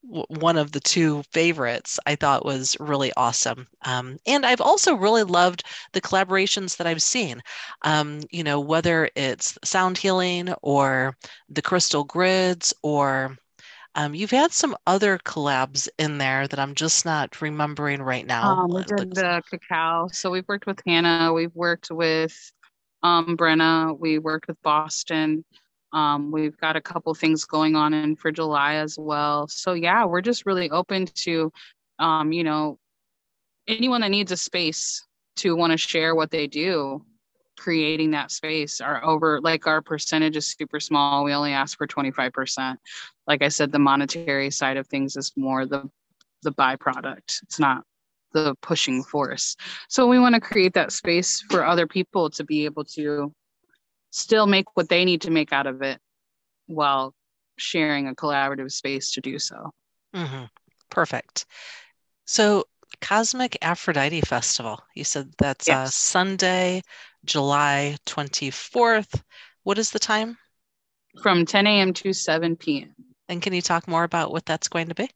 one 0.01 0.57
of 0.57 0.71
the 0.71 0.79
two 0.79 1.21
favorites 1.31 1.99
I 2.05 2.15
thought 2.15 2.45
was 2.45 2.77
really 2.79 3.11
awesome. 3.17 3.67
Um, 3.83 4.17
and 4.25 4.45
I've 4.45 4.61
also 4.61 4.95
really 4.95 5.23
loved 5.23 5.63
the 5.93 6.01
collaborations 6.01 6.77
that 6.77 6.87
I've 6.87 7.01
seen. 7.01 7.41
Um, 7.81 8.21
you 8.31 8.43
know, 8.43 8.59
whether 8.59 9.09
it's 9.15 9.57
sound 9.63 9.97
healing 9.97 10.53
or 10.61 11.15
the 11.49 11.61
crystal 11.61 12.03
grids 12.03 12.73
or 12.83 13.37
um, 13.95 14.13
you've 14.15 14.31
had 14.31 14.51
some 14.51 14.75
other 14.85 15.17
collabs 15.17 15.89
in 15.97 16.19
there 16.19 16.47
that 16.47 16.59
I'm 16.59 16.75
just 16.75 17.03
not 17.03 17.41
remembering 17.41 18.01
right 18.01 18.25
now. 18.25 18.61
Um, 18.61 18.67
we 18.69 18.83
did 18.83 19.15
the 19.15 19.41
cacao. 19.49 20.07
So 20.13 20.29
we've 20.29 20.47
worked 20.47 20.67
with 20.67 20.79
Hannah. 20.85 21.33
We've 21.33 21.55
worked 21.55 21.89
with 21.91 22.35
um, 23.03 23.35
Brenna. 23.35 23.97
We 23.97 24.19
worked 24.19 24.47
with 24.47 24.61
Boston. 24.61 25.43
Um, 25.93 26.31
we've 26.31 26.57
got 26.57 26.75
a 26.75 26.81
couple 26.81 27.13
things 27.13 27.45
going 27.45 27.75
on 27.75 27.93
in 27.93 28.15
for 28.15 28.31
July 28.31 28.75
as 28.75 28.97
well. 28.99 29.47
So 29.47 29.73
yeah, 29.73 30.05
we're 30.05 30.21
just 30.21 30.45
really 30.45 30.69
open 30.69 31.05
to, 31.05 31.51
um, 31.99 32.31
you 32.31 32.43
know, 32.43 32.77
anyone 33.67 34.01
that 34.01 34.11
needs 34.11 34.31
a 34.31 34.37
space 34.37 35.05
to 35.37 35.55
want 35.55 35.71
to 35.71 35.77
share 35.77 36.15
what 36.15 36.31
they 36.31 36.47
do, 36.47 37.03
creating 37.57 38.11
that 38.11 38.31
space. 38.31 38.81
Our 38.81 39.03
over 39.03 39.39
like 39.41 39.67
our 39.67 39.81
percentage 39.81 40.35
is 40.35 40.47
super 40.47 40.79
small. 40.79 41.23
We 41.23 41.33
only 41.33 41.53
ask 41.53 41.77
for 41.77 41.87
25%. 41.87 42.77
Like 43.27 43.41
I 43.41 43.49
said, 43.49 43.71
the 43.71 43.79
monetary 43.79 44.51
side 44.51 44.77
of 44.77 44.87
things 44.87 45.15
is 45.15 45.31
more 45.35 45.65
the 45.65 45.89
the 46.43 46.51
byproduct. 46.51 47.41
It's 47.43 47.59
not 47.59 47.83
the 48.33 48.55
pushing 48.61 49.03
force. 49.03 49.55
So 49.89 50.07
we 50.07 50.19
want 50.19 50.35
to 50.35 50.41
create 50.41 50.73
that 50.73 50.91
space 50.91 51.41
for 51.49 51.65
other 51.65 51.87
people 51.87 52.29
to 52.31 52.43
be 52.43 52.65
able 52.65 52.83
to 52.85 53.33
still 54.11 54.47
make 54.47 54.75
what 54.75 54.89
they 54.89 55.05
need 55.05 55.21
to 55.21 55.31
make 55.31 55.53
out 55.53 55.67
of 55.67 55.81
it 55.81 55.99
while 56.67 57.13
sharing 57.57 58.07
a 58.07 58.15
collaborative 58.15 58.71
space 58.71 59.11
to 59.13 59.21
do 59.21 59.39
so. 59.39 59.71
Mm-hmm. 60.15 60.45
Perfect. 60.89 61.45
So, 62.25 62.65
Cosmic 63.01 63.57
Aphrodite 63.61 64.21
Festival, 64.21 64.81
you 64.95 65.03
said 65.03 65.31
that's 65.37 65.67
uh, 65.67 65.71
yes. 65.73 65.87
uh, 65.87 65.91
Sunday, 65.91 66.81
July 67.25 67.97
24th. 68.05 69.21
What 69.63 69.77
is 69.77 69.91
the 69.91 69.99
time? 69.99 70.37
From 71.21 71.45
10 71.45 71.67
a.m. 71.67 71.93
to 71.93 72.13
7 72.13 72.55
p.m. 72.55 72.93
And 73.27 73.41
can 73.41 73.53
you 73.53 73.61
talk 73.61 73.87
more 73.87 74.03
about 74.03 74.31
what 74.31 74.45
that's 74.45 74.69
going 74.69 74.87
to 74.89 74.95
be? 74.95 75.09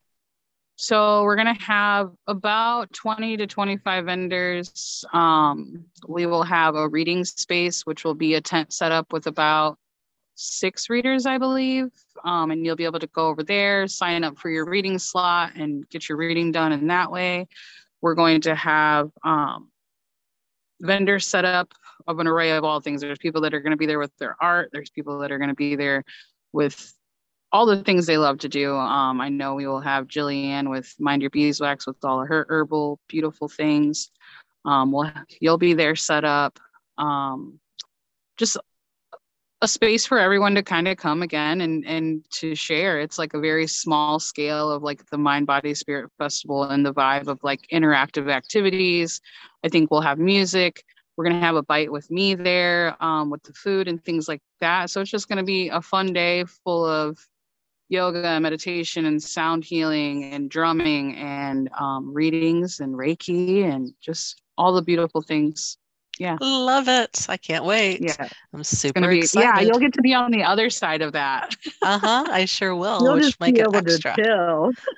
So 0.82 1.22
we're 1.22 1.36
going 1.36 1.56
to 1.56 1.62
have 1.62 2.10
about 2.26 2.92
20 2.92 3.38
to 3.38 3.46
25 3.46 4.06
vendors. 4.06 5.06
Um, 5.14 5.86
we 6.08 6.26
will 6.26 6.42
have 6.42 6.74
a 6.74 6.90
reading 6.90 7.24
space, 7.24 7.86
which 7.86 8.04
will 8.04 8.16
be 8.16 8.34
a 8.34 8.42
tent 8.42 8.74
set 8.74 8.92
up 8.92 9.14
with 9.14 9.28
about 9.28 9.78
six 10.34 10.90
readers, 10.90 11.28
I 11.28 11.38
believe. 11.38 11.92
Um, 12.26 12.50
and 12.50 12.66
you'll 12.66 12.76
be 12.76 12.86
able 12.86 13.00
to 13.00 13.06
go 13.06 13.28
over 13.28 13.44
there, 13.44 13.88
sign 13.88 14.24
up 14.24 14.40
for 14.40 14.50
your 14.50 14.66
reading 14.66 14.98
slot, 14.98 15.52
and 15.56 15.88
get 15.92 16.10
your 16.10 16.18
reading 16.18 16.52
done 16.52 16.72
in 16.72 16.88
that 16.88 17.12
way. 17.12 17.48
We're 18.02 18.16
going 18.16 18.42
to 18.42 18.56
have 18.56 19.12
um, 19.24 19.70
vendors 20.82 21.28
set 21.28 21.46
up 21.46 21.72
of 22.08 22.18
an 22.18 22.26
array 22.26 22.54
of 22.54 22.64
all 22.64 22.80
things. 22.80 23.02
There's 23.02 23.20
people 23.20 23.42
that 23.42 23.54
are 23.54 23.62
going 23.62 23.70
to 23.70 23.78
be 23.78 23.86
there 23.86 24.00
with 24.00 24.18
their 24.18 24.36
art. 24.42 24.72
There's 24.74 24.90
people 24.90 25.20
that 25.20 25.32
are 25.32 25.38
going 25.38 25.50
to 25.50 25.56
be 25.56 25.76
there 25.76 26.04
with 26.54 26.92
all 27.52 27.66
the 27.66 27.84
things 27.84 28.06
they 28.06 28.18
love 28.18 28.40
to 28.40 28.50
do. 28.50 28.76
Um, 28.76 29.20
I 29.20 29.30
know 29.30 29.56
we 29.56 29.68
will 29.68 29.82
have 29.82 30.08
Jillian 30.08 30.70
with 30.70 30.94
Mind 31.00 31.22
Your 31.22 31.32
Beeswax 31.32 31.86
with 31.86 31.98
all 32.04 32.26
her 32.26 32.46
herbal, 32.50 33.00
beautiful 33.08 33.48
things. 33.50 34.10
Um, 34.66 34.92
we'll, 34.92 35.12
you'll 35.40 35.58
be 35.58 35.74
there 35.74 35.96
set 35.96 36.24
up. 36.24 36.60
Um, 36.98 37.60
just 38.38 38.58
a 39.64 39.68
space 39.68 40.06
for 40.08 40.18
everyone 40.18 40.56
to 40.56 40.64
kind 40.64 40.88
of 40.88 40.98
come 40.98 41.22
again 41.22 41.62
and 41.62 41.86
and 41.86 42.26
to 42.32 42.56
share. 42.56 43.00
It's 43.00 43.20
like 43.20 43.34
a 43.34 43.40
very 43.40 43.68
small 43.68 44.20
scale 44.20 44.72
of 44.72 44.82
like 44.82 45.06
the 45.12 45.18
Mind 45.18 45.46
Body 45.46 45.76
Spirit 45.76 46.10
Festival 46.18 46.64
and 46.64 46.86
the 46.86 46.94
vibe 46.94 47.28
of 47.28 47.40
like 47.44 47.68
interactive 47.72 48.32
activities. 48.32 49.22
I 49.64 49.70
think 49.70 49.92
we'll 49.92 50.02
have 50.02 50.18
music. 50.18 50.84
We're 51.16 51.26
gonna 51.26 51.42
have 51.42 51.56
a 51.56 51.64
bite 51.64 51.92
with 51.92 52.10
me 52.10 52.34
there 52.34 52.96
um, 53.04 53.30
with 53.30 53.44
the 53.44 53.54
food 53.54 53.88
and 53.88 54.04
things 54.04 54.28
like 54.28 54.42
that. 54.62 54.90
So 54.90 55.02
it's 55.02 55.12
just 55.12 55.30
gonna 55.30 55.44
be 55.44 55.70
a 55.70 55.82
fun 55.82 56.12
day 56.14 56.46
full 56.64 56.86
of 56.86 57.20
yoga, 57.92 58.40
meditation, 58.40 59.06
and 59.06 59.22
sound 59.22 59.66
healing, 59.66 60.24
and 60.34 60.50
drumming, 60.50 61.18
and 61.18 61.70
um, 61.80 62.14
readings, 62.14 62.80
and 62.80 62.96
Reiki, 62.96 63.64
and 63.66 63.94
just 64.02 64.42
all 64.58 64.74
the 64.74 64.82
beautiful 64.82 65.22
things. 65.22 65.78
Yeah. 66.22 66.38
Love 66.40 66.88
it. 66.88 67.26
I 67.30 67.36
can't 67.38 67.66
wait. 67.66 68.00
Yeah. 68.00 68.30
I'm 68.54 68.64
super 68.64 69.08
Be, 69.10 69.18
excited. 69.20 69.48
yeah, 69.48 69.60
you'll 69.62 69.80
get 69.80 69.92
to 69.94 70.04
be 70.04 70.14
on 70.14 70.30
the 70.30 70.44
other 70.44 70.70
side 70.70 71.02
of 71.02 71.14
that. 71.14 71.56
uh-huh. 71.82 72.26
I 72.30 72.46
sure 72.46 72.76
will, 72.84 73.02
You'll 73.02 73.16
which 73.16 73.40
make 73.40 73.58
it 73.58 73.66
extra. 73.74 74.16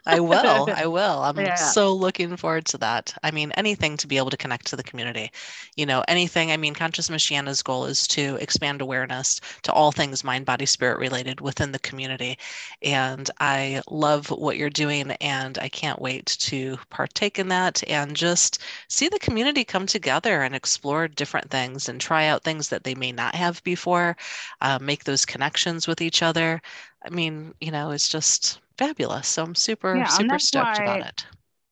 I 0.06 0.20
will. 0.20 0.68
I 0.76 0.86
will. 0.86 1.22
I'm 1.24 1.38
Yeah. 1.40 1.56
so 1.56 1.94
looking 1.94 2.36
forward 2.36 2.66
to 2.66 2.78
that. 2.80 3.14
I 3.24 3.32
mean, 3.32 3.54
anything 3.54 3.96
to 3.98 4.08
be 4.08 4.18
able 4.18 4.32
to 4.32 4.38
connect 4.38 4.66
to 4.68 4.76
the 4.76 4.84
community. 4.84 5.32
You 5.78 5.86
know, 5.86 6.04
anything. 6.10 6.52
I 6.52 6.58
mean, 6.58 6.74
Conscious 6.74 7.08
Michiana's 7.10 7.64
goal 7.64 7.86
is 7.86 8.06
to 8.10 8.36
expand 8.42 8.82
awareness 8.82 9.40
to 9.62 9.72
all 9.72 9.94
things 9.94 10.26
mind, 10.26 10.46
body, 10.46 10.66
spirit 10.66 11.00
related 11.00 11.40
within 11.40 11.72
the 11.72 11.80
community. 11.80 12.38
And 12.82 13.30
I 13.40 13.82
love 13.90 14.30
what 14.30 14.58
you're 14.58 14.70
doing, 14.70 15.12
and 15.22 15.58
I 15.60 15.70
can't 15.70 16.02
wait 16.02 16.26
to 16.42 16.78
partake 16.90 17.40
in 17.40 17.48
that 17.48 17.82
and 17.90 18.14
just 18.14 18.62
see 18.90 19.08
the 19.08 19.20
community 19.20 19.64
come 19.64 19.86
together 19.86 20.42
and 20.42 20.54
explore 20.54 21.08
different 21.16 21.50
things 21.50 21.90
and 21.90 22.00
try 22.00 22.28
out 22.28 22.44
things 22.44 22.70
that 22.70 22.84
they 22.84 22.96
may 22.96 23.12
not 23.12 23.36
have 23.36 23.64
before, 23.64 24.16
uh, 24.62 24.80
make 24.82 25.04
those 25.04 25.26
connections 25.26 25.88
with 25.88 26.02
each 26.02 26.22
other. 26.22 26.62
I 27.06 27.10
mean, 27.10 27.54
you 27.62 27.72
know, 27.72 27.92
it's 27.92 28.10
just 28.10 28.60
fabulous. 28.78 29.28
So 29.28 29.44
I'm 29.44 29.56
super, 29.56 29.96
Yeah, 29.96 30.06
super 30.06 30.40
stoked 30.40 30.80
why- 30.80 30.84
about 30.84 31.08
it. 31.08 31.26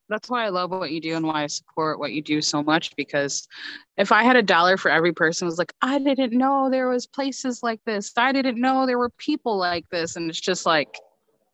That's 0.09 0.29
why 0.29 0.43
I 0.43 0.49
love 0.49 0.71
what 0.71 0.91
you 0.91 0.99
do 0.99 1.15
and 1.15 1.25
why 1.25 1.43
I 1.43 1.47
support 1.47 1.97
what 1.97 2.11
you 2.11 2.21
do 2.21 2.41
so 2.41 2.61
much 2.61 2.93
because 2.97 3.47
if 3.95 4.11
I 4.11 4.23
had 4.23 4.35
a 4.35 4.41
dollar 4.43 4.75
for 4.75 4.91
every 4.91 5.13
person 5.13 5.45
was 5.45 5.57
like, 5.57 5.71
I 5.81 5.99
didn't 5.99 6.33
know 6.37 6.69
there 6.69 6.89
was 6.89 7.07
places 7.07 7.63
like 7.63 7.79
this. 7.85 8.11
I 8.17 8.33
didn't 8.33 8.59
know 8.59 8.85
there 8.85 8.97
were 8.97 9.11
people 9.11 9.55
like 9.57 9.87
this. 9.89 10.17
And 10.17 10.29
it's 10.29 10.41
just 10.41 10.65
like, 10.65 10.89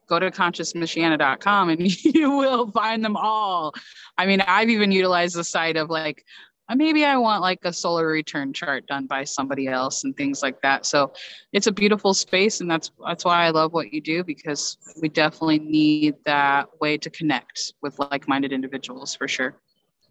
go 0.09 0.17
to 0.17 0.31
consciousmichiana.com 0.31 1.69
and 1.69 2.03
you 2.15 2.31
will 2.31 2.71
find 2.71 3.05
them 3.05 3.15
all. 3.15 3.75
I 4.17 4.25
mean, 4.25 4.41
I've 4.41 4.69
even 4.69 4.91
utilized 4.91 5.35
the 5.35 5.43
site 5.43 5.77
of 5.77 5.91
like, 5.91 6.25
Uh, 6.69 6.75
maybe 6.75 7.05
I 7.05 7.15
want 7.17 7.41
like 7.41 7.59
a 7.63 7.71
solar 7.71 8.07
return 8.07 8.51
chart 8.51 8.85
done 8.87 9.05
by 9.05 9.23
somebody 9.23 9.67
else 9.67 10.03
and 10.03 10.15
things 10.15 10.43
like 10.43 10.61
that. 10.61 10.85
So 10.85 11.13
it's 11.53 11.67
a 11.67 11.71
beautiful 11.71 12.13
space, 12.13 12.59
and 12.61 12.69
that's 12.69 12.91
that's 13.05 13.23
why 13.23 13.45
I 13.45 13.51
love 13.51 13.73
what 13.73 13.93
you 13.93 14.01
do 14.01 14.23
because 14.23 14.77
we 15.01 15.07
definitely 15.09 15.59
need 15.59 16.15
that 16.25 16.67
way 16.81 16.97
to 16.97 17.09
connect 17.09 17.73
with 17.81 17.97
like-minded 17.99 18.51
individuals 18.51 19.15
for 19.15 19.27
sure. 19.27 19.55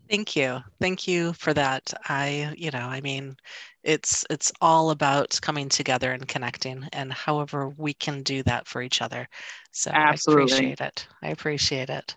Thank 0.09 0.37
you. 0.37 0.61
Thank 0.81 1.09
you 1.09 1.33
for 1.33 1.53
that. 1.55 1.93
I, 2.09 2.55
you 2.57 2.71
know, 2.71 2.79
I 2.79 3.01
mean, 3.01 3.37
it's 3.83 4.25
it's 4.31 4.53
all 4.61 4.91
about 4.91 5.39
coming 5.43 5.69
together 5.69 6.13
and 6.13 6.27
connecting 6.29 6.89
and 6.93 7.13
however 7.13 7.71
we 7.71 7.93
can 7.95 8.23
do 8.23 8.43
that 8.45 8.69
for 8.69 8.83
each 8.83 9.03
other. 9.03 9.29
So 9.73 9.91
Absolutely. 9.93 10.43
I 10.43 10.47
appreciate 10.47 10.81
it. 10.81 11.09
I 11.23 11.29
appreciate 11.29 11.91
it. 11.91 12.17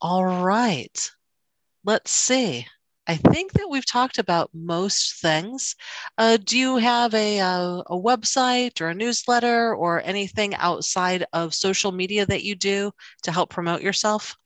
All 0.00 0.24
right. 0.24 1.10
Let's 1.84 2.10
see. 2.10 2.66
I 3.06 3.16
think 3.16 3.52
that 3.52 3.68
we've 3.70 3.86
talked 3.86 4.18
about 4.18 4.50
most 4.52 5.20
things. 5.20 5.76
Uh, 6.18 6.38
do 6.38 6.58
you 6.58 6.76
have 6.76 7.14
a, 7.14 7.40
uh, 7.40 7.82
a 7.86 7.96
website 7.96 8.80
or 8.80 8.88
a 8.88 8.94
newsletter 8.94 9.74
or 9.74 10.02
anything 10.02 10.54
outside 10.56 11.24
of 11.32 11.54
social 11.54 11.92
media 11.92 12.26
that 12.26 12.42
you 12.42 12.56
do 12.56 12.90
to 13.22 13.30
help 13.32 13.50
promote 13.50 13.80
yourself? 13.80 14.36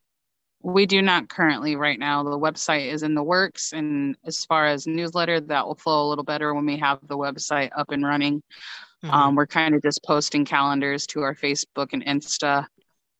We 0.62 0.84
do 0.84 1.00
not 1.00 1.30
currently 1.30 1.74
right 1.76 1.98
now. 1.98 2.22
The 2.22 2.38
website 2.38 2.92
is 2.92 3.02
in 3.02 3.14
the 3.14 3.22
works, 3.22 3.72
and 3.72 4.14
as 4.26 4.44
far 4.44 4.66
as 4.66 4.86
newsletter, 4.86 5.40
that 5.40 5.66
will 5.66 5.74
flow 5.74 6.06
a 6.06 6.08
little 6.10 6.24
better 6.24 6.52
when 6.52 6.66
we 6.66 6.76
have 6.78 6.98
the 7.08 7.16
website 7.16 7.70
up 7.74 7.90
and 7.92 8.04
running. 8.04 8.42
Mhm. 9.02 9.10
Um, 9.10 9.34
we're 9.36 9.46
kind 9.46 9.74
of 9.74 9.80
just 9.80 10.04
posting 10.04 10.44
calendars 10.44 11.06
to 11.08 11.22
our 11.22 11.34
Facebook 11.34 11.94
and 11.94 12.04
Insta 12.04 12.66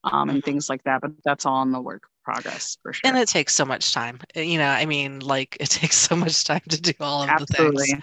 um, 0.05 0.30
and 0.30 0.42
Mhm. 0.42 0.44
things 0.44 0.68
like 0.68 0.82
that, 0.84 1.01
but 1.03 1.12
that's 1.24 1.46
all 1.46 1.62
in 1.62 1.72
the 1.72 1.80
work 1.80 2.05
progress 2.24 2.78
for 2.82 2.92
sure. 2.92 3.11
and 3.11 3.16
it 3.16 3.28
takes 3.28 3.55
so 3.55 3.64
much 3.64 3.92
time 3.92 4.20
Uh, 4.36 4.40
you 4.40 4.59
know 4.59 4.68
i 4.68 4.84
mean 4.86 5.20
like 5.20 5.57
it 5.61 5.70
takes 5.70 5.96
so 5.96 6.16
much 6.16 6.44
time 6.44 6.61
to 6.68 6.80
do 6.80 6.92
all 7.01 7.22
of 7.22 7.28
Absolutely. 7.28 7.36
the 7.36 7.46
things 7.46 7.94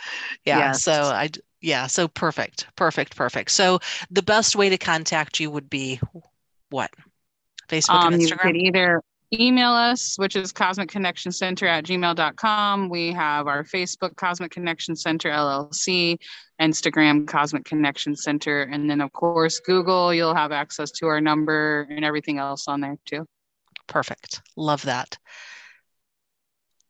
yeah 0.45 0.71
Yes. 0.71 0.83
so 0.83 0.91
I, 0.91 1.29
yeah 1.61 1.87
so 1.87 2.07
perfect 2.07 2.67
perfect 2.75 3.15
perfect 3.15 3.51
so 3.51 3.79
the 4.09 4.23
best 4.23 4.55
way 4.55 4.69
to 4.69 4.77
contact 4.77 5.39
you 5.39 5.51
would 5.51 5.69
be 5.69 5.99
what 6.69 6.91
facebook 7.69 8.05
Um, 8.05 8.13
and 8.13 8.27
you 8.29 8.37
could 8.37 8.55
instagram 8.55 8.55
either 8.55 9.01
email 9.33 9.71
us, 9.71 10.15
which 10.17 10.35
is 10.35 10.51
cosmic 10.51 10.89
connection 10.89 11.31
center 11.31 11.67
at 11.67 11.83
gmail.com. 11.85 12.89
We 12.89 13.11
have 13.13 13.47
our 13.47 13.63
Facebook 13.63 14.15
Cosmic 14.15 14.51
Connection 14.51 14.95
Center 14.95 15.29
LLC, 15.29 16.17
Instagram 16.61 17.27
Cosmic 17.27 17.65
Connection 17.65 18.15
Center, 18.15 18.63
and 18.63 18.89
then 18.89 19.01
of 19.01 19.11
course 19.13 19.59
Google, 19.59 20.13
you'll 20.13 20.35
have 20.35 20.51
access 20.51 20.91
to 20.91 21.07
our 21.07 21.19
number 21.21 21.87
and 21.89 22.05
everything 22.05 22.37
else 22.39 22.67
on 22.67 22.81
there 22.81 22.97
too. 23.05 23.25
perfect 23.87 24.41
love 24.55 24.81
that 24.83 25.17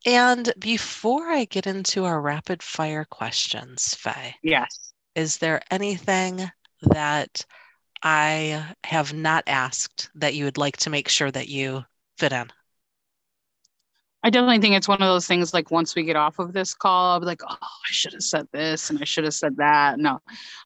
and 0.05 0.53
before 0.59 1.27
i 1.27 1.45
get 1.45 1.67
into 1.67 2.05
our 2.05 2.21
rapid 2.21 2.61
fire 2.63 3.05
questions 3.09 3.93
faye 3.95 4.35
Yes. 4.43 4.93
is 5.15 5.37
there 5.37 5.61
anything 5.71 6.49
that 6.83 7.45
i 8.03 8.63
have 8.83 9.13
not 9.13 9.43
asked 9.47 10.09
that 10.15 10.33
you 10.35 10.45
would 10.45 10.57
like 10.57 10.77
to 10.77 10.89
make 10.89 11.09
sure 11.09 11.29
that 11.31 11.49
you 11.49 11.83
fit 12.17 12.31
in 12.31 12.51
I 14.23 14.29
definitely 14.29 14.59
think 14.59 14.75
it's 14.75 14.87
one 14.89 15.01
of 15.01 15.07
those 15.07 15.25
things 15.27 15.53
like 15.53 15.71
once 15.71 15.95
we 15.95 16.03
get 16.03 16.17
off 16.17 16.39
of 16.39 16.51
this 16.51 16.73
call, 16.73 17.13
I'll 17.13 17.19
be 17.19 17.25
like, 17.25 17.43
oh, 17.47 17.57
I 17.61 17.91
should 17.91 18.11
have 18.13 18.23
said 18.23 18.47
this 18.51 18.89
and 18.89 18.99
I 18.99 19.05
should 19.05 19.23
have 19.23 19.33
said 19.33 19.55
that. 19.55 19.99
No. 19.99 20.19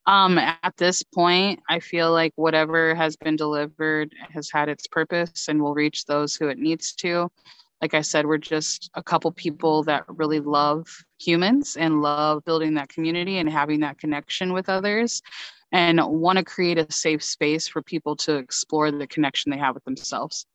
Um, 0.08 0.40
at 0.40 0.74
this 0.78 1.04
point, 1.04 1.60
I 1.70 1.80
feel 1.80 2.12
like 2.12 2.34
whatever 2.38 2.96
has 2.96 3.18
been 3.18 3.36
delivered 3.36 4.16
has 4.34 4.50
had 4.50 4.68
its 4.68 4.88
purpose 4.88 5.48
and 5.48 5.62
will 5.62 5.76
reach 5.76 6.06
those 6.06 6.36
who 6.36 6.48
it 6.48 6.58
needs 6.58 6.94
to. 6.94 7.30
Like 7.82 7.94
I 7.94 8.02
said, 8.02 8.26
we're 8.26 8.38
just 8.38 8.90
a 8.96 9.04
couple 9.04 9.32
people 9.32 9.84
that 9.84 10.06
really 10.08 10.40
love 10.40 10.88
humans 11.20 11.76
and 11.76 12.02
love 12.02 12.44
building 12.46 12.76
that 12.76 12.90
community 12.90 13.38
and 13.38 13.48
having 13.48 13.82
that 13.82 14.00
connection 14.00 14.54
with 14.54 14.70
others 14.70 15.22
and 15.72 16.02
want 16.04 16.40
to 16.40 16.44
create 16.44 16.80
a 16.80 16.92
safe 16.92 17.24
space 17.24 17.68
for 17.68 17.84
people 17.84 18.16
to 18.18 18.38
explore 18.38 18.92
the 18.92 19.06
connection 19.08 19.52
they 19.52 19.58
have 19.58 19.76
with 19.76 19.84
themselves. 19.84 20.48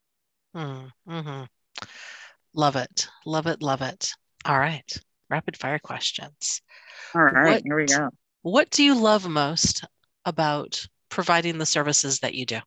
Mm, 0.57 0.91
hmm 1.07 1.43
Love 2.55 2.77
it. 2.77 3.09
Love 3.27 3.47
it. 3.47 3.61
Love 3.61 3.83
it. 3.83 4.13
All 4.47 4.59
right. 4.59 4.91
Rapid 5.29 5.59
fire 5.59 5.79
questions. 5.79 6.63
All 7.15 7.21
right, 7.23 7.47
What- 7.47 7.63
here 7.65 7.77
we 7.77 7.85
go. 7.85 8.09
What 8.43 8.71
do 8.71 8.83
you 8.85 8.95
love 8.95 9.29
most 9.29 9.85
about 10.25 10.87
providing 11.11 11.59
the 11.59 11.67
services 11.67 12.21
that 12.21 12.35
you 12.35 12.47
do? 12.47 12.61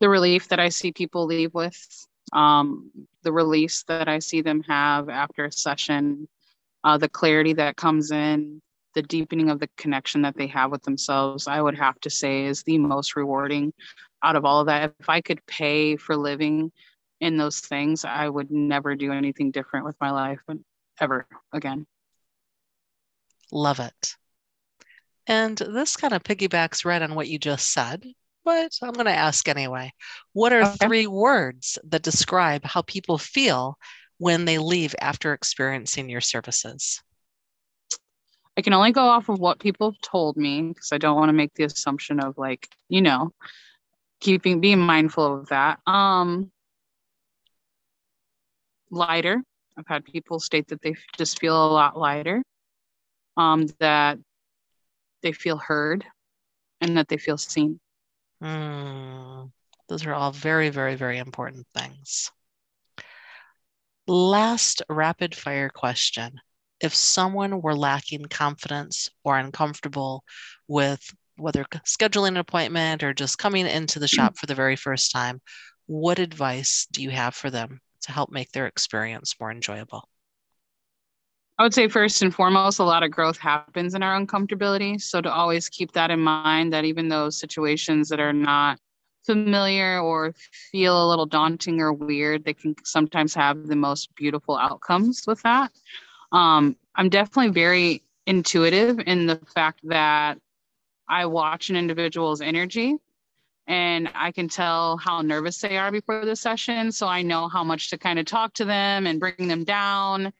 the 0.00 0.08
relief 0.08 0.48
that 0.48 0.58
I 0.58 0.70
see 0.70 0.92
people 0.92 1.26
leave 1.26 1.52
with, 1.52 2.06
um, 2.32 2.90
the 3.22 3.32
release 3.32 3.82
that 3.82 4.08
I 4.08 4.18
see 4.18 4.40
them 4.40 4.62
have 4.62 5.10
after 5.10 5.44
a 5.44 5.52
session, 5.52 6.26
uh, 6.84 6.96
the 6.96 7.08
clarity 7.08 7.52
that 7.52 7.76
comes 7.76 8.10
in, 8.10 8.62
the 8.94 9.02
deepening 9.02 9.50
of 9.50 9.60
the 9.60 9.68
connection 9.76 10.22
that 10.22 10.34
they 10.38 10.46
have 10.46 10.70
with 10.70 10.82
themselves, 10.84 11.46
I 11.46 11.60
would 11.60 11.76
have 11.76 12.00
to 12.00 12.08
say 12.10 12.46
is 12.46 12.62
the 12.62 12.78
most 12.78 13.14
rewarding 13.14 13.74
out 14.22 14.36
of 14.36 14.44
all 14.44 14.60
of 14.60 14.66
that. 14.66 14.94
If 15.00 15.08
I 15.08 15.20
could 15.20 15.44
pay 15.46 15.96
for 15.96 16.16
living 16.16 16.72
in 17.20 17.36
those 17.36 17.60
things, 17.60 18.04
I 18.04 18.28
would 18.28 18.50
never 18.50 18.94
do 18.94 19.12
anything 19.12 19.50
different 19.50 19.86
with 19.86 19.96
my 20.00 20.10
life 20.10 20.40
ever 21.00 21.26
again. 21.52 21.86
Love 23.52 23.80
it. 23.80 24.16
And 25.26 25.56
this 25.56 25.96
kind 25.96 26.12
of 26.12 26.22
piggybacks 26.22 26.84
right 26.84 27.02
on 27.02 27.14
what 27.14 27.28
you 27.28 27.38
just 27.38 27.72
said, 27.72 28.04
but 28.44 28.72
I'm 28.82 28.92
going 28.92 29.06
to 29.06 29.12
ask 29.12 29.46
anyway. 29.48 29.92
What 30.32 30.52
are 30.52 30.62
Okay. 30.62 30.76
three 30.76 31.06
words 31.06 31.78
that 31.84 32.02
describe 32.02 32.64
how 32.64 32.82
people 32.82 33.18
feel 33.18 33.78
when 34.18 34.44
they 34.44 34.58
leave 34.58 34.94
after 35.00 35.32
experiencing 35.32 36.08
your 36.08 36.20
services? 36.20 37.02
I 38.56 38.62
can 38.62 38.72
only 38.72 38.92
go 38.92 39.04
off 39.04 39.28
of 39.28 39.38
what 39.38 39.60
people 39.60 39.92
have 39.92 40.00
told 40.00 40.36
me 40.36 40.62
because 40.62 40.92
I 40.92 40.98
don't 40.98 41.16
want 41.16 41.28
to 41.28 41.34
make 41.34 41.54
the 41.54 41.64
assumption 41.64 42.20
of 42.20 42.36
like, 42.36 42.68
you 42.88 43.00
know, 43.00 43.32
keeping 44.20 44.60
being 44.60 44.80
mindful 44.80 45.40
of 45.40 45.48
that. 45.48 45.80
Um 45.86 46.50
lighter. 48.90 49.42
I've 49.76 49.86
had 49.86 50.04
people 50.04 50.40
state 50.40 50.68
that 50.68 50.82
they 50.82 50.94
just 51.16 51.38
feel 51.38 51.54
a 51.54 51.72
lot 51.72 51.96
lighter. 51.96 52.42
Um 53.36 53.66
that 53.78 54.18
they 55.22 55.32
feel 55.32 55.56
heard 55.58 56.04
and 56.80 56.96
that 56.96 57.08
they 57.08 57.16
feel 57.16 57.38
seen. 57.38 57.80
Mm, 58.42 59.50
those 59.88 60.06
are 60.06 60.14
all 60.14 60.32
very, 60.32 60.70
very, 60.70 60.94
very 60.94 61.18
important 61.18 61.66
things. 61.74 62.30
Last 64.06 64.82
rapid 64.88 65.34
fire 65.34 65.68
question. 65.68 66.40
If 66.80 66.94
someone 66.94 67.60
were 67.60 67.76
lacking 67.76 68.24
confidence 68.24 69.10
or 69.22 69.38
uncomfortable 69.38 70.24
with 70.66 71.14
whether 71.40 71.64
scheduling 71.86 72.28
an 72.28 72.36
appointment 72.38 73.02
or 73.02 73.14
just 73.14 73.38
coming 73.38 73.66
into 73.66 73.98
the 73.98 74.08
shop 74.08 74.36
for 74.36 74.46
the 74.46 74.54
very 74.54 74.76
first 74.76 75.12
time, 75.12 75.40
what 75.86 76.18
advice 76.18 76.86
do 76.92 77.02
you 77.02 77.10
have 77.10 77.34
for 77.34 77.50
them 77.50 77.80
to 78.02 78.12
help 78.12 78.30
make 78.30 78.52
their 78.52 78.66
experience 78.66 79.34
more 79.40 79.50
enjoyable? 79.50 80.08
I 81.58 81.62
would 81.62 81.74
say 81.74 81.88
first 81.88 82.22
and 82.22 82.34
foremost, 82.34 82.78
a 82.78 82.84
lot 82.84 83.02
of 83.02 83.10
growth 83.10 83.36
happens 83.36 83.94
in 83.94 84.02
our 84.02 84.18
uncomfortability. 84.18 84.98
So 85.00 85.20
to 85.20 85.30
always 85.30 85.68
keep 85.68 85.92
that 85.92 86.10
in 86.10 86.20
mind 86.20 86.72
that 86.72 86.86
even 86.86 87.08
those 87.08 87.38
situations 87.38 88.08
that 88.08 88.18
are 88.18 88.32
not 88.32 88.78
familiar 89.26 90.00
or 90.00 90.34
feel 90.72 91.04
a 91.04 91.08
little 91.08 91.26
daunting 91.26 91.80
or 91.80 91.92
weird, 91.92 92.44
they 92.44 92.54
can 92.54 92.74
sometimes 92.84 93.34
have 93.34 93.66
the 93.66 93.76
most 93.76 94.14
beautiful 94.14 94.56
outcomes 94.56 95.24
with 95.26 95.42
that. 95.42 95.70
Um, 96.32 96.76
I'm 96.94 97.10
definitely 97.10 97.52
very 97.52 98.02
intuitive 98.26 99.00
in 99.00 99.26
the 99.26 99.36
fact 99.54 99.80
that 99.84 100.38
I 101.10 101.26
watch 101.26 101.68
an 101.70 101.76
individual's 101.76 102.40
energy 102.40 102.96
and 103.66 104.08
I 104.14 104.32
can 104.32 104.48
tell 104.48 104.96
how 104.96 105.20
nervous 105.22 105.60
they 105.60 105.76
are 105.76 105.90
before 105.92 106.24
the 106.24 106.36
session. 106.36 106.92
So 106.92 107.06
I 107.08 107.22
know 107.22 107.48
how 107.48 107.64
much 107.64 107.90
to 107.90 107.98
kind 107.98 108.18
of 108.18 108.26
talk 108.26 108.54
to 108.54 108.64
them 108.64 109.06
and 109.06 109.20
bring 109.20 109.48
them 109.48 109.64
down 109.64 110.32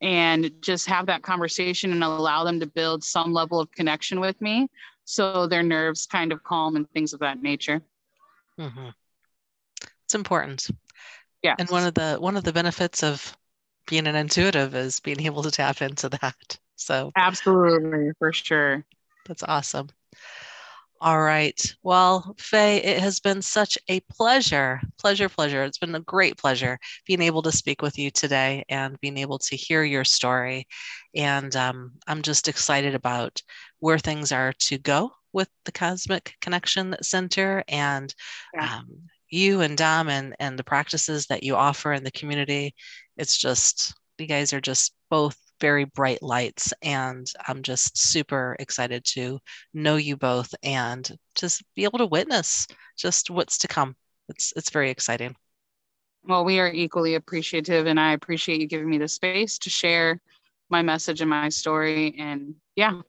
and 0.00 0.50
just 0.60 0.86
have 0.86 1.06
that 1.06 1.22
conversation 1.22 1.92
and 1.92 2.02
allow 2.02 2.42
them 2.42 2.58
to 2.60 2.66
build 2.66 3.04
some 3.04 3.32
level 3.32 3.60
of 3.60 3.70
connection 3.70 4.18
with 4.18 4.40
me 4.40 4.68
so 5.04 5.46
their 5.46 5.62
nerves 5.62 6.06
kind 6.06 6.32
of 6.32 6.42
calm 6.42 6.76
and 6.76 6.90
things 6.90 7.12
of 7.12 7.20
that 7.20 7.42
nature. 7.42 7.82
Mm-hmm. 8.58 8.88
It's 10.04 10.14
important. 10.14 10.68
Yeah. 11.42 11.54
And 11.58 11.68
one 11.68 11.86
of 11.86 11.94
the 11.94 12.16
one 12.18 12.36
of 12.36 12.44
the 12.44 12.52
benefits 12.52 13.02
of 13.02 13.36
being 13.86 14.06
an 14.06 14.16
intuitive 14.16 14.74
is 14.74 15.00
being 15.00 15.20
able 15.20 15.42
to 15.42 15.50
tap 15.50 15.82
into 15.82 16.08
that. 16.08 16.58
So 16.76 17.12
absolutely 17.16 18.12
for 18.18 18.32
sure. 18.32 18.84
That's 19.26 19.42
awesome. 19.42 19.88
All 21.00 21.20
right. 21.20 21.60
Well, 21.82 22.34
Faye, 22.38 22.78
it 22.78 23.00
has 23.00 23.20
been 23.20 23.42
such 23.42 23.76
a 23.90 24.00
pleasure, 24.00 24.80
pleasure, 24.98 25.28
pleasure. 25.28 25.62
It's 25.62 25.76
been 25.76 25.94
a 25.94 26.00
great 26.00 26.38
pleasure 26.38 26.78
being 27.06 27.20
able 27.20 27.42
to 27.42 27.52
speak 27.52 27.82
with 27.82 27.98
you 27.98 28.10
today 28.10 28.64
and 28.70 28.98
being 29.00 29.18
able 29.18 29.38
to 29.40 29.56
hear 29.56 29.84
your 29.84 30.04
story. 30.04 30.66
And 31.14 31.54
um, 31.56 31.92
I'm 32.06 32.22
just 32.22 32.48
excited 32.48 32.94
about 32.94 33.42
where 33.80 33.98
things 33.98 34.32
are 34.32 34.54
to 34.60 34.78
go 34.78 35.12
with 35.34 35.48
the 35.66 35.72
Cosmic 35.72 36.36
Connection 36.40 36.96
Center 37.02 37.64
and 37.68 38.14
yeah. 38.54 38.76
um, 38.76 38.88
you 39.28 39.60
and 39.60 39.76
Dom 39.76 40.08
and, 40.08 40.34
and 40.38 40.58
the 40.58 40.64
practices 40.64 41.26
that 41.26 41.42
you 41.42 41.54
offer 41.54 41.92
in 41.92 42.04
the 42.04 42.12
community. 42.12 42.74
It's 43.18 43.36
just, 43.36 43.92
you 44.16 44.26
guys 44.26 44.54
are 44.54 44.60
just 44.60 44.94
both 45.10 45.36
very 45.60 45.84
bright 45.84 46.22
lights. 46.22 46.72
And 46.82 47.26
I'm 47.48 47.62
just 47.62 47.98
super 47.98 48.56
excited 48.58 49.04
to 49.14 49.38
know 49.72 49.96
you 49.96 50.16
both 50.16 50.54
and 50.62 51.08
just 51.34 51.62
be 51.74 51.84
able 51.84 51.98
to 51.98 52.06
witness 52.06 52.66
just 52.96 53.30
what's 53.30 53.58
to 53.58 53.68
come. 53.68 53.96
It's 54.28 54.52
it's 54.56 54.70
very 54.70 54.90
exciting. 54.90 55.36
Well, 56.26 56.44
we 56.44 56.58
are 56.60 56.70
equally 56.72 57.14
appreciative, 57.16 57.86
and 57.86 58.00
I 58.00 58.12
appreciate 58.12 58.60
you 58.60 58.66
giving 58.66 58.88
me 58.88 58.98
the 58.98 59.08
space 59.08 59.58
to 59.58 59.70
share 59.70 60.20
my 60.70 60.82
message 60.82 61.20
and 61.20 61.28
my 61.28 61.50
story. 61.50 62.14
And 62.18 62.54
yeah, 62.76 63.02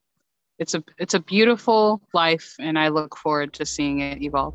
it's 0.60 0.76
a 0.76 0.84
it's 0.98 1.14
a 1.14 1.20
beautiful 1.22 2.02
life, 2.14 2.56
and 2.60 2.78
I 2.78 2.90
look 2.90 3.18
forward 3.18 3.54
to 3.54 3.66
seeing 3.66 4.00
it 4.00 4.22
evolve. 4.22 4.54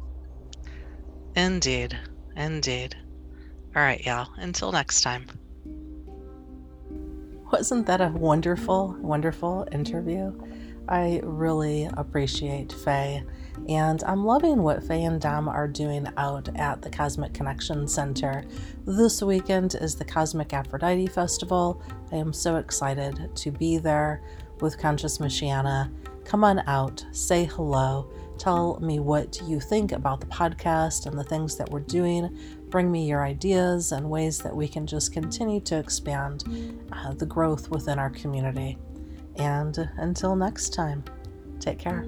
Indeed, 1.34 1.99
indeed. 2.36 2.97
All 3.74 3.82
right, 3.82 4.05
y'all. 4.05 4.28
Until 4.36 4.72
next 4.72 5.01
time. 5.03 5.39
Wasn't 7.53 7.86
that 7.86 8.01
a 8.01 8.09
wonderful, 8.09 8.96
wonderful 9.01 9.66
interview? 9.72 10.32
I 10.88 11.20
really 11.24 11.90
appreciate 11.96 12.72
Faye, 12.72 13.24
and 13.68 14.03
I'm 14.05 14.24
loving 14.24 14.62
what 14.62 14.84
Faye 14.84 15.03
and 15.03 15.20
Dom 15.20 15.48
are 15.48 15.66
doing 15.66 16.07
out 16.16 16.48
at 16.57 16.80
the 16.80 16.90
Cosmic 16.90 17.34
Connection 17.34 17.88
Center. 17.88 18.44
This 18.86 19.20
weekend 19.20 19.74
is 19.74 19.96
the 19.96 20.05
Cosmic 20.05 20.53
Aphrodite 20.53 21.09
Festival. 21.09 21.82
I 22.12 22.16
am 22.16 22.32
so 22.32 22.57
excited 22.57 23.34
to 23.34 23.51
be 23.51 23.78
there 23.78 24.22
with 24.61 24.78
Conscious 24.78 25.18
Michiana. 25.18 25.92
Come 26.24 26.44
on 26.44 26.61
out, 26.68 27.05
say 27.11 27.46
hello, 27.46 28.09
tell 28.38 28.78
me 28.78 29.01
what 29.01 29.42
you 29.42 29.59
think 29.59 29.90
about 29.90 30.20
the 30.20 30.26
podcast 30.26 31.07
and 31.07 31.18
the 31.18 31.24
things 31.24 31.57
that 31.57 31.68
we're 31.68 31.80
doing 31.80 32.38
Bring 32.70 32.90
me 32.90 33.06
your 33.08 33.24
ideas 33.24 33.92
and 33.92 34.08
ways 34.08 34.38
that 34.38 34.54
we 34.54 34.68
can 34.68 34.86
just 34.86 35.12
continue 35.12 35.60
to 35.62 35.76
expand 35.76 36.44
uh, 36.92 37.12
the 37.14 37.26
growth 37.26 37.68
within 37.68 37.98
our 37.98 38.10
community. 38.10 38.78
And 39.36 39.76
until 39.96 40.36
next 40.36 40.72
time, 40.72 41.04
take 41.58 41.78
care. 41.78 42.06